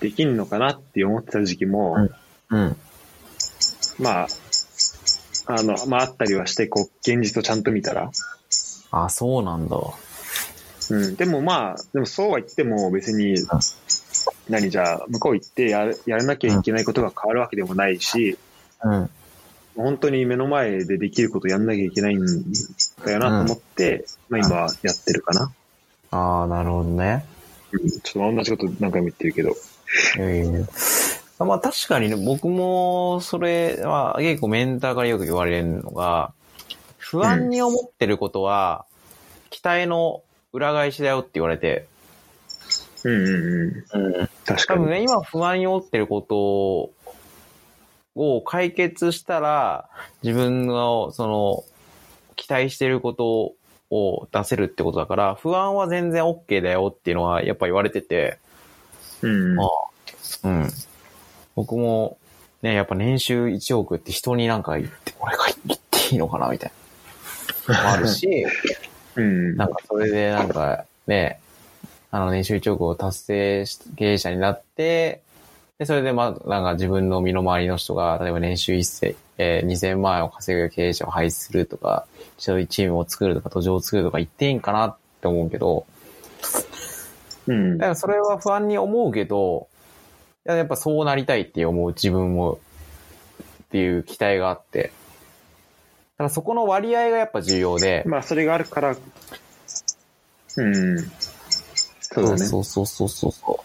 [0.00, 1.96] できんのかなって思ってた時期も、
[2.50, 2.76] うんうん。
[3.98, 4.28] まあ、
[5.46, 8.10] あの、まああったりはして、こう、現実をちゃんと見たら。
[8.92, 9.76] あ、そうなんだ。
[10.90, 11.16] うん。
[11.16, 13.34] でもまあ、でもそうは言っても別に、
[14.48, 18.38] 何じゃあ、向こう行ってやるやらなきゃいけないことが変わるわけでもないし、
[18.82, 19.10] うん。
[19.76, 22.24] 本当に目の前でできることやんなきゃいけないん
[23.04, 25.52] だよなと思って、まあ今やってるかな。
[26.10, 27.24] ああ、なるほどね。
[27.26, 27.36] うん
[28.02, 29.54] ちょっと同じこと何回も言ってるけど。
[30.18, 36.32] ええまあ確かにね、僕も、それは結構メンターからよく言われるのが、
[36.96, 38.86] 不安に思ってることは、
[39.50, 41.86] 期待の裏返しだよって言われて、
[43.06, 44.18] うんうんうん。
[44.18, 44.28] うん。
[44.44, 44.80] 確かに。
[44.80, 46.90] 多分ね、今不安に思ってること
[48.16, 49.88] を解決したら、
[50.22, 51.64] 自分の、その、
[52.34, 53.54] 期待してること
[53.90, 58.38] を出せるってことだから、不安は全然 OK だよっていうのはやっぱ言われてて、
[59.22, 59.68] うんうんあ
[60.44, 60.68] うん。
[61.54, 62.18] 僕も、
[62.62, 66.72] ね、やっぱ年収1億って人になんか言って、俺が言っていいのかなみたい
[67.68, 67.82] な。
[67.82, 68.44] もあるし、
[69.16, 69.56] うん。
[69.56, 71.40] なんかそれでなんかね、
[72.16, 75.20] あの年収1億を達成し、経営者になって、
[75.78, 82.06] で、それでまあ、なんか自分の身の回りの人が、例えば年収1000、えー、2000万円を稼ぐ経営者を配置するとか、
[82.38, 85.86] そういうチームを作るとか、途上を作るとか言っていいんかなって思うけど、
[87.48, 89.68] うんだからそれは不安に思うけど、
[90.46, 92.58] いややっぱそうなりたいって思う自分も、
[93.64, 94.84] っていう期待があって。
[94.84, 98.96] だからそこの割合がやっぱ重要で、まあそれがあるから、
[100.56, 100.96] うん。
[102.20, 102.38] そうだね。
[102.38, 103.64] そうそうそうそうそ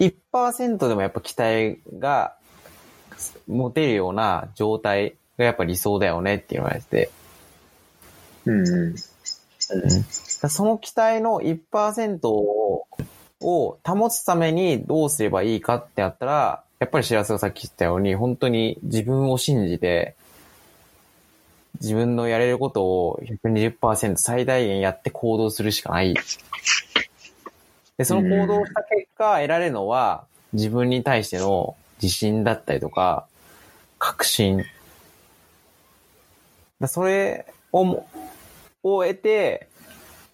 [0.00, 0.02] う。
[0.02, 2.36] 1%でもやっぱ期待が
[3.46, 7.10] 持てるような状態がやっぱ理想だよねって言われて。
[8.44, 8.94] うんうん。
[10.48, 12.86] その期待の1%を
[13.40, 20.14] を保つためにどうすればいいかってやったら、やっぱり白洲がさっき言ったように、本当に自分を信じて、
[21.80, 26.14] 自分のやれることを120%最大限やって行動するしかない。
[27.98, 33.26] で、その行動した結果得られるのは、自分に対しての自信だったりとか、
[33.98, 34.64] 確信。
[36.78, 38.08] だそれをも、
[38.82, 39.68] を得て、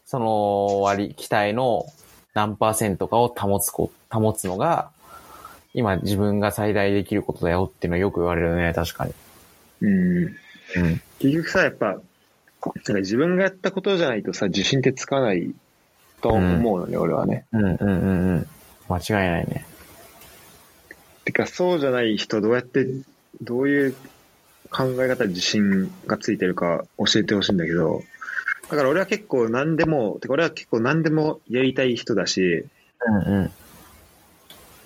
[0.04, 1.86] その割、期待の
[2.34, 4.90] 何パーセントかを保つこ、保つのが、
[5.74, 9.14] 今自分が最大できることだよっていうのはよく言われるね、確かに。
[9.82, 10.24] うん。
[10.24, 10.32] うん。
[11.18, 15.54] 結局さ、やっぱ、なんか自分がやったことじゃないとさ、自信ってつかない
[16.22, 17.46] と思うのね、俺はね。
[17.52, 18.46] うんうんうんうん。
[18.88, 19.66] 間違いないね。
[21.24, 22.86] てか、そうじゃない人、どうやって、
[23.42, 23.96] どういう
[24.70, 28.02] 考え方で自信がついてるか教えてほしいんだけど、
[28.70, 32.64] だから俺は結構何でも、てか俺は結構何でもやりたい人だし、
[33.06, 33.50] うんうん。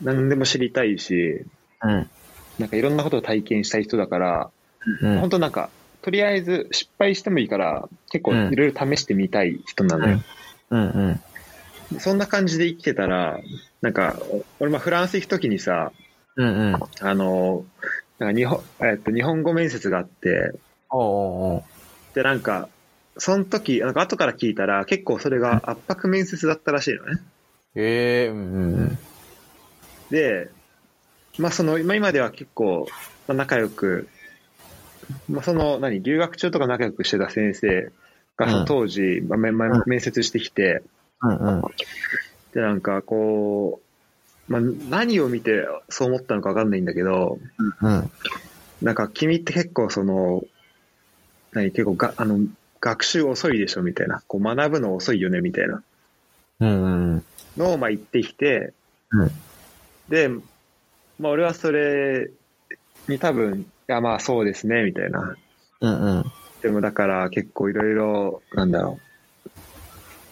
[0.03, 1.45] 何でも知りたいし、
[1.83, 2.11] うん。
[2.59, 4.51] なんかいろんなことを体験したい人だから、
[5.03, 5.19] うん。
[5.21, 5.71] 本当なんか、
[6.03, 10.21] とりあえず失敗してもいいから、結構うんいろいろ試してみたい人なのよ。
[10.71, 11.21] うんうん。
[11.99, 13.41] そんな感じで生きてたら、
[13.81, 14.19] なんか、
[14.59, 15.93] 俺もフランス行くときにさ、
[16.37, 16.81] うんうん。
[17.01, 17.65] あの、
[18.19, 20.53] なんか日本、えっと、日本語面接があって、
[20.91, 21.63] おうおう
[22.15, 22.69] で、なんか、
[23.19, 27.21] その時、なんか後から聞いたら、結構それが圧迫面接だったらしいのね。
[27.75, 28.99] へえ、うんうん
[30.11, 30.49] で、
[31.39, 32.87] まあその、今今では結構、
[33.27, 34.09] まあ、仲良く、
[35.29, 37.91] まあその、何、留学中とか仲良くしてた先生
[38.37, 39.39] が、その当時、まあ
[39.87, 40.96] 面接してきて、うん。
[41.23, 41.63] うんうん。
[42.53, 43.81] で、なんかこ
[44.49, 47.39] う、まあ何を見てそう思ったのかわかんないんだけど、
[47.83, 48.11] うん。
[48.83, 50.43] なんか君って結構その、
[51.53, 52.41] 何、結構が、あの、
[52.81, 55.83] 学習遅いでしょみたいな、こう学ぶの遅いよねみたいな
[56.61, 57.25] うんうん。
[57.57, 58.75] のをまあ言ってきて、
[59.11, 59.31] うん
[60.09, 60.29] で、
[61.19, 62.31] まあ俺はそれ
[63.09, 65.37] に多分、いやまあそうですね、みたいな。
[65.81, 66.25] うんうん。
[66.63, 69.06] でもだから結構いろいろ、なんだろう。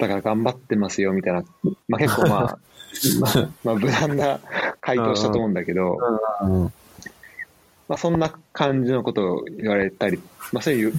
[0.05, 1.45] だから頑張ってますよ、みたいな。
[1.89, 2.59] まあ結構まあ、
[3.21, 4.41] まあ、 まあ無難な
[4.81, 5.99] 回答したと思うんだけど、
[6.43, 6.63] うん。
[7.89, 10.21] まあそんな感じのことを言われたり、
[10.53, 10.93] まあそういう、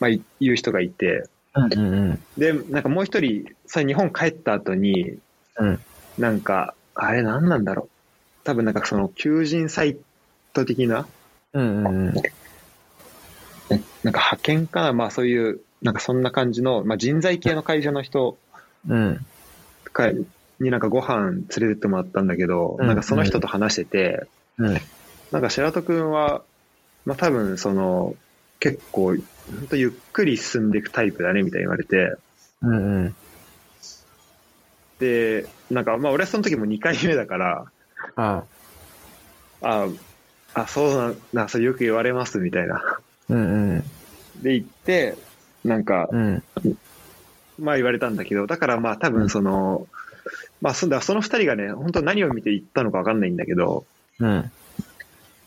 [0.00, 0.10] まあ
[0.40, 2.22] 言う人がいて、うんうん。
[2.38, 5.18] で、なんかもう一人、それ日本帰った後に、
[5.58, 5.80] うん。
[6.18, 8.44] なんか、あれ何なんだろう。
[8.44, 9.98] 多分なんかその求人サイ
[10.54, 11.06] ト的な、
[11.52, 12.14] うんうん。
[14.02, 18.38] なんか派遣かな、まあそういう、なんかそんな感じの、まあ人材系の会社の人
[18.88, 19.26] うん。
[19.96, 20.10] か
[20.60, 24.26] になんかご飯連れてってもらったんだけど、うんなんかその人と話してて、
[24.58, 24.78] うん。
[25.32, 26.42] なんか白戸くんは、
[27.06, 28.14] まあ多分その、
[28.60, 32.16] 結構、本当ゆっくり進んでいくタイプだね、みたいに言われて、
[32.62, 33.14] うんうん。
[34.98, 37.64] で、なんかまあ俺はその時も2回目だから、
[38.16, 38.44] あ
[39.62, 39.88] あ
[40.54, 42.98] あ、そうなんだ、それよく言われます、みたいな。
[43.28, 43.80] うんうん。
[44.42, 45.16] で言って、
[45.64, 46.42] なんか、うん。
[47.58, 49.86] まあ言われたんだけど、だからまあ多分その、
[50.60, 53.84] まあそだその二人がね、本当何を見て言ったのかわかんないんだけど、
[54.20, 54.50] うん。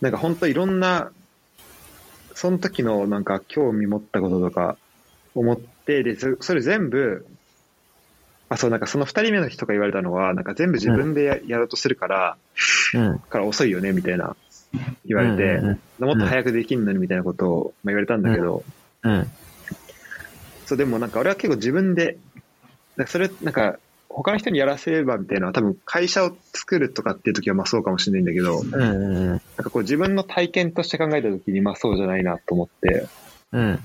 [0.01, 1.11] なんか本当いろんな、
[2.33, 4.77] その時のなんか興味持ったこととか
[5.35, 7.25] 思って、で、そそれ全部、
[8.49, 12.37] あ、そう、なんかその二人目の人が言われたのは、なんか全部自分でや,、やろうとするから、
[12.93, 13.19] うん。
[13.19, 14.35] から遅いよね、みたいな
[15.05, 18.63] 言われて、うんもっと早くできんのにみたいなことをまあ言われたんだけど、
[19.03, 19.29] うん。
[20.69, 22.19] そう、でもなんか俺は結構自分で、
[23.07, 29.29] それ、なんか他の人にやらせればみたいなのは多分会社を作るとかっていう時はまあそうかもしれないんだけど、うんうん。
[29.29, 33.09] なんかこう自分の体験として考えた時にまあそうじゃないなと思って、
[33.51, 33.79] うん。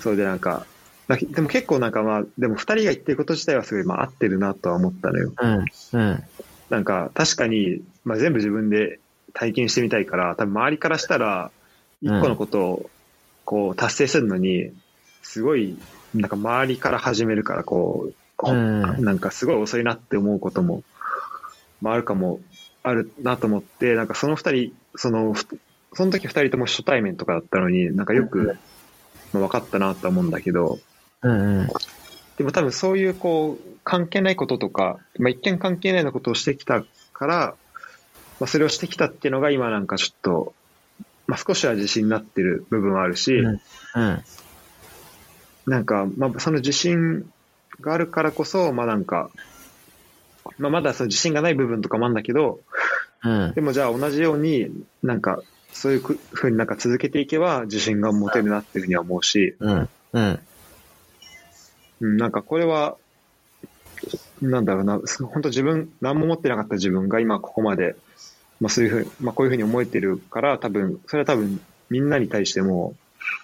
[0.00, 0.66] そうでなんか、
[1.06, 5.32] だでも結構なんかまあ、でも二人が言ってること自体はすごいまあ合ってるなとは思ったのよ。
[5.40, 5.64] うん。
[5.92, 6.24] うん。
[6.70, 8.98] なんか確かに、まあ全部自分で
[9.32, 11.52] 体験してみたいから、多分周りからしたら、
[12.00, 12.90] 一個のことを
[13.44, 14.72] こう達成するのに、
[15.22, 15.78] すごい、
[16.14, 18.14] なんか周りから始めるから、こう、
[18.50, 20.82] うんなんかすごい遅いなって思うことも、
[21.80, 22.40] まああるかも、
[22.82, 25.46] あるなと思って、なんかその二人、その、ふ
[25.94, 28.56] その時二人とも初対面とかだったのに、なんかよく、
[29.32, 30.78] まあ分かったなとは思うんだけど、
[31.22, 31.68] うんうん。
[32.36, 36.82] でも多分そういうこう、関係ないこととか、まあ一見関係ないようなことをしてきた
[37.12, 37.54] から、
[38.40, 40.54] まあそれをしてきたっていうのが今なんかちょっと、
[41.26, 43.60] まあ少しは自信になってる部分はあるし、うん
[43.94, 44.22] うん。
[45.66, 47.24] なんか、まあその自信
[47.80, 49.30] があるからこそ、まあなんか、
[50.58, 52.60] まあまだその自信がない部分とかもあるんだけど、
[53.24, 53.52] うん。
[53.54, 54.70] でもじゃあ同じように
[55.02, 55.42] なんか、
[55.72, 59.88] そういうふうになんか続けていけば自信が持てるなっていうふうには思うし、うん。
[60.12, 60.40] うん。
[62.00, 62.96] うん、なんかこれは、
[64.40, 65.00] なんだろうな、
[65.32, 67.94] 本当自分、何も持ってなかった自分が今ここまで、
[68.62, 71.60] まあそういうふうに、まあこういうふうに思えてるから、多分、それは多分
[71.90, 72.94] みんなに対しても、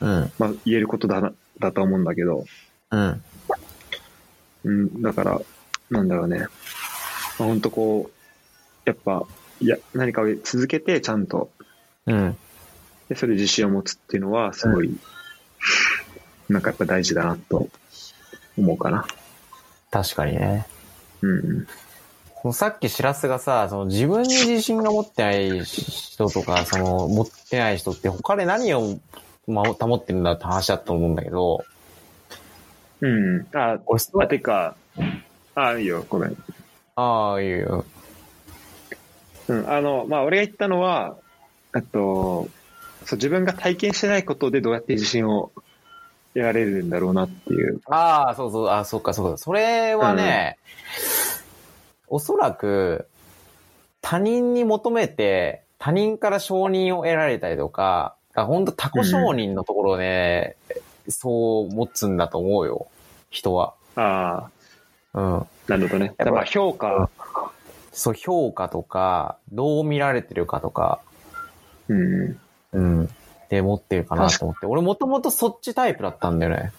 [0.01, 0.33] うん。
[0.39, 2.45] まあ言えることだな、だと思うんだけど、
[2.93, 3.23] うん。
[4.63, 5.41] うん、だから、
[5.91, 6.39] なんだろうね。
[6.39, 9.25] まあ、本当こう、やっぱ、
[9.61, 11.51] いや、何かを続けてちゃんと、
[12.07, 12.37] うん。
[13.09, 14.97] で、それで自信を持つっていうのは、すごい、
[16.49, 17.69] なんかやっぱ大事だなと
[18.57, 19.05] 思うかな。
[19.91, 20.67] 確かにね。
[21.23, 21.67] うん。
[22.43, 28.99] そのさっきしらすがさ、その自分に自信が持ってない人とか、その持ってない人って他で何を
[29.47, 31.65] ま保ってるんだって話だと思うんだけど、
[33.01, 33.47] うん。
[33.53, 34.77] あ、俺あ、てか、
[35.55, 36.37] あ、いいよ、ごめん。
[36.97, 37.85] ああ、いいよ。
[39.49, 41.17] うん、あの、まあ、俺が言ったのは、
[41.77, 42.49] えっと、
[43.05, 45.53] そう、自分が体験してないことでどうやって自信を
[46.35, 47.81] 得られるんだろうなっていう。
[47.87, 49.39] ああ、そうそう、あそうか、そうか。
[49.39, 50.59] それはね、
[52.11, 53.07] おそらく、
[54.01, 60.57] 他人に求めて、他人から承認を得られたりとか、あ本当他己承認のところね、
[61.09, 62.89] そう持つんだと思うよ。
[63.31, 63.75] 人は。
[63.97, 64.49] あ
[65.15, 65.37] うん。
[65.39, 66.15] あ、なるほどね。
[66.17, 67.11] ぱだから評価、
[67.93, 71.01] そう、評価とか、どう見られてるかとか、
[71.89, 72.41] うん。
[72.73, 73.09] うん。
[73.49, 74.67] で持ってるかなと思って。
[74.67, 76.73] 俺もともとそっちタイプだったんだよね。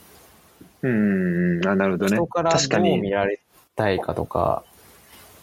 [0.81, 2.15] うん、あなるほどね。
[2.15, 3.11] 人からどう見に。
[3.11, 3.39] られ
[3.75, 4.68] たいかとか、うん。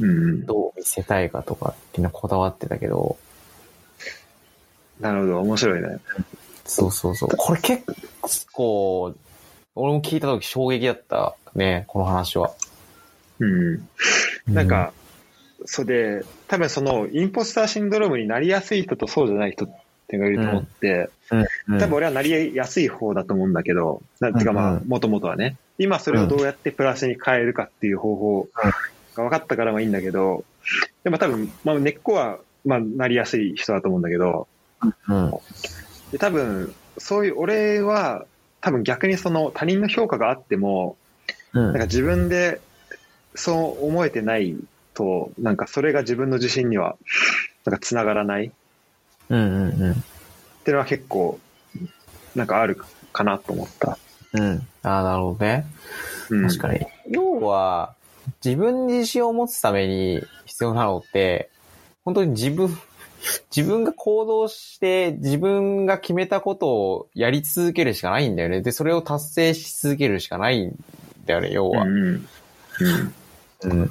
[0.01, 3.16] どう見せたいかとかっていうのはこだわってたけど、
[5.01, 5.98] なるほど、面白いね。
[6.64, 7.28] そうそうそう。
[7.36, 7.85] これ結
[8.52, 9.14] 構、
[9.74, 12.55] 俺も聞いた時衝撃だったね、この話は。
[13.39, 13.89] うん。
[14.48, 14.93] なんか、
[15.66, 19.68] それで、多分その、インポスターシンドロームになりやすい人とそうじゃない人っ
[20.09, 21.10] ていうのがいると思って、
[21.68, 25.56] うん、多分俺はなりやすい方だと思うんだけど、なてかまあうんう、もともとはね。
[25.78, 28.48] 今それをどうやってプラスに変えるかっていう方法
[29.16, 30.44] が分かったからまあいいんだけど、
[31.05, 34.48] でも多分、まあ根っこは、まあなりやすい人だと思うんだけど、
[35.09, 35.30] うん。
[36.12, 38.24] で多分、そういう、俺は、
[38.60, 40.97] 多分逆にその他人の評価があっても、
[41.52, 42.60] うんなんか自分で
[43.34, 44.56] そう思えてない
[44.94, 46.97] と、なんかそれが自分の自信には、
[47.64, 48.51] なんか繋がらないっ
[49.28, 49.94] うんうんうん。
[50.64, 51.38] ていうのは結構、
[52.34, 52.80] なんかある
[53.12, 53.98] かなと思った。
[54.32, 54.66] うん。
[54.82, 55.66] ああ、なるほどね。
[56.30, 56.80] うん、確かに。
[57.10, 57.94] 要は、
[58.44, 61.51] 自分に自信を持つために必要なのって、
[62.05, 62.77] 本当に自分、
[63.55, 68.61] 自分が行動して、自分が決めたことをやり続けるしかないんだよね。
[68.61, 70.77] で、それを達成し続けるしかないん
[71.24, 71.85] だよね、要は。
[71.85, 72.27] うん
[73.65, 73.73] うん。
[73.73, 73.90] うん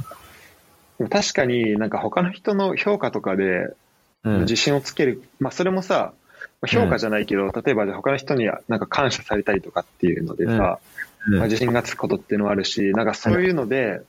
[1.09, 3.75] 確かになんか他の人の評価とかで
[4.23, 4.39] うん。
[4.41, 6.13] 自信をつける、まあそれもさ、
[6.61, 14.01] まあ評価じゃないけど、例えばじゃあ他の人になんか感謝されたりとかっていうのでさ、うんまあ、自信がつくことっていうのはあるし、なんかそういうので、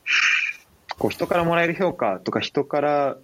[0.98, 3.16] こう人からもらえる評価とか人から、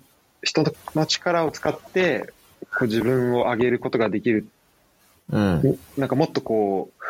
[0.43, 0.65] 人
[0.95, 2.33] の力を使って、
[2.77, 4.49] こう自分を上げることができる。
[5.31, 5.79] うん。
[5.97, 7.03] なんかもっとこう、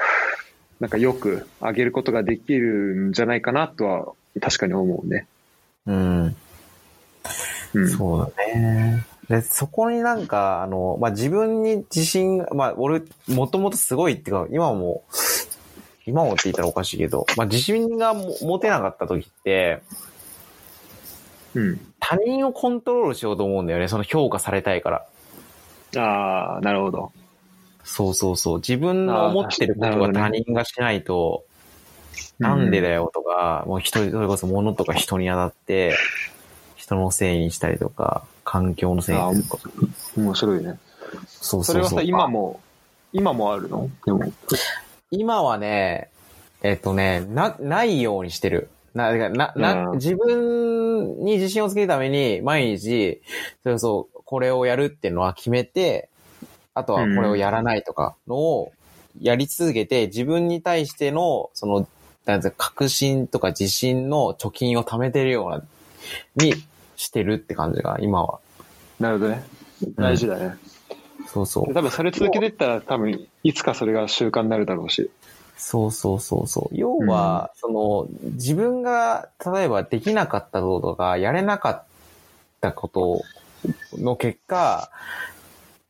[0.82, 5.26] なんかよく上げることができるんじゃないかなとは確かに思うね。
[5.86, 6.36] うん。
[7.74, 7.90] うん。
[7.90, 9.06] そうだね。
[9.28, 15.04] で、そこになんか、あの、まあ、自分に自信が、まあ、俺、もともとすごいっていうか、今も、
[16.06, 19.82] 今もって言ったらおかしいけど、まあ、自信がも持てなかった時って、
[21.54, 21.80] うん。
[22.00, 23.88] 他人をコントロールしようと思うんだよね。
[23.88, 26.00] その評価されたいから。
[26.00, 27.12] ああ、なるほど。
[27.84, 28.56] そうそうそう。
[28.56, 31.44] 自分の思ってることが他人がしないと、
[32.38, 35.94] なんでだよとか、もう人、それこそ物とか人に当たって、
[36.76, 39.70] 人のせいにしたりとか、環境のせいにしたりとか。
[40.16, 40.78] 面白いね。
[41.26, 41.74] そうそうそう。
[41.74, 42.60] それはさ、今も、
[43.12, 43.90] 今もあるの？
[44.06, 44.32] でも。
[45.12, 46.08] 今はね、
[46.62, 48.70] えっとね、な、ないようにしてる。
[48.94, 53.20] な、な、な、うん自分に自信をつけるために、毎日、
[53.62, 56.08] それこそ、これをやるっていうのは決めて、
[56.74, 58.72] あとはこれをやらないとかのを
[59.20, 61.86] やり続けて、自分に対しての、その、
[62.24, 65.62] なん確信とか自信の貯金を貯めてるような、
[66.36, 66.54] に
[66.96, 68.38] してるって感じが、今は。
[68.98, 69.44] なるほどね。
[69.96, 70.56] 大事だね。
[71.32, 71.72] そうそう。
[71.72, 75.10] 多分それ続けてったら多分いつかそれが習慣になるだろうし。
[75.56, 76.76] そうそうそうそう。
[76.76, 81.84] 要は、その、自分が、例えばできなかったこととか、やれなかっ
[82.60, 83.22] たこと
[83.96, 84.90] の結果、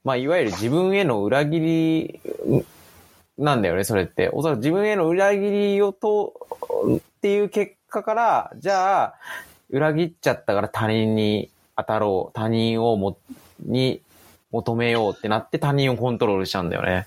[0.05, 2.21] まあ、いわゆる自分への裏切り
[3.39, 4.29] なんだよね、それって。
[4.33, 6.35] おそらく自分への裏切りをと、
[6.97, 9.15] っていう結果から、じゃあ、
[9.71, 13.17] 裏切っちゃったから他人に当たろう、他人をも、
[13.65, 14.03] に
[14.53, 17.07] 求めようってなって他人をコントロールしちゃうんだよね。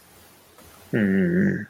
[0.91, 1.67] うんうん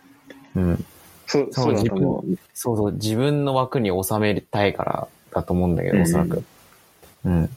[0.56, 0.70] うん。
[0.70, 0.86] うん。
[1.28, 2.38] そう、そそううだと思う。
[2.54, 6.44] そうそう、自分の枠に収めたいからだと思うんだけど、うんおそらく。
[7.26, 7.50] うん。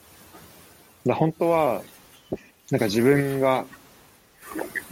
[1.06, 1.82] だ本当は、
[2.70, 3.64] なんか自分が、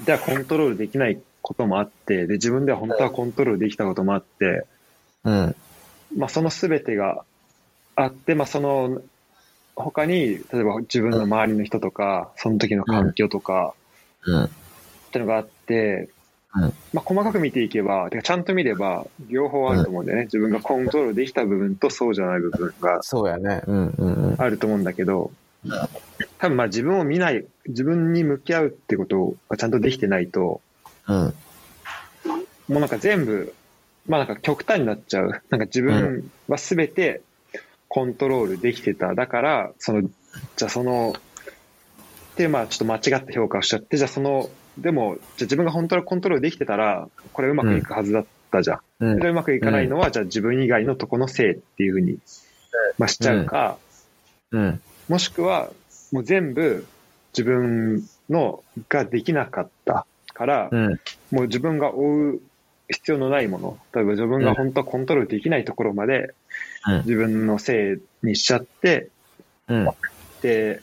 [0.05, 4.66] ではコントロールできないこともあって、で、自分では本当はコントロールできたこともあって、
[5.24, 5.57] うん。
[6.16, 7.24] まあその全てが
[7.97, 9.01] あって、まあその、
[9.77, 13.74] 他に、例えば自分の周りの人とか、その時の環境とか、
[14.24, 14.44] うん。
[14.44, 14.48] っ
[15.12, 16.09] てのがあって、
[16.55, 20.24] うんまあ、細かく見ていけば、てかちゃんと見れば、両方あると思うんだよね。
[20.24, 23.62] 自分がコントロールできた部分とそうじゃない部分がそうやね。
[23.66, 24.36] うんうんうん。
[24.39, 25.31] あると思うんだけど、
[26.39, 30.62] 多分まあ自分を見ない、自分に向き合うってことがちゃんとできてないと、
[31.07, 31.35] うん。
[32.69, 33.55] もうなんか全部、
[34.07, 35.28] まあなんか極端になっちゃう。
[35.28, 37.20] なんか自分は全て
[37.88, 39.14] コントロールできてた。
[39.14, 41.14] だから、その、じゃあその、
[42.36, 48.80] で、まあちょっと間違った評価をしちゃって、じゃあその、でも、じゃあ自分が本当にコントロールできてたら、これうまくいくはずだっったじゃん。
[49.00, 52.18] うんそれうまくいかないのは、じゃあ自分以外のとこのせいっていうふうに、
[52.98, 53.76] まあ、しちゃうか、
[54.52, 54.80] うん。
[55.08, 55.70] もしくは、
[56.12, 56.86] もう全部
[57.36, 61.00] 自分のができなかったから、うん。
[61.30, 62.40] もう自分が追う
[62.88, 66.30] 必要のないもの、例えば自分が本当はコントロールできないところまでうん
[66.86, 69.10] 自分のせいにしちゃって、
[69.68, 69.88] うん。
[70.42, 70.80] で、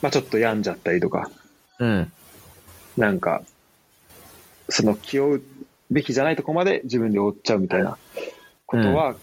[0.00, 1.30] まあちょっと病んじゃったりとか、
[1.78, 2.12] うん。
[2.96, 3.42] なんか、
[4.68, 5.42] その気を負う
[5.90, 7.98] べきじゃないところまで自分で追っちゃうみたいな
[8.66, 9.14] ことは、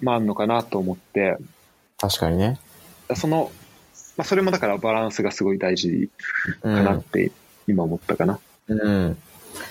[0.00, 1.36] まああるのかなと思って、
[1.98, 2.58] 確かにね。
[3.14, 3.50] その、
[4.16, 6.10] まあそれもだからバランスがすごい大事
[6.60, 7.32] うかなって
[7.66, 8.40] 今思ったかな。
[8.68, 9.18] うん。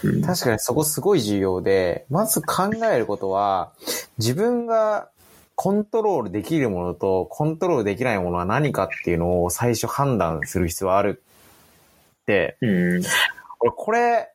[0.03, 0.21] うん。
[0.21, 3.71] 確かにそこすごい重要で、まず考えることは、
[4.17, 5.09] 自分が
[5.61, 11.21] コントロールできるものとコントロールできないものは何かっていうのを最初判断する必要はある
[12.21, 13.01] って、うん。
[13.59, 14.29] 俺これ、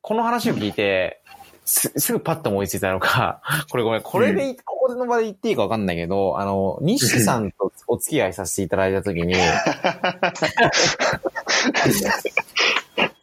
[0.00, 1.22] この話を聞いて、
[1.64, 9.34] す、すぐパッと思いついたのか、 これごめん、これでい、ここの場で言っていいかわかんないけど、あの、西さんとお付き合いさせていただいたときに、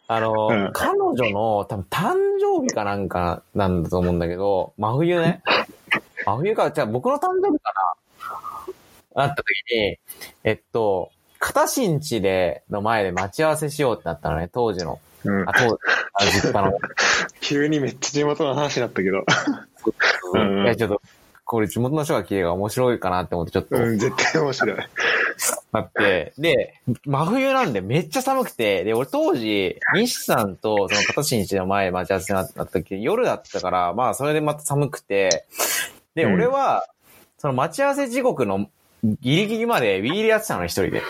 [0.06, 5.40] あの、うん彼女の多分誕生日かなんかなんだと思うんだけど、真冬ね。
[6.28, 7.72] 真冬か、じゃあ僕の誕生日か
[9.14, 9.26] な。
[9.26, 9.98] なった時に、
[10.44, 15.00] えっと、片新地で、の前で待ち合わせしようってなったのね、当時の。
[15.24, 15.48] うん。
[15.48, 15.78] あ、当時、
[16.14, 16.72] あ実家の。
[17.40, 19.24] 急にめっちゃ地元の話になったけど。
[20.34, 21.00] うんいや、ちょっと、
[21.44, 23.76] これ地元の人が聞いてが面白いかなって思ってちょっと。
[23.76, 24.76] うん、絶対面白い。
[25.72, 26.74] なって、で、
[27.06, 35.46] 真冬なんでめっちゃ寒くて、で、俺当時、西さんとその片新地の前待ち合わせになった時、夜だったから、まあそれでまた寒くて、
[36.18, 36.84] で、うん俺は、
[37.38, 38.68] その待ち合わせ時刻の
[39.20, 41.02] ギリギリまでウィーレやってたのね、一人で。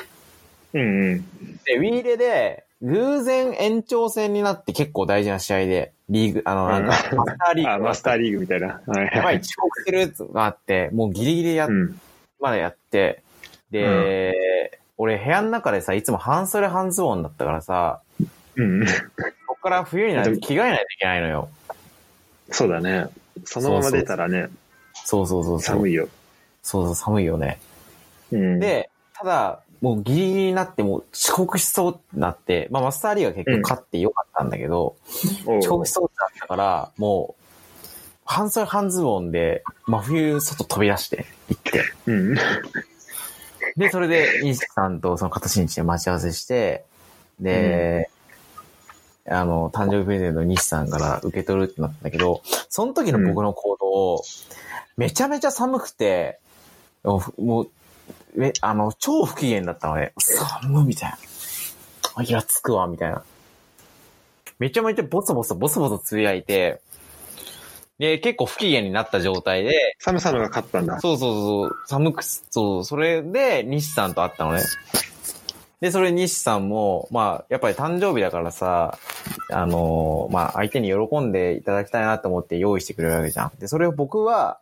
[0.75, 1.25] うんうん。
[1.65, 8.83] で、ウィーレで、偶然延長戦になって結構大事な試合で、リーグ、あの、なんか、マスターリーグあ、マスターリーグみたいな。
[8.87, 11.99] はいやばい、遅刻するやつがあって、もうギリギリやっうん。
[12.39, 13.23] までやって、
[13.71, 14.35] で、
[14.99, 18.03] 俺部屋の中でさ、いつも半袖半ズボンだったからさ、
[18.57, 18.85] うん。
[19.47, 21.49] こっから冬になると着替えないといけないのよ。
[22.51, 23.07] そうだね。
[23.45, 24.68] そのまま出たらね、そうそう
[25.05, 25.59] そうそう。
[25.59, 25.63] い。
[25.63, 26.09] 寒いよ。
[26.63, 27.61] そうそう、寒いよね。
[28.33, 34.97] うん。、で、ただ、もうギリギリになってもう遅刻しそうってなって、まあマスターリーが結局勝ってよかったんだけど、
[35.61, 37.45] 遅刻しそうってなったから、もう、
[38.25, 42.35] 半袖半ズボンで真冬外飛び出して行って、うん。
[43.77, 46.85] で、それで、西さんとその片新地で待ち合わせして、
[47.41, 48.11] で、
[49.31, 54.23] あの、誕生日プレゼントを西さんから受け取るってなったんだけど、その時の僕の行動、
[54.99, 56.41] めちゃめちゃ寒くて、
[57.05, 61.19] もう、え、あの、超不機嫌だったので、寒いみたいな。
[62.17, 63.23] あ、いや、つくわ、みたいな。
[64.59, 66.81] めちゃめちゃボソボソ、ボソボソつぶやいて、
[68.01, 71.01] で、結構不機嫌になった状態で、寒さのが勝ったんだ。
[71.01, 74.63] そうそうそう、寒くす、そう、それで西さんと会ったのね。
[75.81, 78.99] で、それ西さんも、まあ、やっぱり誕生日だからさ、
[79.53, 83.53] あのーまあ、相手に喜んでいただきたいなと思って用意してくれるわけじゃん。
[83.59, 84.59] で、それを僕は、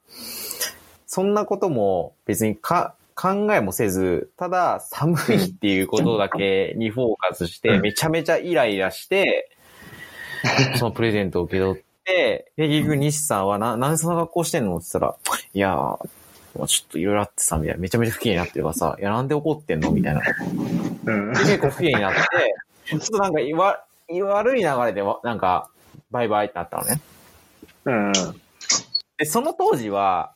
[1.06, 9.50] そんなことも別にか、考えもせず、ただ寒いっていうことだけにフォーカスして、めちゃめちゃイライラして、
[10.76, 15.16] そのプレゼントを受け取って、で、結局西さんはな、なんでそんな格好してんのって言ったら、
[15.54, 16.08] いやー、
[16.58, 17.80] まあちょっといろいろあってさ、みたいな。
[17.80, 19.90] めちゃめちゃ不機嫌になってるからさ、いや、なんで怒ってんの？
[19.90, 20.20] みたいな。
[20.20, 20.26] で
[21.06, 21.30] うん。
[21.30, 22.20] 結構不機嫌になって、
[22.86, 25.70] ちょっとなんかいわ、悪い流れでわ、なんか、
[26.10, 27.00] バイバイってなったのね。
[27.84, 28.12] うん。
[29.18, 30.32] で、その当時は、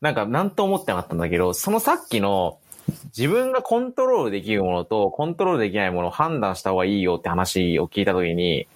[0.00, 2.58] なんか、なんと思ってなかったんだけど、そのさっきの、
[3.16, 8.66] 自分がコントロールできるものと、コントロールできないものを判断した方がいいよって話を聞いたときに、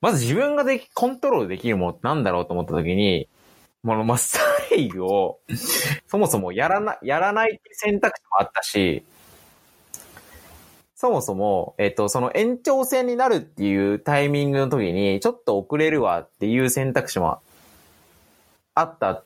[0.00, 3.28] まず自分ができ、コントロールできるものってなんだろうと思ったときに、
[3.84, 5.40] このマスターリーグを、
[6.06, 9.04] そもそもやらな、やらないって選択肢もあったし、
[10.94, 17.40] そもそも、えっ、と、その延長戦になるっていうタイミングの時に、ちょっと遅れるわっていう選択肢も
[18.74, 19.24] あった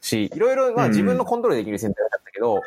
[0.00, 2.60] し、いろいろ、まあうん自分のコントロールできる選択だったけど、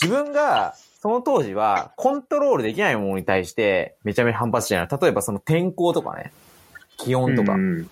[0.00, 4.88] 自分が、その当時は、コントロールできないものに対して、めちゃめちゃ反発してない。
[4.90, 6.32] 例えばその天候とかね、
[6.98, 7.52] 気温とか。
[7.54, 7.90] うん。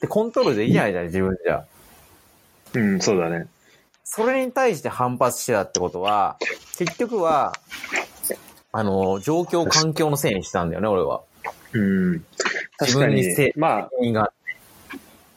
[0.00, 1.64] で、コントロールできないじゃん、自分じゃ。
[2.74, 3.46] うん、そうだね。
[4.04, 6.36] それに対して反発してたってことは、
[6.78, 7.52] 結局は、
[8.72, 11.22] あの、状況、環境のせいにしてたんだよね、俺は。
[11.72, 12.24] うん。
[12.76, 14.32] 確自かに分にせ、まあ、責任が。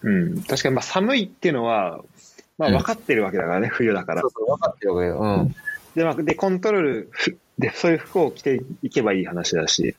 [0.02, 0.44] うん。
[0.44, 2.04] 確かに、まあ、寒いっていうのは、
[2.58, 4.32] まあ、うん分かってるわけだからね、冬だからそう。
[4.32, 5.20] そう、分かってるわけよ。
[5.20, 5.56] うん。
[5.96, 9.96] で、まあ、で、コントロールふ、で、そういう服を着ていけばいい話だし。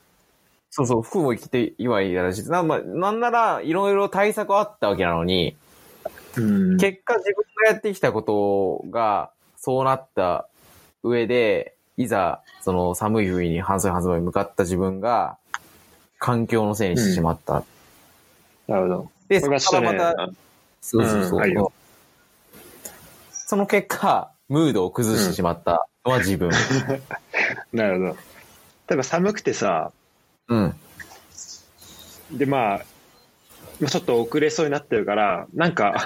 [0.69, 2.43] そうそう、服も着て今いいらしい。
[2.49, 5.57] な,、まあ、なんなら、いろいろ対策あったわけなのに、
[6.37, 6.77] うん。
[6.77, 10.47] 結果自分がやってきたことが、そうなった
[11.03, 15.37] 上で、いざ、その寒い冬に半袖半ズボンに向かった自分が、
[16.19, 17.63] 環境のせいにしてしまった。
[18.67, 19.11] なるほど。
[19.27, 20.33] で、そこからまた、ね
[20.81, 21.47] そうそうそう。
[21.47, 21.67] うん
[23.49, 26.51] その結果、ムードを崩してしまったのは自分。
[27.73, 28.17] なるほど。
[28.89, 29.91] 例えば寒くてさ、
[30.49, 30.75] うん。
[32.31, 32.85] でまあ、
[33.79, 36.05] まあちょっと遅れそうになってるから、なんか、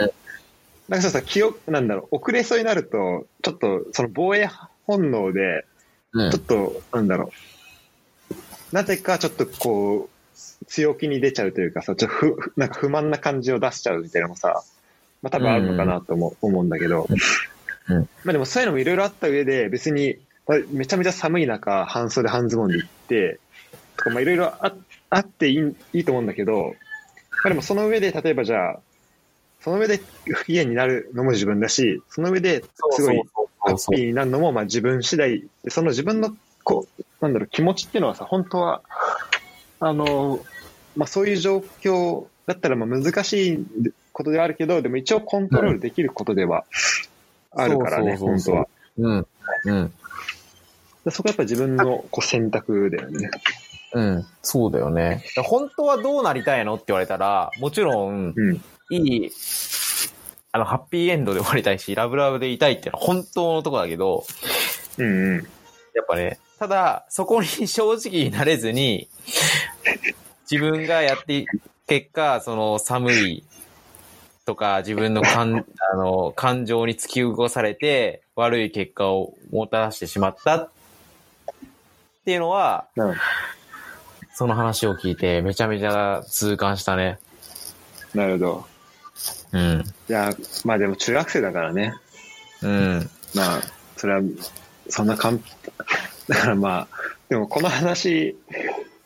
[0.88, 4.50] なんかそうさ、記憶、なんだろう、遅れそうになると、ちょっとその防衛
[4.86, 5.66] 本能で、
[6.14, 6.32] うん。
[6.32, 7.32] ちょっと、なんだろ
[8.72, 14.64] う、なぜかちょっとこう、強気に出ちゃうというかさ、ちょっとふ、なんか不満な感じを出しちゃうみたいなのもさ、
[15.22, 17.08] まあ多分あるのかなと思う,、思うんだけど、
[17.90, 17.98] うん。
[18.24, 20.18] まあでもそういうのもいろいろあった上で、別に、
[20.48, 23.40] まあめちゃめちゃ寒い中、半袖半ズボンで行って、
[23.98, 24.74] とかまあいろいろあ
[25.10, 26.76] あっていいいいと思うんだけど、
[27.44, 28.80] まあでもその上で、例えばじゃあ、
[29.62, 33.22] その上で不機嫌になるのも自分だし、その上ですごい
[33.60, 38.82] ハッピーになるのもまあ自分次第で、その自分のこう、なんだろう、気持ちっていうのはさ、本当は、
[39.80, 40.44] あの、
[40.96, 43.66] まあそういう状況だったらまあ難しい
[44.12, 46.66] ことではあるけど、でも一応コントロールできることでは
[47.52, 48.68] あるからね、本当は。
[48.98, 49.28] うん。
[49.66, 49.94] うん。
[51.06, 53.30] でそこはやっぱ自分のこう選択だよね。
[53.94, 54.28] うん。
[54.42, 55.24] そうだよね。
[55.44, 58.62] 本当はどうなりたいのって言われたら、もちろん、うん。
[58.90, 59.32] いい、
[60.52, 64.26] あの、ハッピーエンドで終わりたいし、ラブラブでいたいっていうのは本当のとこだけど、
[64.98, 65.48] うんうん。
[65.94, 69.10] やっぱね、ただ、そこに 正直になれずに、
[70.50, 71.46] 自分がやって、
[71.88, 73.44] 結果、その寒い
[74.46, 80.70] とか、自分の感、 あの、感情に突き動かされて、悪い結果をもたらしてしまったっ
[82.26, 83.20] ていうのは、なるほ
[84.34, 87.20] その話を聞いて、めちゃめちゃ痛感したね。
[88.16, 88.22] ど。
[88.22, 88.66] なるほど。
[89.54, 89.84] うん。
[90.10, 90.34] いや、
[90.66, 91.94] まあでも中学生だからね。
[92.64, 93.10] うん。
[93.36, 93.62] まあ、
[93.96, 94.22] それは、
[94.90, 95.38] そんなかん、
[96.28, 96.98] だからまあ、
[97.30, 98.36] でもこの話、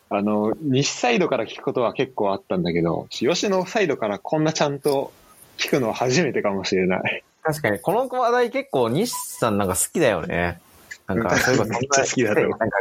[0.09, 5.11] あの、西サイドから聞くことは結構あったんだけど、吉野サイドからこんなちゃんと
[5.57, 7.23] 聞くのは初めてかもしれない。
[7.43, 10.61] 確かに、この話題結構、西さんなんか好きだよね。
[11.07, 12.77] なんか、そういえばそんなめっちゃ好きだと思うなんか、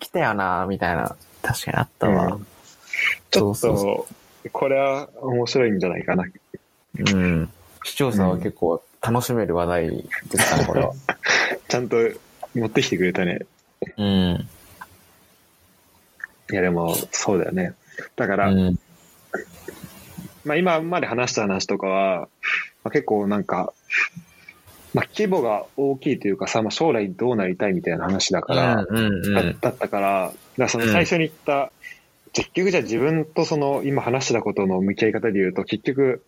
[0.00, 1.16] 来たよな、みたいな。
[1.42, 2.34] 確かにあったわ。
[2.34, 2.46] うん
[3.30, 4.06] ちょっと、
[4.52, 6.24] これは面白いんじゃないかな。
[6.98, 7.50] うん。
[7.84, 9.88] 視聴者は結構楽しめる話題
[10.30, 10.92] ですかね、これは。
[11.68, 11.96] ちゃんと
[12.54, 13.40] 持ってきてくれたね。
[13.96, 14.48] うん。
[16.50, 17.74] いやでも、そうだよね。
[18.16, 18.78] だから、うん。
[20.44, 22.28] まあ今まで話した話とかは、
[22.82, 23.72] まあ、結構なんか、
[24.94, 31.72] まあ規模が大きいというかさ、まあ将来どうなりたいみたいな話だから、だだったから、だからその最初に言った、
[32.32, 36.24] 結局じゃあ自分とその今話してたことの向き合い方で言うと、結局、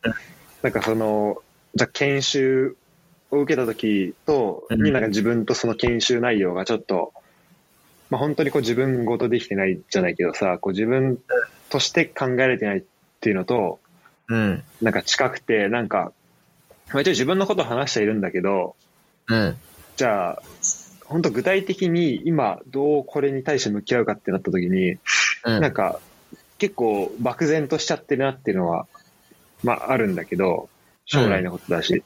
[0.63, 1.43] なんかその、
[1.75, 2.77] じゃあ研修
[3.31, 4.83] を受けた時と、うん。
[4.83, 7.13] になんか自分とその研修内容がちょっと、
[8.11, 11.19] まあ本当にこう自分ごとできてないじゃないけどさ、こう自分
[11.69, 12.83] として考えられてないっ
[13.21, 13.79] ていうのと、
[14.29, 14.63] うん。
[14.81, 16.13] なんか近くて、なんか、
[16.93, 18.75] まあ一応自分のことを話しているんだけど、
[19.29, 19.57] うん。
[19.97, 20.43] じゃあ、
[21.05, 24.93] 本当具体的に今どうこれに対して向き合うかってなった時に、
[25.45, 25.61] うん。
[25.61, 26.01] なんか
[26.59, 28.87] 結構漠然としちゃってるなっていうのは、
[29.63, 30.69] まああるんだけど、
[31.07, 32.03] 将来のことだし、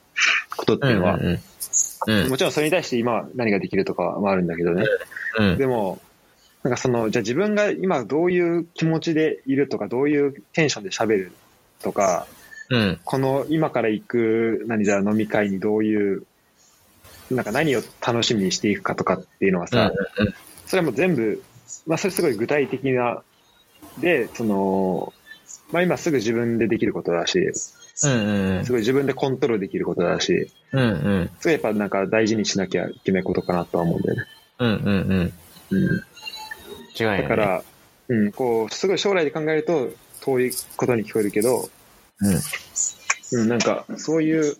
[0.56, 1.38] ことっていうのは、うん。
[2.06, 2.30] うん。
[2.30, 4.86] もちろんそれに対して今何ができるとかはあるんだけどね。
[5.38, 5.58] うん。
[5.58, 6.00] でも、
[6.62, 11.32] なんかその、じゃあ自分が今どういう気持ちでいるとか、どういうテンションで喋る
[11.82, 12.26] とか、
[12.74, 13.00] うん。
[13.04, 16.26] この今から行く何じゃあ飲み会にどういう、
[17.30, 19.92] なんか何を楽しみにしていくかとかっていうのはさ、
[20.66, 21.42] それはもう全部、
[21.86, 23.22] まあそれすごい具体的な、
[23.98, 25.12] で、その、
[25.70, 28.56] まあ今すぐ自分でできることだし、うん。
[28.56, 28.64] うん。
[28.64, 30.80] すごい自分でコントロールできることだし、うん。
[30.80, 31.30] うん。
[31.38, 34.26] すごいやっぱなんか大事にしなきゃいけないことかなとは思うんだよね。
[34.58, 34.68] うん。
[34.68, 34.84] うん。
[34.84, 35.32] うん。
[35.70, 36.02] うん。
[36.98, 37.22] 違いない。
[37.22, 37.62] だか、ら、
[38.08, 39.90] うん、こう、すごい将来で考えると
[40.22, 41.68] 遠いことに聞こえるけど、
[42.20, 43.40] うん。
[43.40, 44.56] うん、なんか、そういう、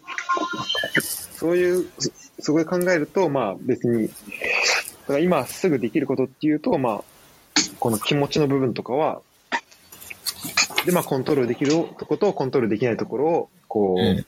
[1.36, 4.12] そういう、すすごい考えると、まあ別に、だ
[5.06, 7.04] から今すぐできることっていうと、まあ、
[7.78, 9.20] この気持ちの部分とかは、
[10.84, 14.26] で、まあコントロールできるとことコントロールできないところを、こう、うん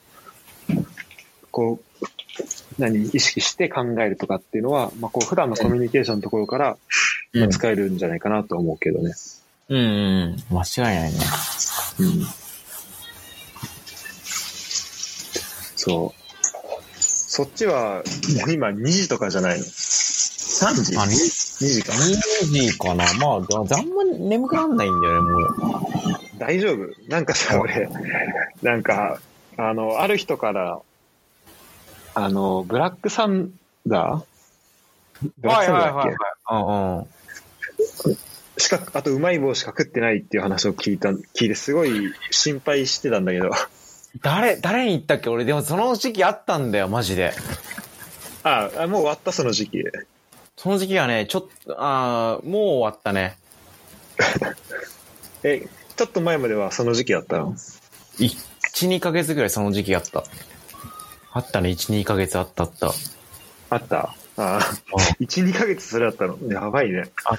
[1.50, 2.04] こう、
[2.78, 6.76] 何、意識して考えるとかっていうのは、まあこう、普段のコミュニケーションのところから、
[7.32, 9.14] まあ使えるんじゃないかなと思うけどね。
[9.70, 9.78] うん。
[9.78, 10.36] うん。
[10.50, 11.18] 間違いないね。
[12.00, 12.26] うん。
[15.86, 16.20] そう。
[16.98, 18.02] そっちは、
[18.48, 20.96] 今2時とかじゃないの？3時？
[20.96, 21.92] あ、2 ?2 時か。
[21.92, 23.04] 2時かな。
[23.14, 23.44] まあ、あん
[23.90, 25.54] ま眠くなんないんだよね、もう。
[26.38, 27.08] 大丈夫？
[27.08, 27.88] なんかさ、俺、
[28.62, 29.20] なんか、
[29.56, 30.80] あの、ある人から、
[32.14, 33.52] あの、ブラックサン
[33.86, 35.28] ダー？
[35.38, 36.16] ブラックサンダーだっけ？
[36.50, 37.06] うんうん。
[38.58, 43.50] しか、あとうまい棒しか食ってないっていう話を聞いた、聞いてすごい心配してたんだけど。
[44.22, 45.28] 誰、誰に言ったっけ？
[45.30, 47.32] 俺、でもその時期あったんだよ、マジで。
[48.42, 49.84] ああ、もう終わったその時期。
[50.56, 53.36] その時期はね、ちょっと、あーもう終わったね。
[55.42, 55.66] え、
[55.96, 57.54] ちょっと前まではその時期だったの
[58.18, 58.36] ？1、
[58.88, 60.24] 2ヶ月ぐらいその時期あった。
[61.32, 62.92] あったね、1、2ヶ月あったあった。
[63.70, 64.14] あった？
[64.38, 64.60] ああ、
[65.20, 66.38] 1、 2ヶ月それだったの？
[66.48, 67.10] やばいね。
[67.24, 67.38] あっ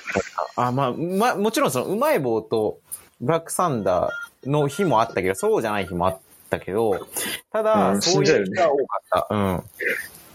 [0.56, 0.68] た。
[0.68, 2.80] あ、まあ、ま、もちろんその、うまい棒と、
[3.22, 7.08] ブラックサンダーの日もあったけど、そうじゃない日もあったけど、
[7.52, 9.36] ただ、うんそういう日が多かった。
[9.36, 9.64] うん。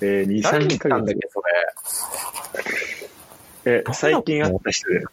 [0.00, 1.28] えー、2、誰に3ヶ月だっけ、。
[1.28, 1.42] そ
[3.64, 3.76] れ。
[3.78, 5.04] え、最近会った人で。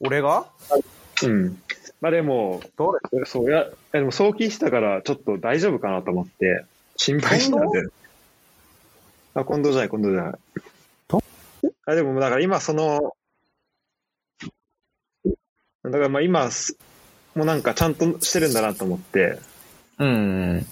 [0.00, 0.46] 俺が？
[1.24, 1.62] うん。
[2.00, 3.24] まあでも、どれ？
[3.24, 6.64] そうや、えでも早期したからちょっと大丈夫かなと思って、
[6.96, 7.90] 心配したんだよ。
[9.34, 10.34] あ、近藤じゃない、近藤じゃない。
[11.06, 11.22] と
[11.86, 13.14] あ、でもだから今その、
[15.84, 16.76] だからまあ今す、
[17.38, 19.38] もうなんかちゃんとしてるんだなと思って、
[19.96, 20.66] うん。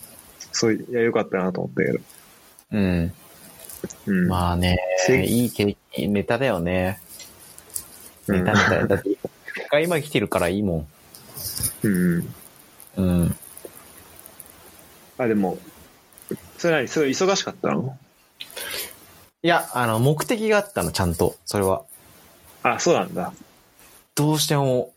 [0.51, 2.01] そういや、よかったなと思ったけど。
[2.73, 3.15] うん。
[4.07, 4.27] うん。
[4.27, 6.99] まあね、せいい経験、ネタだよね。
[8.27, 8.87] うんネタネタ。
[8.89, 9.11] だって、
[9.85, 10.89] 今来てるからいいも
[11.85, 12.19] うん。
[12.19, 12.35] ん。
[12.97, 13.37] うん。
[15.19, 15.59] あ、でも、
[16.59, 16.89] それ何？
[16.89, 17.97] すごい忙しかったの？
[19.45, 21.37] いや、あの、目的があったの、ちゃんと。
[21.45, 21.85] それは。
[22.65, 23.33] あ、そうなんだ。
[24.17, 24.93] どうしても、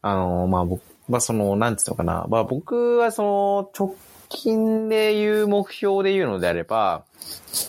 [0.00, 2.26] あの、まあ僕、まあその、なんつうのかな。
[2.28, 3.96] まあ僕はその、直
[4.28, 7.04] 近でいう目標で言うのであれば、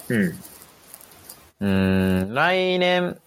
[0.10, 0.22] うん。
[1.60, 3.18] うーん、来年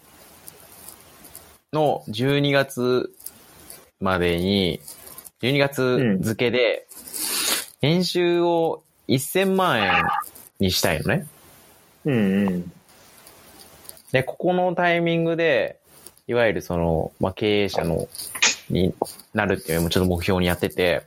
[1.73, 3.13] の12月
[4.01, 4.81] までに、
[5.43, 6.87] 12月付けで、
[7.81, 10.05] 年収を1000万円
[10.59, 11.27] にしたいのね。
[12.05, 12.73] うんうん。
[14.13, 15.79] で、ここのタイミングで、
[16.27, 18.09] いわゆるその、まあ、経営者の、
[18.71, 18.95] に
[19.35, 21.07] なるっていうのもちょっと目標にやってて、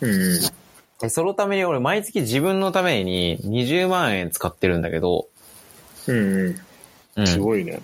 [0.00, 0.40] うんうん。
[1.00, 5.28] でそのために俺毎月自分のために20万円使ってるんだけど、
[6.06, 6.56] うんう
[7.16, 7.22] うん。
[7.24, 7.26] ん。
[7.26, 7.80] すごいね。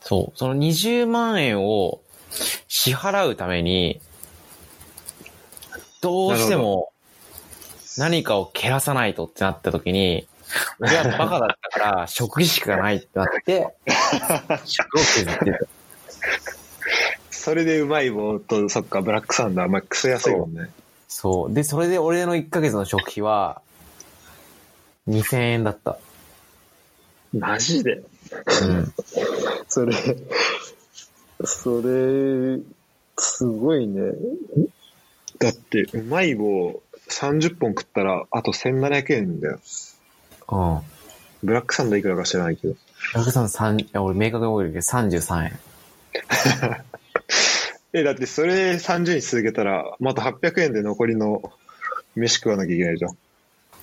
[0.00, 0.38] そう。
[0.38, 2.00] その20万円を
[2.68, 4.00] 支払うために、
[6.00, 6.92] どうしても
[7.98, 10.28] 何かを蹴らさないとってなった時に、
[10.80, 13.74] 俺はバカだったから食費しかないってなって、
[14.64, 15.58] 食を削ってた。
[17.46, 20.68] それでうまい棒と、そっか、ブラックサンダー、まあ、クソ安いもんね。
[21.06, 21.54] そう。
[21.54, 23.62] で、それで俺の1ヶ月の食費は、
[25.06, 25.96] 2000円だった。
[27.32, 27.98] マジで？
[27.98, 28.02] う
[28.72, 28.92] ん。
[29.68, 29.94] それ、
[31.44, 32.58] それ、
[33.16, 34.10] すごいね。
[35.38, 39.60] だって、うまい棒30本食ったら、あと1700円だよ。
[40.50, 40.80] うん。
[41.44, 42.74] ブラックサンダーいくらか知らないけど。
[43.14, 45.60] お客さん三いや俺明確に覚えてるけど33円。
[47.96, 51.50] え、だってそれ30日続けたら、また800円で残りの
[52.14, 53.16] 飯食わなきゃいけないじゃん。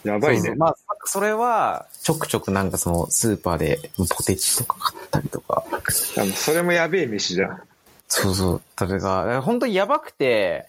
[0.03, 0.41] やばいね。
[0.41, 0.75] そうそうまあ、
[1.05, 5.63] それは、ちょくちょくなんかその、スーパーでポテチとか買ったりとか。
[5.65, 7.61] あのそれもやべえ飯じゃん。
[8.07, 8.61] そうそう。
[8.77, 10.67] それが、本当にやばくて、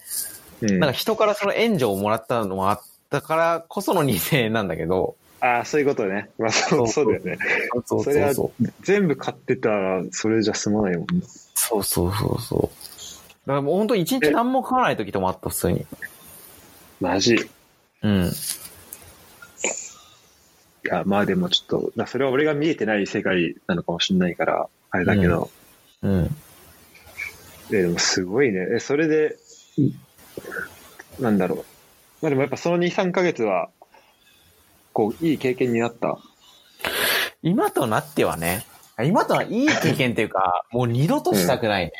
[0.61, 0.79] うん。
[0.79, 2.81] なんか人からその援助をもらったのもあっ
[3.11, 5.15] たからこその2000円なんだけど。
[5.39, 6.29] ああ、そういうことね。
[6.39, 7.37] まあ、そうそうだよね。
[7.85, 8.65] そうそれはそう。
[8.81, 11.21] 全部買ってたら、それじゃ済まないもんね。
[11.53, 12.94] そうそうそうそう。
[13.45, 15.85] だからもう本当に一日何も買わない時ともあった、普通に。
[16.99, 17.35] マジ。
[17.35, 17.39] い
[18.03, 18.31] うん。
[20.83, 25.49] や、まあでもちょっと、だそれは俺が見えてない世界なのかもしれないから、あれだけど。
[26.01, 26.35] うん。
[27.71, 28.67] え、でもすごいね。
[28.75, 29.35] え、それで、
[31.19, 31.65] なんだろう。
[32.21, 33.69] まあでもやっぱその2、3ヶ月は、
[34.93, 36.17] こう、いい経験になった？
[37.41, 38.65] 今となってはね、
[39.03, 41.91] 今とはいい経験っていうか、もう二度としたくないね。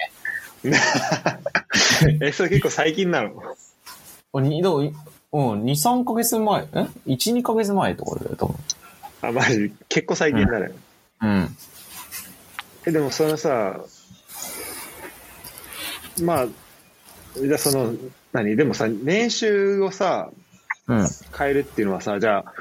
[2.21, 3.29] え、それ結構最近なの？
[3.29, 3.45] も
[4.33, 8.55] う二度、うん、2、3ヶ月前、え ?1、2ヶ月前とかだよ、多分。
[9.21, 9.73] あ、マジ？
[9.89, 10.71] 結構最近だね。
[11.21, 11.57] うん。
[12.85, 13.79] え、でもそのさ、
[16.21, 16.47] まあ、
[17.41, 17.93] じゃあその、
[18.33, 18.55] 何？
[18.55, 20.29] でもさ、年収をさ、
[20.87, 21.07] うん。
[21.37, 22.53] 変えるっていうのはさ、じゃあ、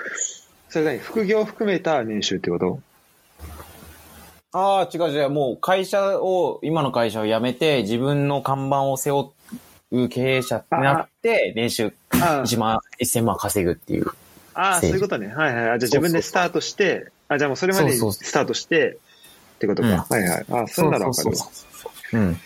[0.69, 0.99] それ何？
[0.99, 2.81] 副業含めた年収ってこと？
[4.57, 5.31] ああ、違う違う。
[5.31, 9.33] もう会社を、今の会社を辞めて、自分の看板を背負
[9.91, 14.07] う経営者になって、年収あ1万、1000万稼ぐっていう。
[14.55, 15.27] ああ、そういうことね。
[15.27, 15.65] はいはい。
[15.65, 18.99] あじゃあ自分でスタートして、あ、じゃあもうそれまでスタートして、
[19.57, 19.89] ってことか。
[19.89, 20.47] うんはいはい。
[20.51, 21.31] あ、それならわかる
[22.13, 22.39] ううん。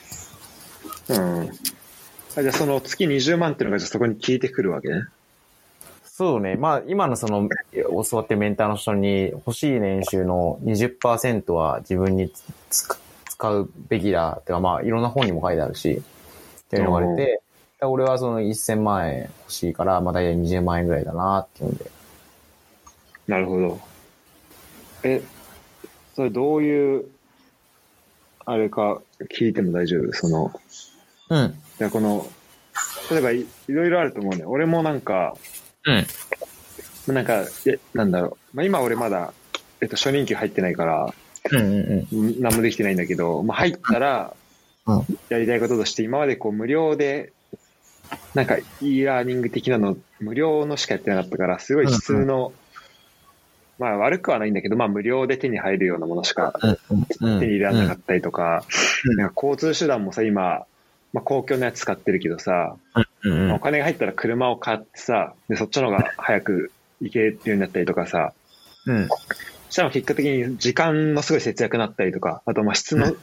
[1.08, 1.14] う
[1.44, 1.50] ん。
[2.36, 5.02] あじゃあその月20万っていうのがじゃあそこに効いてくるわけね。
[6.18, 6.56] そうね。
[6.56, 12.42] まあ、今のその、教わってるメンターの人に欲しい年収の20%は自分につ
[13.28, 14.42] 使うべきだ。
[14.44, 16.02] てかまあ、いろんな本にも書いてあるし、
[16.62, 17.40] っていうのが言われて、
[17.82, 21.88] 俺はその1000万円欲しいから、まあ大体20万円ぐらいだなっていうんで。
[23.28, 23.80] なるほど。
[25.04, 25.22] え、
[26.16, 27.04] それどういう、
[28.44, 29.00] あれか
[29.30, 30.12] 聞いても大丈夫？
[30.12, 30.60] その、
[31.30, 31.46] うん。
[31.46, 32.26] いや、この、
[33.08, 34.44] 例えばいいろいろあると思うね。
[34.44, 35.36] 俺もなんか、
[37.06, 37.14] うん。
[37.14, 38.56] なんか、えなんだろう。
[38.56, 39.32] まあ、今俺まだ、
[39.80, 41.14] えっと、初任給入ってないから、
[41.50, 42.28] うんうんうん。
[42.30, 44.34] ん何もできてないんだけど、まあ、入ったら
[44.88, 47.32] うん、やりたいこととして、今までこう無料で、
[48.34, 52.52] なんか e ラーニング的なの、無料のしかやってなかったから、すごい質の、
[53.78, 57.40] まあ悪くはないんだけど、まあ無料で手に入るようなものしかうんうん。
[57.40, 58.64] 手に入れられなかったりとか、
[59.04, 60.64] うんなんか交通手段もさ、今、
[61.12, 66.70] まあ公共のやつ使ってるけどさ、うんうんお金が入ったら車を買ってさ、で、そっちの方が早く
[67.00, 68.32] 行けるようになったりとかさ、
[68.86, 69.08] うん。
[69.08, 69.16] そ
[69.70, 73.14] したら結果的に時間のすごい節約になったりとか、あとまあ質の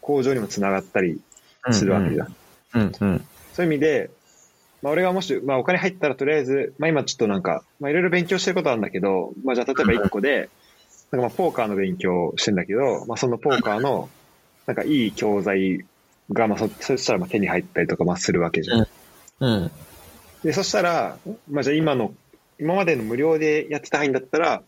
[0.00, 1.20] 向上にもつながったり
[1.70, 2.34] するわけじゃん。
[2.74, 3.24] うんうん。
[3.52, 4.10] そういう意味で、
[4.82, 10.48] まあ俺がもし、まあお金入ったらとりあえず、まあ今ちょっとなんか、まあいろいろ勉強してることあるんだけど、まあじゃあ例えば1個で、
[11.12, 14.08] なんかまあポーカーの勉強をしてんだけど、まあそのポーカーの、
[14.66, 15.84] なんかいい教材
[16.30, 18.86] が、まあそ、そしたらまあ手に入ったりとかまあするわけじゃん。
[19.40, 19.70] うん。
[20.44, 21.18] で、そしたら、
[21.50, 22.14] まあじゃあ今の、
[22.58, 24.62] 今までの無料でやってた範囲だったら、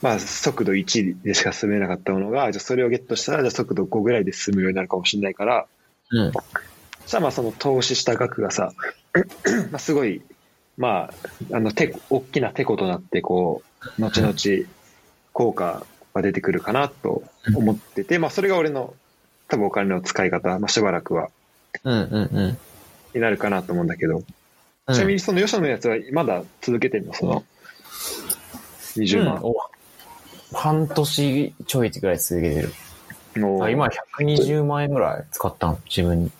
[0.00, 5.66] まあ速度1でしか進めなかったものが、じゃあそれをゲットしたら、じゃあ速度5ぐらいで進むようになるかもしれないから、
[6.10, 6.32] うん。
[6.32, 6.40] そ
[7.06, 8.72] したらまあその投資した額がさ、
[9.70, 10.22] まあすごい、
[10.76, 11.10] ま
[11.52, 13.62] あ、あの手、大きなテコとなって、こ
[13.98, 14.34] う、後々
[15.32, 17.22] 効果が出てくるかなと
[17.54, 18.94] 思ってて、まあそれが俺の
[19.52, 21.28] 多分お金の使い方、まあしばらくは、
[21.84, 22.58] うんうんうん。
[23.14, 24.24] になるかなと思うんだけど、うん
[24.94, 27.12] ちなみにその吉野のやつはまだ続けてんの？
[27.12, 27.44] その、
[28.96, 29.40] 20万。
[29.42, 29.54] お
[30.54, 32.72] 半年ちょいぐらい続けてる。
[33.62, 33.88] あ今
[34.18, 36.32] 120万円ぐらい使ったの、自分に。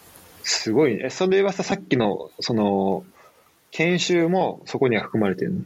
[0.43, 1.05] すごいね。
[1.05, 3.05] えそれはさ、さっきの、その、
[3.71, 5.61] 研修もそこには含まれてるの？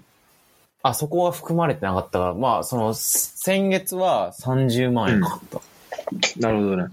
[0.83, 6.41] あ、そこは含まれてなかったから、まあ、その、先月は30万円かかった。
[6.41, 6.89] なるほどね。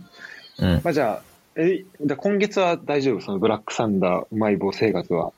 [0.60, 0.82] うん。
[0.84, 1.22] まあじゃあ、
[1.56, 3.22] え、じゃあ今月は大丈夫？
[3.22, 5.32] そのブラックサンダー、うまい棒生活は？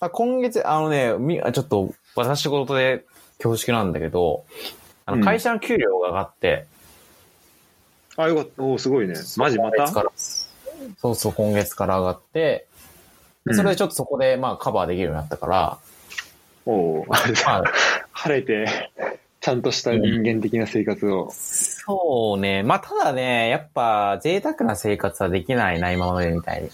[0.00, 3.04] あ今月、あのね、みあちょっと、私仕事で
[3.38, 4.44] 恐縮なんだけど、
[5.04, 6.66] あうんの会社の給料が上がって、
[8.16, 8.62] あ、よかった。
[8.62, 9.14] おおすごいね。
[9.36, 9.58] マジ？
[9.58, 9.86] また？
[10.98, 12.66] そうそう、今月から上がって、
[13.46, 15.78] でそれでちょっとそこで、まあ、カバーできるようになったから、
[16.66, 17.72] おおあじゃあまあ、
[18.12, 18.90] 晴れて、
[19.40, 21.30] ちゃんとした人間的な生活を。
[21.86, 22.64] そうね。
[22.64, 26.70] まあ、ただね、やっぱ、贅沢な生活はできないな、今までみたいに。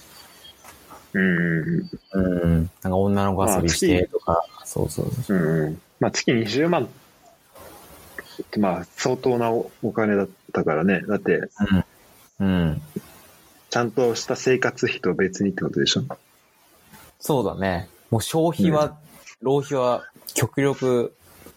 [1.13, 1.91] うん。
[2.13, 2.71] うん。
[2.83, 5.37] なんか女の子遊びしてとか、そうそうそう。
[5.37, 5.81] うん。
[6.01, 11.03] まあ月20万って、まあ相当なおお金だったからね。
[11.07, 11.43] だって、
[12.41, 12.45] うん。
[12.47, 12.83] うん。
[13.69, 16.05] ちゃんとした生活費と別にってことでしょ
[17.21, 17.89] そうだね。
[18.11, 18.97] もう消費は、
[19.43, 21.15] 浪費は極力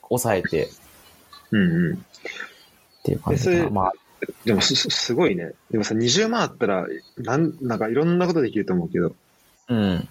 [0.09, 0.69] 抑えてっ
[1.51, 2.05] うんうん。
[3.05, 3.69] ていう感じえそれかな。
[3.69, 3.93] まあ、
[4.43, 5.51] でもす、すすごいね。
[5.71, 6.87] でもさ、20万あったら、
[7.17, 9.15] なん、なんかいろんなことできると思うけど、
[9.69, 10.07] うん。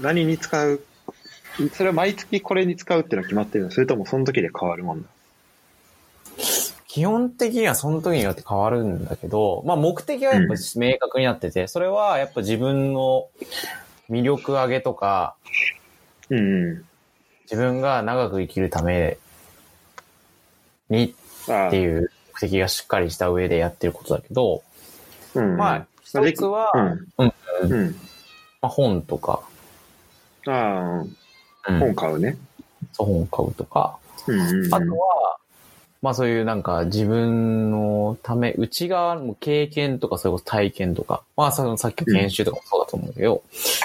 [0.00, 0.80] 何に使う？
[1.72, 3.70] それは毎月これに使うっていうのは決まってるの？
[3.70, 5.08] それともその時で変わるもんだ
[6.86, 13.28] 基本的にはその時によって変わるんだけど、まあ目的はやっぱ明確になってて、それはやっぱ自分の
[14.08, 15.34] 魅力上げとか、
[16.30, 16.84] うんうん。
[17.44, 19.18] 自分が長く生きるため
[20.90, 21.27] にああ
[21.68, 24.62] っていう目的がしっかりした上でやってることだけど、
[25.34, 27.08] まあ、一つは、うん。
[27.18, 27.32] うん。
[27.70, 27.96] うん。
[28.60, 29.42] まあ、本とか、
[31.64, 32.38] 本買うね。
[32.92, 34.74] そう本を買うとか、うんうんうん。
[34.74, 35.38] あとは、
[36.00, 43.42] まあそういうなんか自分のため、内側の経験とか、それこそ体験とか、まあそのさっきの研修とかもそうだと思うけど、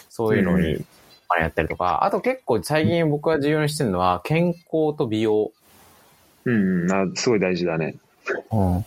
[0.09, 0.85] そういうのうに、
[1.27, 5.51] まあやったりとか、あと結構最近僕が重要にしてるのは、健康と美容。
[6.45, 6.91] うんうん。
[6.91, 7.95] あすごい大事だね。
[8.51, 8.85] うん。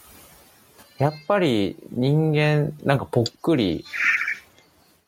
[0.99, 3.85] やっぱり人間、なんかぽっくり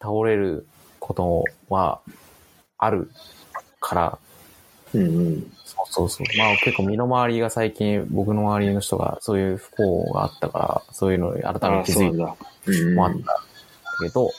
[0.00, 0.66] 倒れる
[1.00, 2.00] ことは
[2.76, 3.10] ある
[3.80, 4.18] から、
[4.94, 5.52] うんうん。
[5.64, 6.38] そうそうそう。
[6.38, 12.36] まあ結構身の回りが最近僕の周りの人がそういう不幸があったから、そういうのに改めて気づいたそうなんだ。
[12.66, 13.42] うんもあった
[14.02, 14.30] けど、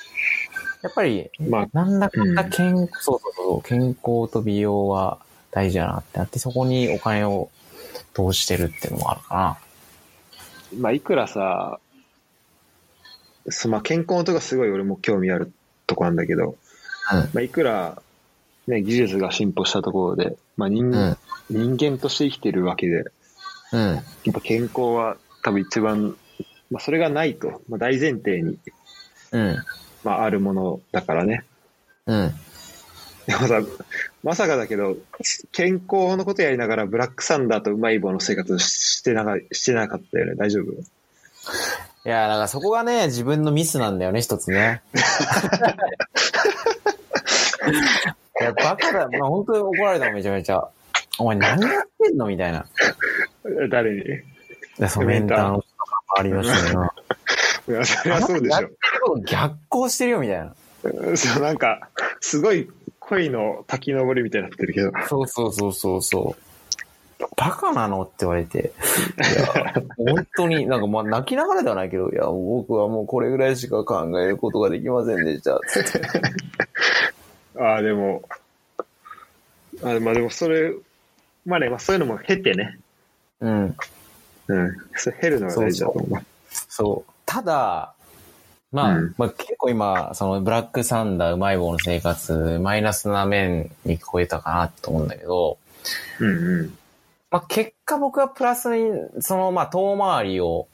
[0.81, 5.19] やっぱり、まあ、なんだかんだ健、そうそうそう、健康と美容は
[5.51, 7.49] 大事だなってなって、そこにお金を
[8.13, 9.59] 投資してるっていうのもあるか
[10.77, 11.79] まあ、いくらさ、
[13.49, 15.51] そまあ、健康のとこすごい俺も興味ある
[15.87, 16.55] とこなんだけど、
[17.11, 18.01] まあ、いくら、
[18.67, 21.17] ね、技術が進歩したところで、まあ人、うん。
[21.49, 23.05] 人間として生きてるわけで、
[23.71, 23.79] うん。
[23.95, 26.15] やっぱ健康は多分一番、
[26.69, 28.59] まあ、それがないと、まあ、大前提に、
[29.31, 29.57] うん。
[30.03, 31.45] まあ、あるものだからね。
[32.05, 32.33] うん。
[33.25, 33.61] でもさ、
[34.23, 34.97] まさかだけど、
[35.51, 40.35] 健康のことやりながらブラックサンダーとうまい棒の生活をしてなかしてなかったよね。
[40.35, 40.71] 大丈夫？
[40.71, 40.75] い
[42.03, 44.81] や、だからそこがね、自分のミスなんだよね、一つね。
[48.41, 49.07] いや、バカだ。
[49.09, 50.67] まあ、本当に怒られたの、めちゃめちゃ。
[51.17, 52.65] お前何やってんのみたいな。
[53.69, 54.03] 誰に？
[54.79, 56.93] で、そのメンターの人とかありましたよな。
[57.67, 59.19] いや、そりゃそうでしょ。
[59.25, 60.53] 逆行してるよ、みたいな。
[61.17, 61.89] そう、なんか、
[62.21, 62.69] すごい
[63.09, 64.91] 恋の滝登りみたいになってるけど。
[65.07, 67.25] そうそうそうそうそう。
[67.35, 68.71] バカなのって言われて。
[69.17, 75.59] いや、本当に、なんかまあ泣きながらではないけど、いや、僕はもうこれぐらいしか考えることができませんでした。
[77.59, 78.21] ああ、でも、
[79.81, 80.73] あまあでもそれ、
[81.45, 82.79] まあね、まあそういうのも経てね。
[83.41, 83.75] うん。
[84.47, 84.77] うん。
[84.95, 86.21] それ経るのが大事だと思う。
[86.51, 87.11] そう。
[87.25, 87.93] ただ、
[88.71, 95.57] まあ、うんまあ結構今、そのブラックサンダー、うまい棒の生活、マイナスな面に聞こえたかなと思うんだけど、
[96.19, 96.77] うんうん。
[97.31, 98.91] まあ結果僕はプラスに、
[99.21, 100.67] そのまあ遠回りを、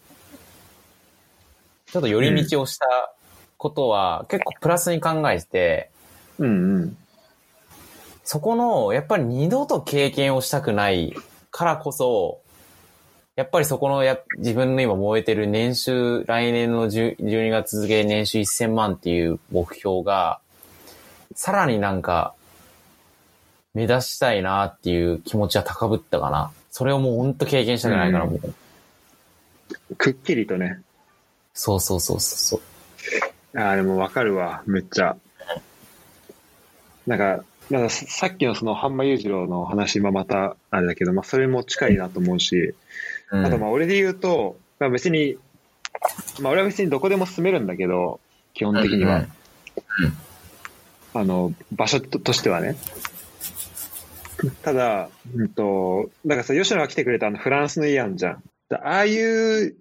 [1.88, 2.86] ちょっと寄り道をした
[3.58, 5.92] ことは結構プラスに考えてて、
[6.40, 6.98] うんうん。
[8.26, 11.16] そこの、やっぱり二度と経験をしたくない
[11.52, 12.42] からこそ、
[13.36, 20.40] やっぱりそこのや自分の今燃えてる年収、来年の10 12月付け年収1000万っていう目標が、
[21.36, 22.34] さらになんか、
[23.74, 26.52] 目指したいなっていう気持ちは高ぶったかな。
[26.72, 28.40] それをもうほんと経験したくないから、うんも
[29.90, 29.96] う。
[29.98, 30.80] くっきりとね。
[31.54, 32.62] そうそうそうそうそ
[33.54, 33.60] う。
[33.60, 35.18] ああ、でもわかるわ、めっちゃ。
[37.06, 42.76] なんか、なんかささっきのその、半間裕次郎の話、まあまた、あれだけど、まあそれも近いなと思うし、
[43.32, 45.38] うんあとまあ俺で言うと、まあ別に、
[46.42, 48.20] まあ俺は別にどこでも住めるんだけど、
[48.54, 49.20] 基本的には。
[49.20, 49.28] うん
[51.16, 52.76] あの、場所ととしてはね。
[54.64, 58.44] ただ、うんと、だからさ、吉野が来てくれたあのフランスの家あんじゃん。
[58.68, 59.76] だああいう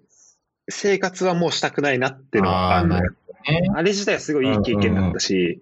[0.69, 3.11] 生活はもうしたくないなっていうのはあるのよ。
[3.49, 3.69] ね。
[3.75, 5.61] あれ自体はすごいいい経験だったし、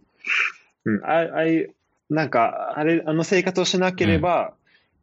[0.85, 1.73] うん、あああいう、
[2.11, 4.53] なんか、あれ、あの生活をしなければ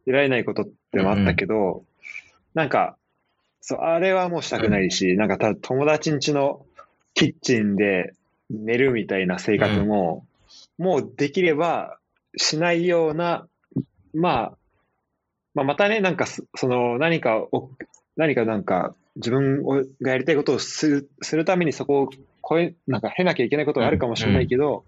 [0.04, 1.82] 得られないことってのもあったけど、
[2.54, 2.96] なんか、
[3.60, 6.64] そう、あれはもうしたくないし、なんかた友達ん家の
[7.14, 8.14] キッチンで
[8.48, 10.26] 寝るみたいな生活も、
[10.78, 11.98] もうできれば
[12.36, 13.46] しないような、
[14.14, 14.52] まあ、
[15.54, 17.70] まあ、またね、なんかそ、その、何かを、
[18.16, 22.10] 何かなんか、自分をがやりたいことをするするためにそこを
[22.48, 24.84] 超え、なんか経なきゃいけないことがあるかもしれないけど、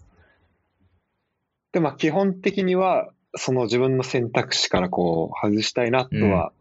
[1.73, 6.53] でもまあ基本的には、その自分の選択肢からこう外したいなとは、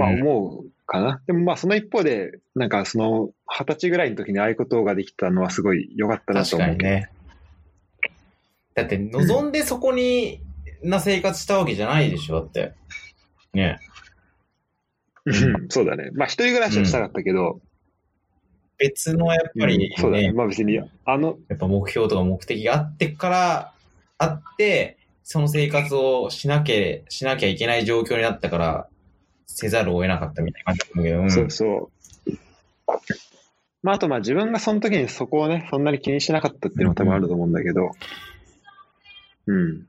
[0.00, 1.22] まあうん思うかな。
[1.26, 6.76] でもまあその一方で、なんかその二十歳ぐらいの時にああいうことができたのはすごい良かったなと確か思う。
[6.76, 7.10] にね。
[8.74, 10.40] だって、望んでそこに、
[10.82, 12.72] な生活したわけじゃないでしょ、だって。
[13.52, 13.78] ね。
[15.26, 16.10] うんそうだね。
[16.14, 17.60] まあ一人暮らしはしたかったけど、
[18.78, 20.32] 別のやっぱり、ねうんそうだね。
[20.32, 23.72] まあ別に、あの、やっぱ目標とか目的があってから、
[24.18, 28.88] あって、その生活をしなきゃ、しなきゃいけない状況になったから、
[29.52, 31.30] せざるを得なかったみたいな感じだけど、うん。
[31.30, 31.90] そうそ
[32.26, 32.30] う。
[33.82, 37.90] まああとまあ自分がその時にそこをね、そんなに気にしなかったっていうのも多分あると思うんだけど、
[39.46, 39.86] うん。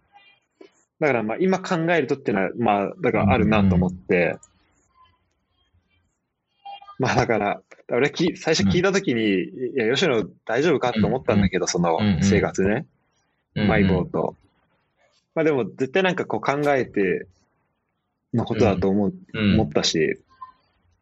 [1.00, 4.38] だからまあ今考えるとっていうのは、まあだからあるなと思って、
[7.00, 12.24] まあだから、俺き最初聞いた時に、いや、吉野大丈夫かと思ったんだけど、そのうんうん。
[12.24, 12.86] 生活ね、
[13.56, 13.68] うん。
[13.68, 14.36] マイボーと。
[15.34, 17.28] まあでも絶対なんかこう考えて
[18.34, 19.54] のことだと思う、うん。
[19.60, 20.20] 思ったし、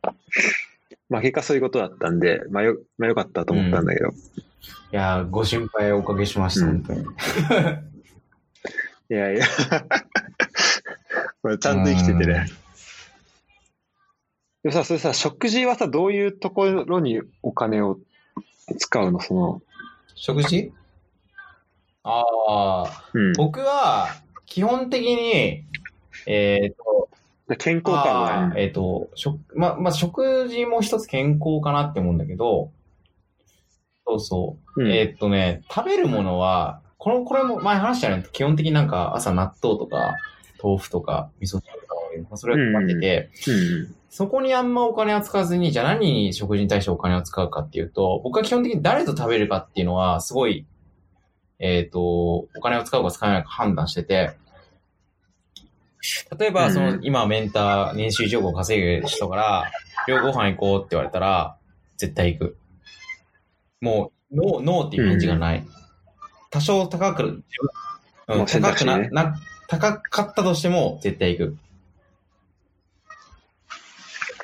[1.09, 4.11] まあ結果そういうことだったんで、まあよ、まあよかったと思ったんだけど、い
[4.91, 6.83] やー、ご心配おかけしました、うん。
[6.83, 7.05] 本当に。
[9.11, 9.45] いやいや、
[11.41, 12.47] これちゃんと生きててね。
[14.63, 17.97] でもさ、それさ、食事はさ、どういうところにお金を
[18.77, 19.19] 使うの？
[19.19, 19.61] その、
[20.15, 20.71] 食事？
[22.03, 23.33] ああ、うん。
[23.33, 24.09] 僕は、
[24.45, 25.65] 基本的に、
[26.25, 27.09] えっ、と、
[27.57, 32.71] 健康感えっ、と、食、ま、まあ、食事も一つ健康かなって思うんだけど、
[34.05, 34.83] そうそう。
[34.83, 40.15] うんえっ、とね、食べるものは、この、これも前話したよね、基本的になんか朝納豆とか、
[40.61, 43.51] 豆腐とか、味噌汁とか、まあそれは決まってて、う
[43.85, 43.95] ん。
[44.09, 50.65] そこにあんまお金を使わずに、じゃあ何に食事に対してお金を使うかっていうと、僕は基本的に誰と食べるかっていうのは、すごい、
[51.59, 54.31] えっ、と、お金を使うか使わないか判断してて、
[56.37, 59.71] 例えば、その、うん今メンター、年収1億を稼ぐ人から、
[60.07, 61.57] 今日ご飯行こうって言われたら、
[61.97, 62.57] 絶対行く。
[63.81, 65.65] もう、ノー、ノーっていう返事がない。
[66.49, 67.43] 多少高く、うん
[68.27, 71.57] もう選高くな、な、高かったとしても、絶対行く。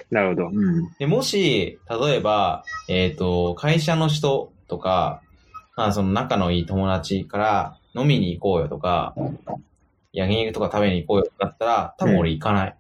[0.10, 0.50] なるほど。
[0.50, 0.90] うん。
[0.98, 5.22] で、もし、例えば、えっ、と、会社の人とか、
[5.76, 9.14] まあ、その仲のいい友達から飲みに行こうよとか、
[10.16, 12.76] 焼肉とか食べに行こうよだったら、多分俺行かない。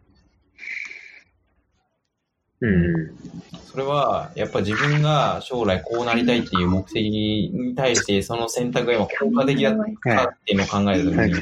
[2.61, 3.17] うん。
[3.65, 11.35] それは、やっぱ自分が将来こうなりたいっていう目的に対して、その選択が今効果的だったっていうのを考えたときはいに、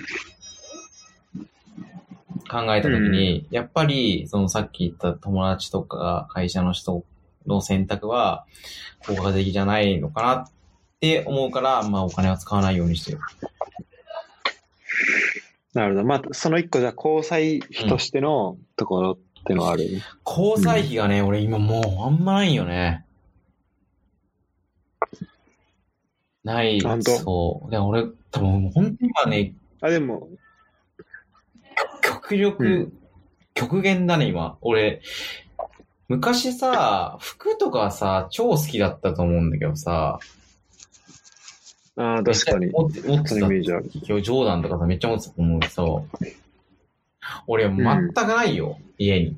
[2.49, 7.03] 考えたときに、やっぱり、そのさっき言った友達とか会社の人
[7.45, 8.45] の選択は
[9.05, 10.51] 効果的じゃないのかなっ
[10.99, 13.19] て思うから、まあお金は使わないようにしてる。
[15.73, 16.05] なるほど。
[16.05, 19.91] まあ、その一個じゃあ交際費としてのところってのはある？
[19.91, 20.01] ね。
[20.25, 23.05] 交際費がね、俺今もうあんまないよね。
[26.43, 26.79] ない。
[26.81, 27.11] 本当？
[27.17, 27.71] そう。
[27.71, 30.29] で、俺、多分本当に今ね、あ、でも、
[32.01, 32.93] 極力、うん
[33.55, 34.57] 極限だね、今。
[34.61, 35.03] 俺、
[36.07, 40.17] 昔さ、服とかさ、超好きだったと思うんだけどさ、
[41.95, 42.67] ああ、確かに。
[42.67, 43.89] 持って持ってそのイメージある。
[43.93, 45.83] 今日ジョーダンとかさ、めっちゃ持ってたと思うけどさ、
[47.47, 49.35] 俺、全くないよ、家に。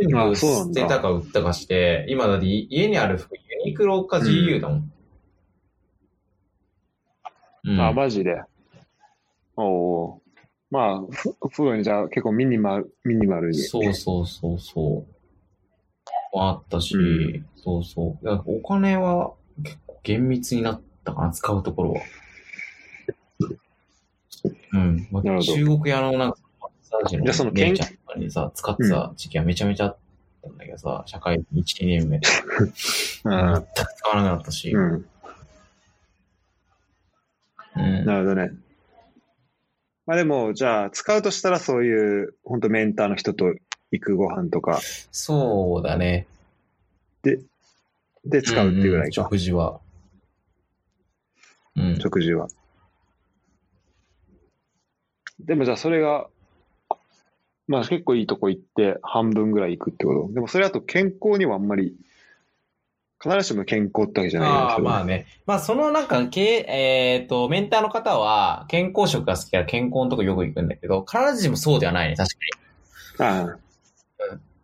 [0.00, 4.92] 全部捨てたか売ったかして、今だって家にある服、ユニクロか GU だもん。
[7.64, 7.80] うん。
[7.80, 8.42] あ、マジで。
[9.56, 10.22] おおー。
[10.70, 13.58] まあ、ふ風呂にじゃあ結構ミニマル、ミニマルに。
[13.58, 16.38] そうそうそうそう。
[16.38, 18.42] あったし、うんそうそう。
[18.46, 19.34] お金は
[20.02, 22.00] 厳密になったかな、使うところは。
[24.72, 25.08] うん。
[25.10, 29.96] まあ中国屋のなんか、マッサージのその健姉ちゃんとかにさ、使ってた時期はめちゃめちゃあっ
[30.42, 32.16] たんだけどさ、社会1、2年目。
[32.16, 33.62] う全ん。
[33.62, 34.72] く使わなくなったし。
[34.72, 35.06] うん。
[37.74, 38.50] うんなるほどね。
[40.04, 43.54] まあでも、じゃあ、使うとしたらそういう、本当メンターの人と
[43.92, 44.80] 行くご飯とか
[45.12, 46.26] そうだね。
[48.24, 49.80] で使うっていうぐらいんんか、食事は。
[51.76, 52.00] うん。
[52.00, 52.48] 食事は。
[55.40, 56.28] でもじゃあそれが、
[57.66, 60.32] まあ結構いいとこ行って半分ぐらい行くってこと？
[60.34, 61.96] でもそれだと健康にはあんまり、
[63.22, 64.88] 必ずしも健康ってわけじゃないああ、ですけど。
[64.88, 65.26] まあね。
[65.46, 72.28] まあ、そのなんか、けえっ、と、メンターの方は、健康食が好きから健康のとこよく行くんだけど、必ずしもそうではないね、確
[73.16, 73.58] かああ。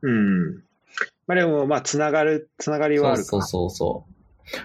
[0.02, 0.54] うん。
[1.28, 3.00] まあでも、まあ、つながる、つながりに。
[3.00, 3.24] はあるか。
[3.24, 4.14] そうそうそうそう。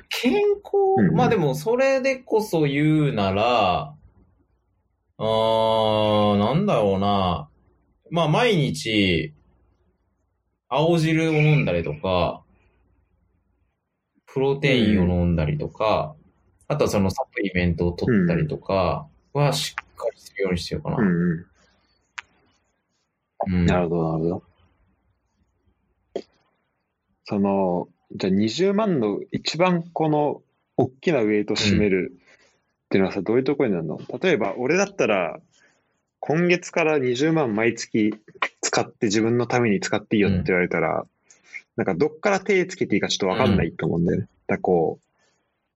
[0.09, 0.33] 健
[0.63, 3.95] 康、うんまあでも、それでこそ言うなら、
[5.17, 7.49] あー、なんだろうな。
[8.09, 9.33] まあ、毎日、
[10.69, 12.43] 青汁を飲んだりとか、
[14.25, 16.15] プロテインを飲んだりとか、
[16.67, 20.97] あとはそのサプリメントを取ったりとかはしっかりするようにしてるかな。
[20.97, 21.47] うんう
[23.47, 23.65] うんん。
[23.65, 24.43] なるほど、なるほど。
[27.25, 30.41] その、じゃあ20万の一番この、
[30.75, 33.99] 大きなウェイト占めるっていうのはさ、どういうところになるの？
[34.21, 35.39] 例えば、俺だったら、
[36.19, 38.15] 今月から20万毎月
[38.61, 41.05] 使って自分のために使っていいよって言われたら、
[41.75, 44.27] なんかどっから手つけていいかちょっとわかんないと思うんだよね。
[44.47, 45.07] だからこう、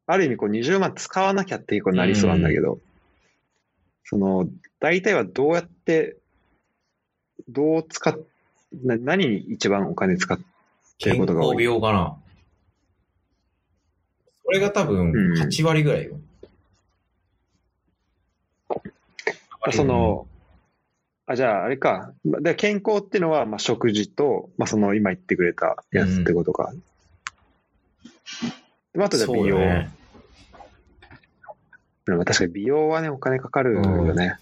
[0.07, 2.79] ある意味こう20万使わなきゃっていうことになりそうなんだけど、
[4.05, 4.47] その、
[4.79, 6.17] 大体はどうやって、
[7.49, 8.17] どう使っ、
[8.83, 10.41] な何に一番お金使っっ
[10.99, 11.63] ていう健ことが多い？
[11.63, 12.17] 康病かな。
[14.47, 16.19] それが多分うん8割ぐらいよ。
[19.73, 20.25] その、
[21.25, 22.13] あ、じゃああれか。
[22.23, 26.73] で健康っていうのは、まあ、食事と、まあ、その今言ってくれたやつってことか。
[28.93, 29.59] であとじゃあ美容。
[29.59, 29.91] ね
[32.05, 34.37] うん確かに美容はね、お金かかるよね。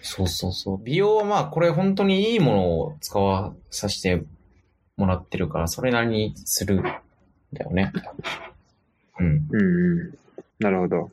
[0.00, 0.80] そうそうそう。
[0.82, 4.22] 美容はまあ、これ本当にいいものを使わさせて
[4.96, 6.84] もらってるから、それなりにするん
[7.52, 7.92] だよね。
[9.18, 9.46] うん。
[9.50, 10.18] うん、うん。
[10.58, 11.10] なるほど。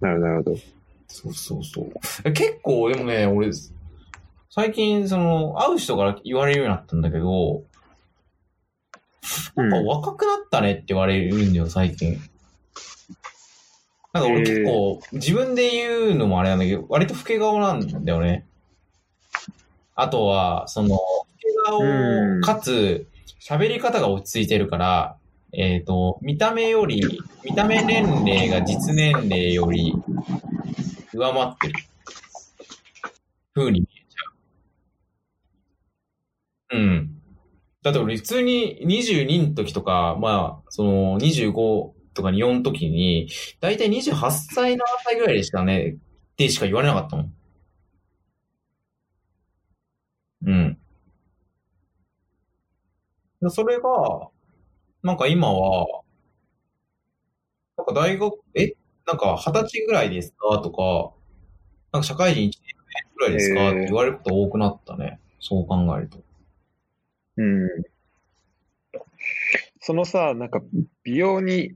[0.00, 0.56] なるほど、なるほど。
[1.08, 1.92] そうそうそう。
[2.24, 3.50] え結構、でもね、俺、
[4.50, 7.62] 最近、その、会う人から言われるようになったんだけど、
[9.56, 12.18] うんなんか若くなったねって言われるんだよ、最近。
[14.12, 18.46] なんか俺結構、自分で言うのもあれなんだけど、割と老け顔なんだよね。
[19.94, 20.98] あとは、その、老
[21.38, 21.48] け
[21.84, 23.06] うん顔、かつ、
[23.40, 25.16] 喋り方が落ち着いてるから、
[25.52, 27.00] えっ、と、見た目より、
[27.44, 29.94] 見た目年齢が実年齢より
[31.12, 31.74] 上回ってる。
[33.54, 36.78] 風に見えちゃう。
[36.78, 37.22] うん。
[37.82, 43.28] だって俺普通に22の時とか、まあ、その25とか4の時に、
[43.60, 45.96] だいたい28歳、7歳ぐらいでしたね、
[46.32, 47.34] ってしか言われなかったもん。
[50.46, 50.78] うん。
[53.44, 54.28] でそれが、
[55.02, 55.86] なんか今は、
[57.76, 58.74] なんか大学、え？
[59.06, 60.58] なんか二十歳ぐらいですか？
[60.60, 61.12] とか、
[61.92, 62.52] なんか社会人1年
[63.14, 63.70] ぐらいですか？
[63.70, 65.20] って言われること多くなったね。
[65.40, 66.18] そう考えると。
[67.36, 67.68] うん。
[69.80, 70.62] そのさ、なんか
[71.02, 71.74] 美容に、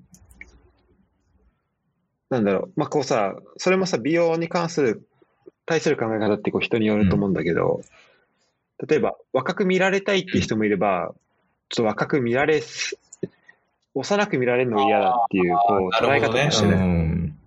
[2.30, 5.06] なんだろう、まあこうさ、それもさ、美容に関する、
[5.66, 7.82] 対する考え方ってこう人によると思うんだけど、
[8.86, 11.14] 例えば若く見られたいっていう人もいれば、
[11.76, 12.98] と若く見られす、
[13.94, 17.38] 幼く見られるのが嫌だっていう、こう捉え方としてね、うん。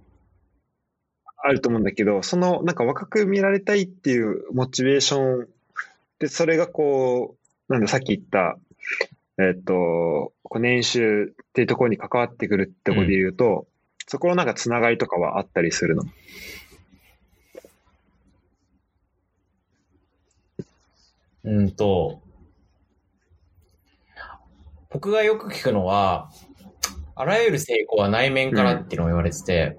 [1.44, 5.48] あると思うんだけど、そのなんか若く見られたいっていうモチベーション
[6.20, 7.36] で、それがこ
[7.70, 8.58] う、なんだ、さっき言った、
[9.40, 13.66] えっと、こう年収っていうところに関わってくるってことで言うと、
[14.08, 16.04] そこのなんかつながりとかはあったりするの？
[21.44, 22.22] うんと、
[24.92, 26.30] 僕がよく聞くのは、
[27.16, 29.78] あらゆる成功は内面からっていうのを言われてて、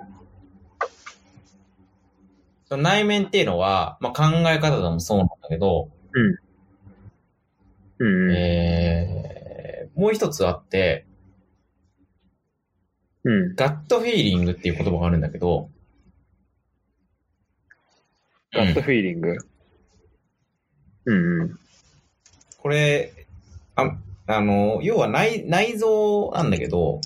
[2.66, 6.36] その内面っていうのは、まあ、考え方でもそうなんだけど、うん
[7.98, 8.32] うん。
[8.34, 11.06] えー、もう一つあって、
[13.24, 13.54] うん。
[13.54, 15.70] ガットフィーリングっていう言葉があるんだけど、
[18.52, 19.36] ガットフィーリング。
[21.04, 21.58] うんうん。
[22.58, 23.12] これ、
[23.76, 27.00] あ、あの、要は内、内臓なんだけど、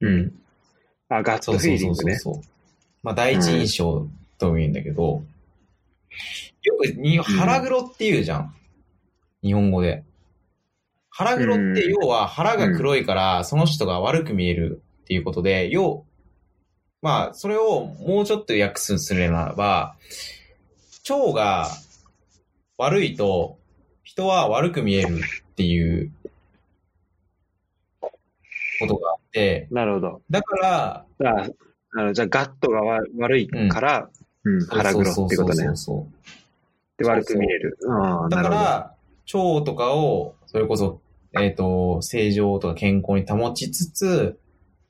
[0.00, 0.32] うん。
[1.08, 2.12] あ、ガットフそうそうそィーリングね。
[2.14, 2.42] うそうそう。
[3.02, 4.06] まあ、第一印象
[4.38, 5.22] とも言うんだけど、
[6.62, 8.54] よくに腹黒って言うじゃん。
[9.42, 10.04] 日本語で。
[11.08, 16.04] 腹黒って要は腹が黒いから、その人が悪く見えるっていうことで、要、
[17.02, 19.96] まあ、それをもうちょっと訳すするならば、
[21.08, 21.68] 腸が
[22.78, 23.58] 悪いと、
[24.10, 25.20] 人は悪く見える
[25.52, 26.10] っていう
[28.80, 30.22] ことがあって、なるほど。
[30.28, 34.10] だから、あじゃあ、ガットがわ悪いから、
[34.42, 35.64] うん、腹黒ってことねそうそう。
[35.64, 36.08] そうそ
[36.98, 37.78] うで、悪く見える。
[38.30, 38.42] だ。
[38.42, 38.94] から、
[39.32, 41.00] 腸とかを、それこそ、
[41.40, 44.40] えっ、と、正常とか健康に保ちつつ、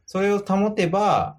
[0.07, 1.37] それを保てば、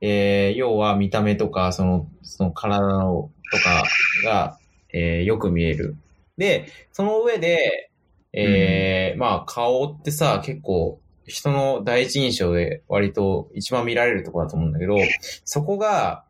[0.00, 3.82] えー、要は見た目とか、その、その体の、とか
[4.24, 4.58] が、
[4.92, 5.96] えー、よく見える。
[6.36, 7.90] で、その上で、
[8.32, 14.96] えー、まあ、顔ってさ、結構、人の第一印象で割と一番見られるところだと思うんだけど、
[15.44, 16.24] そこが、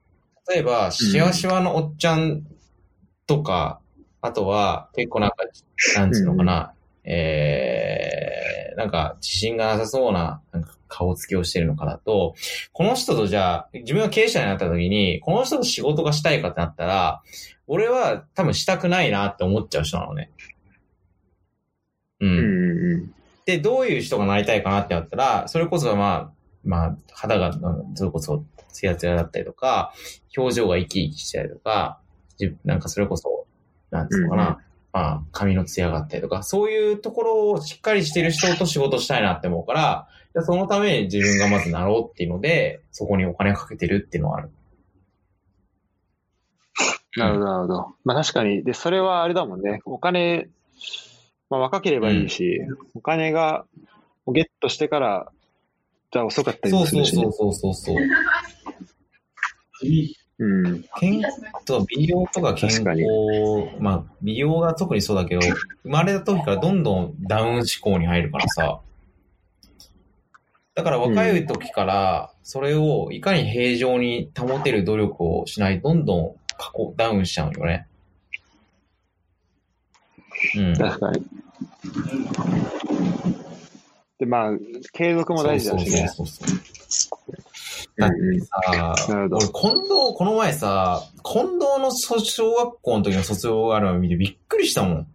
[0.49, 2.47] 例えば、シワシワのおっちゃん
[3.27, 3.81] とか、
[4.21, 5.37] あとは、結構なんか、
[5.97, 6.73] なんつうのかな、
[7.05, 12.35] えー、なんか、自信がなさそうな、なんか顔つきをしてるのかだと、
[12.73, 17.23] この人とじゃあ、自分が経営者になった時に、この人と仕事がしたいかってなったら、
[17.67, 20.31] 俺は多分したくないなって思っちゃう人なのね。
[22.21, 22.27] う。
[22.27, 23.15] うんんうん
[23.47, 26.31] で、どういう人がなりたいかなってなったら、それこそまあ、
[26.65, 27.53] まあ、肌が、
[27.95, 29.93] それこそ、ツヤツヤだったりとか、
[30.37, 32.01] 表情が生き生きしたりとか、
[32.37, 33.47] じなんかそれこそ、
[33.91, 34.59] なんつうのかな、うんう
[34.93, 44.51] まあ、髪のツヤがあったりとか、そういうところをしっかりしてる人と仕事したいなって思うから、じゃあそのために自分がまずなろうっていうので、そこにお金かけてるっていうのはある。
[47.17, 47.95] なるほど、なるほど。
[48.05, 48.63] まあ確かに。
[48.63, 49.81] で、それはあれだもんね。
[49.87, 50.51] お金、
[51.49, 52.61] まあ若ければいいし、
[52.95, 53.65] お金が
[54.27, 55.33] ゲットしてから、
[56.13, 57.33] じゃあ遅かったりするしねそう。
[57.33, 57.97] そうそうそう。
[60.39, 60.85] うん。
[61.01, 61.23] 健
[61.65, 62.85] と美容とか健康
[63.81, 65.41] まあ美容が特にそうだけど、
[65.83, 68.83] 生まれた時からどんどんダウン思考に入るからさ。
[70.77, 77.89] だから若い時から、それをいかに平常に保てる努力をしないと、どんどん過去ダウンしちゃうよね。
[80.55, 80.77] うん。
[80.77, 81.25] 確かに。
[84.19, 84.51] で、まあ、
[84.93, 86.09] 継続も大事だしね。
[86.09, 86.47] そうそうそう
[86.89, 87.37] そう。
[87.97, 95.07] だってさ、なるほど俺、近藤、この前さ、近藤のそ小学校の時の卒業アルバム見てびっくりしたもん。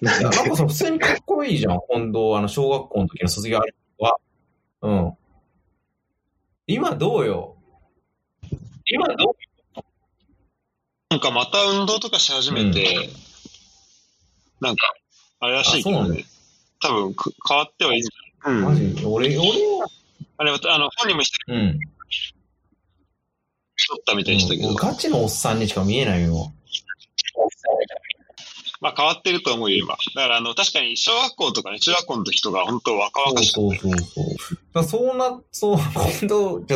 [0.00, 4.16] なんかさ、普通にかっこいいじゃん、近藤、あの、小学校の時の卒業アルバ
[4.82, 5.00] ムは。
[5.06, 5.16] うん。
[6.66, 7.56] 今どうよ？
[8.86, 9.80] 今どう？
[11.10, 13.10] なんかまた運動とかし始めて、
[14.60, 14.94] なんか、
[15.40, 16.24] あれらしいけどね。
[16.80, 19.04] 多分く変わってはいいんじゃないマジ？
[19.04, 19.86] 俺、俺は、
[20.38, 21.78] あれ、あの、本人もしうん。
[23.88, 26.52] とったみたいにしたけど、ガチのおっさんにしか見えないよ。
[28.80, 29.88] まあ変わってると思うよ、今。
[30.14, 34.58] だから、あの、確かに小学校とかね、中学校の時とか、本当若々しくそうそうそうそう。
[34.72, 35.76] だそうな、そう、
[36.18, 36.74] 近藤、ちょ、近藤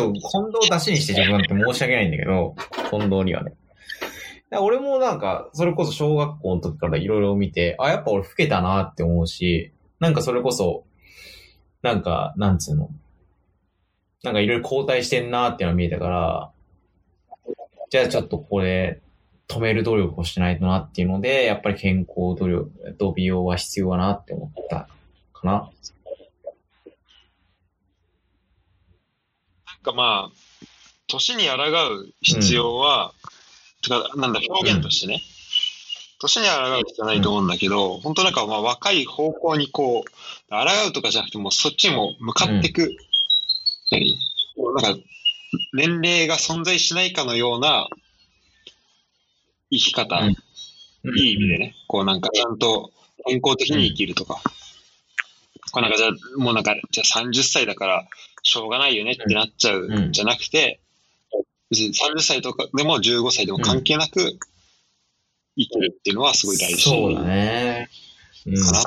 [0.58, 2.54] を出しにして自分って申し訳ないんだけど、
[2.90, 3.54] 近藤にはね。
[4.60, 10.84] 俺もなんか、それこそ小学校の時からいろいろ見て、あ、やっぱ俺老けたなって思うし、なんかそれこそ、
[11.82, 12.90] なんか、なんつうの？
[14.22, 16.50] なんかいろいろ交代してんなっていうのが見えたから、
[17.90, 19.00] じゃあちょっとこれ、
[19.48, 24.88] 止める努力をしないとなっていうので、やっぱり健康努力と美容は必要だなって思った
[25.32, 25.52] かな。
[25.52, 25.70] なん
[29.82, 30.66] かまあ、
[31.08, 33.12] 年に抗う必要は、
[33.82, 35.22] てか、なんだ、表現としてね、
[36.20, 40.10] 年に抗う必要はないと思うんだけど、本当なんかまあ若い方向にこう、
[40.50, 42.96] 抗うとかじゃなくてもうそっちにも向かっていく、
[44.70, 45.00] うなんか、
[45.74, 47.88] 年齢が存在しないかのような
[49.78, 50.36] 生き方、うん
[51.16, 52.90] いい意味でね、こうなんかちゃんと
[53.26, 54.40] 健康的に生きるとか、
[55.70, 56.10] こうなんかじゃあ、
[56.40, 58.08] もうなんか、じゃあ30歳だから
[58.42, 60.80] しょうがないよねってなっちゃうんじゃなくて、
[61.70, 64.38] 別に30歳とかでも15歳でも関係なく
[65.56, 67.88] 生きるっていうのはすごい大事そうだね。
[68.46, 68.54] うん。
[68.54, 68.80] かな。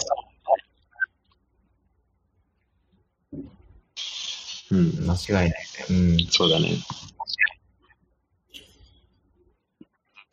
[4.70, 5.56] うん、間違いないね。
[5.90, 6.18] うん。
[6.30, 6.70] そうだね。
[6.70, 6.80] なる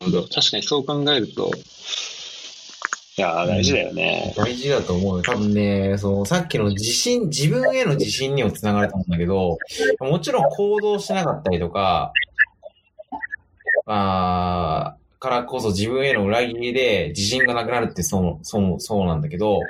[0.05, 0.23] ほど。
[0.23, 1.51] 確かにそう考えると、
[3.17, 4.33] いやー、大事だよね。
[4.35, 5.23] 大事だと思うよ。
[5.23, 9.57] 多分ね、その、さっきの自信、自分への自信にもつながると思うんだけど、
[10.01, 12.11] もちろん行動しなかったりとか、
[13.85, 19.61] あーからこそ自分への裏切りで自信がなくなるってそう、そう、そうなんだけど、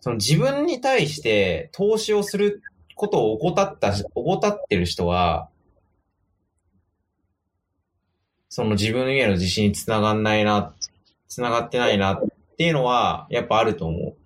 [0.00, 2.62] その自分に対して投資をする
[2.96, 5.48] ことを怠った、怠ってる人は、
[8.56, 10.72] その自分への自信につながんないな、
[11.28, 12.22] つながってないなっ
[12.56, 14.16] ていうのは、やっぱあると思う。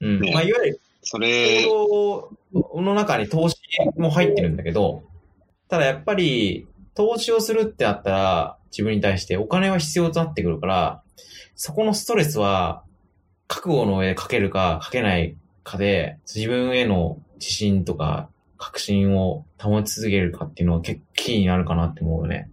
[0.00, 0.20] うん。
[0.22, 3.58] ねまあ、いわゆるそれ、の中に投資
[3.98, 5.02] も入ってるんだけど、
[5.68, 11.02] ただやっぱり、投資をするってなったら、自分に対してお金は必要となってくるから、
[11.56, 12.84] そこのストレスは、
[13.48, 18.30] 覚悟の上でかけるかかけないかで、自分への自信とか
[18.62, 22.48] 確信を保ち続けるかっていうのは結構キーになるかなって思うよね。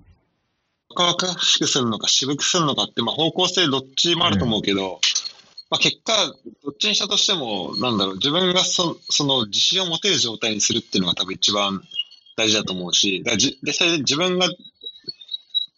[0.95, 4.99] 若々しくするのか渋くするのかって、まあ方向性どっちもあると思うけど、
[5.69, 6.13] まあ結果、
[6.63, 11.83] どっちにしたとしても、なんだろう、自分がそその自信を持てる状態にするっていうのが多分一番
[12.35, 14.47] 大事だと思うし、だじで、それで自分が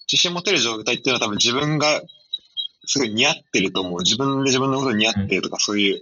[0.10, 2.02] 自信を持てる状態っていうのは多分自分が
[2.86, 4.00] すごい似合ってると思う。
[4.02, 6.02] 自分で自分のことに似合ってるとか、そういう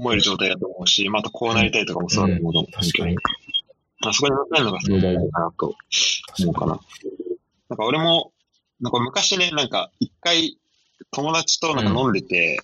[0.00, 3.16] 思える状態だと思うし、またこうなりたいとかもそうだと思うと思う確かに。
[4.00, 5.76] まあ、そこに向かるのがすごい大事かなと
[6.40, 6.80] 思うかな。
[7.68, 8.32] なんか俺も、
[8.80, 10.58] なんか昔ね、なんか一回
[11.10, 12.60] 友達となんか飲んでて、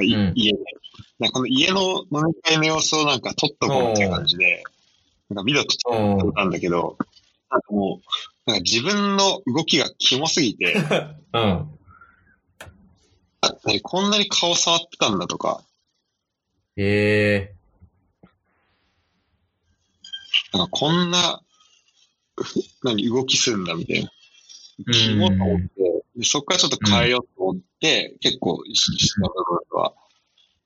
[0.00, 0.58] いうん家で、
[1.18, 4.62] なんかこの家の飲み会の様子をなんか撮っとこうっていう感じで、
[5.30, 6.32] なんかビデオ撮っうん。
[6.32, 6.96] たんだけど、
[7.50, 8.00] なんかも
[8.46, 10.74] う、なんか自分の動きがキモすぎて、
[11.34, 11.78] うん。
[13.40, 15.62] あ何こんなに顔触ってたんだとか、
[16.76, 17.57] ええ
[20.52, 21.42] なんかこんな、
[22.82, 24.02] 何動きするんだみたいな。
[24.02, 24.18] うん
[24.92, 25.68] キモと思って、
[26.16, 29.28] でそこからちょっと変えようと思って、結構意識した部
[29.72, 29.92] 分は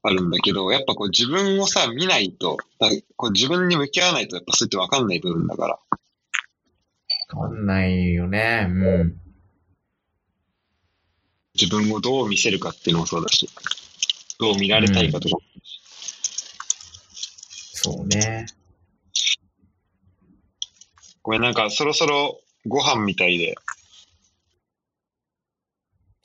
[0.03, 5.79] あるんだけど、やっぱこう自分をさ、見ないと、だこう自分に向き合わないとやっぱそうやってわかんない部分だから。
[7.39, 8.67] わかんないよね。
[8.69, 9.17] うん。
[11.55, 13.49] 自分をどう見せるかっていうのもそうだし、
[14.39, 15.37] どう見られたいかとか。
[17.75, 18.47] そうね。
[21.23, 23.55] これなんかそろそろご飯みたいで、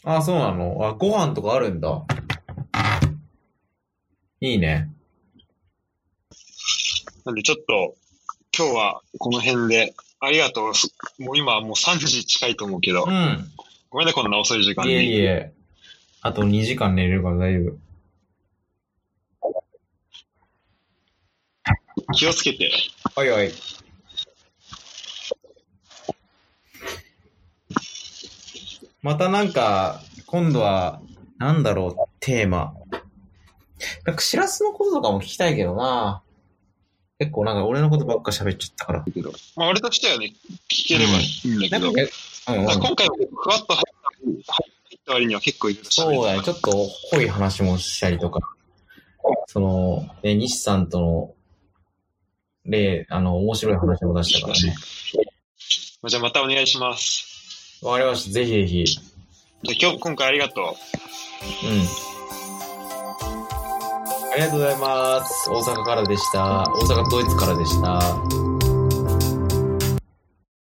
[0.04, 0.78] あ、そうなの？
[0.88, 2.06] あ、ご飯とかあるんだ。
[4.40, 4.90] いいね。
[7.26, 7.96] なんでちょっと
[8.58, 10.74] 今日はこの辺で、ありがとう。
[10.74, 13.52] すもう今はもう3時近いと思うけどう、ん。
[13.90, 14.94] ごめんね、こんな遅い時間いに。
[14.96, 15.54] えいえ。
[16.22, 17.78] あと2時間寝れるから大丈夫。
[22.14, 22.72] 気をつけて。
[23.16, 23.52] はいはい。
[29.02, 31.02] またなんか、今度は、
[31.38, 32.74] なんだろう、テーマ。
[34.06, 36.24] なんか、しらすのこととかも聞きたいけどな。
[37.20, 39.06] 結構なんか俺のことばっか喋っちゃったから。
[39.56, 40.34] まあ、俺としてはね、
[40.72, 43.84] 聞ければいいんだけど、今回もふわっと入
[44.96, 46.44] った割には結構いろいろ喋そうだね。
[46.44, 46.72] ちょっと
[47.12, 48.40] 濃い話もしたりとか、
[49.48, 51.34] その、ね、西さんとの、
[52.66, 54.76] 例、あの、面白い話も出したからね。
[56.08, 57.37] じゃあまたお願いします。
[57.84, 58.32] わかりました。
[58.32, 58.86] ぜひぜひ。
[58.86, 59.02] じゃ
[59.72, 60.66] あ今日、今回ありがとう。
[60.66, 61.82] うん。
[64.32, 65.50] ありがとうございます。
[65.50, 66.64] 大阪からでした。
[66.64, 68.47] 大阪ドイツからでした。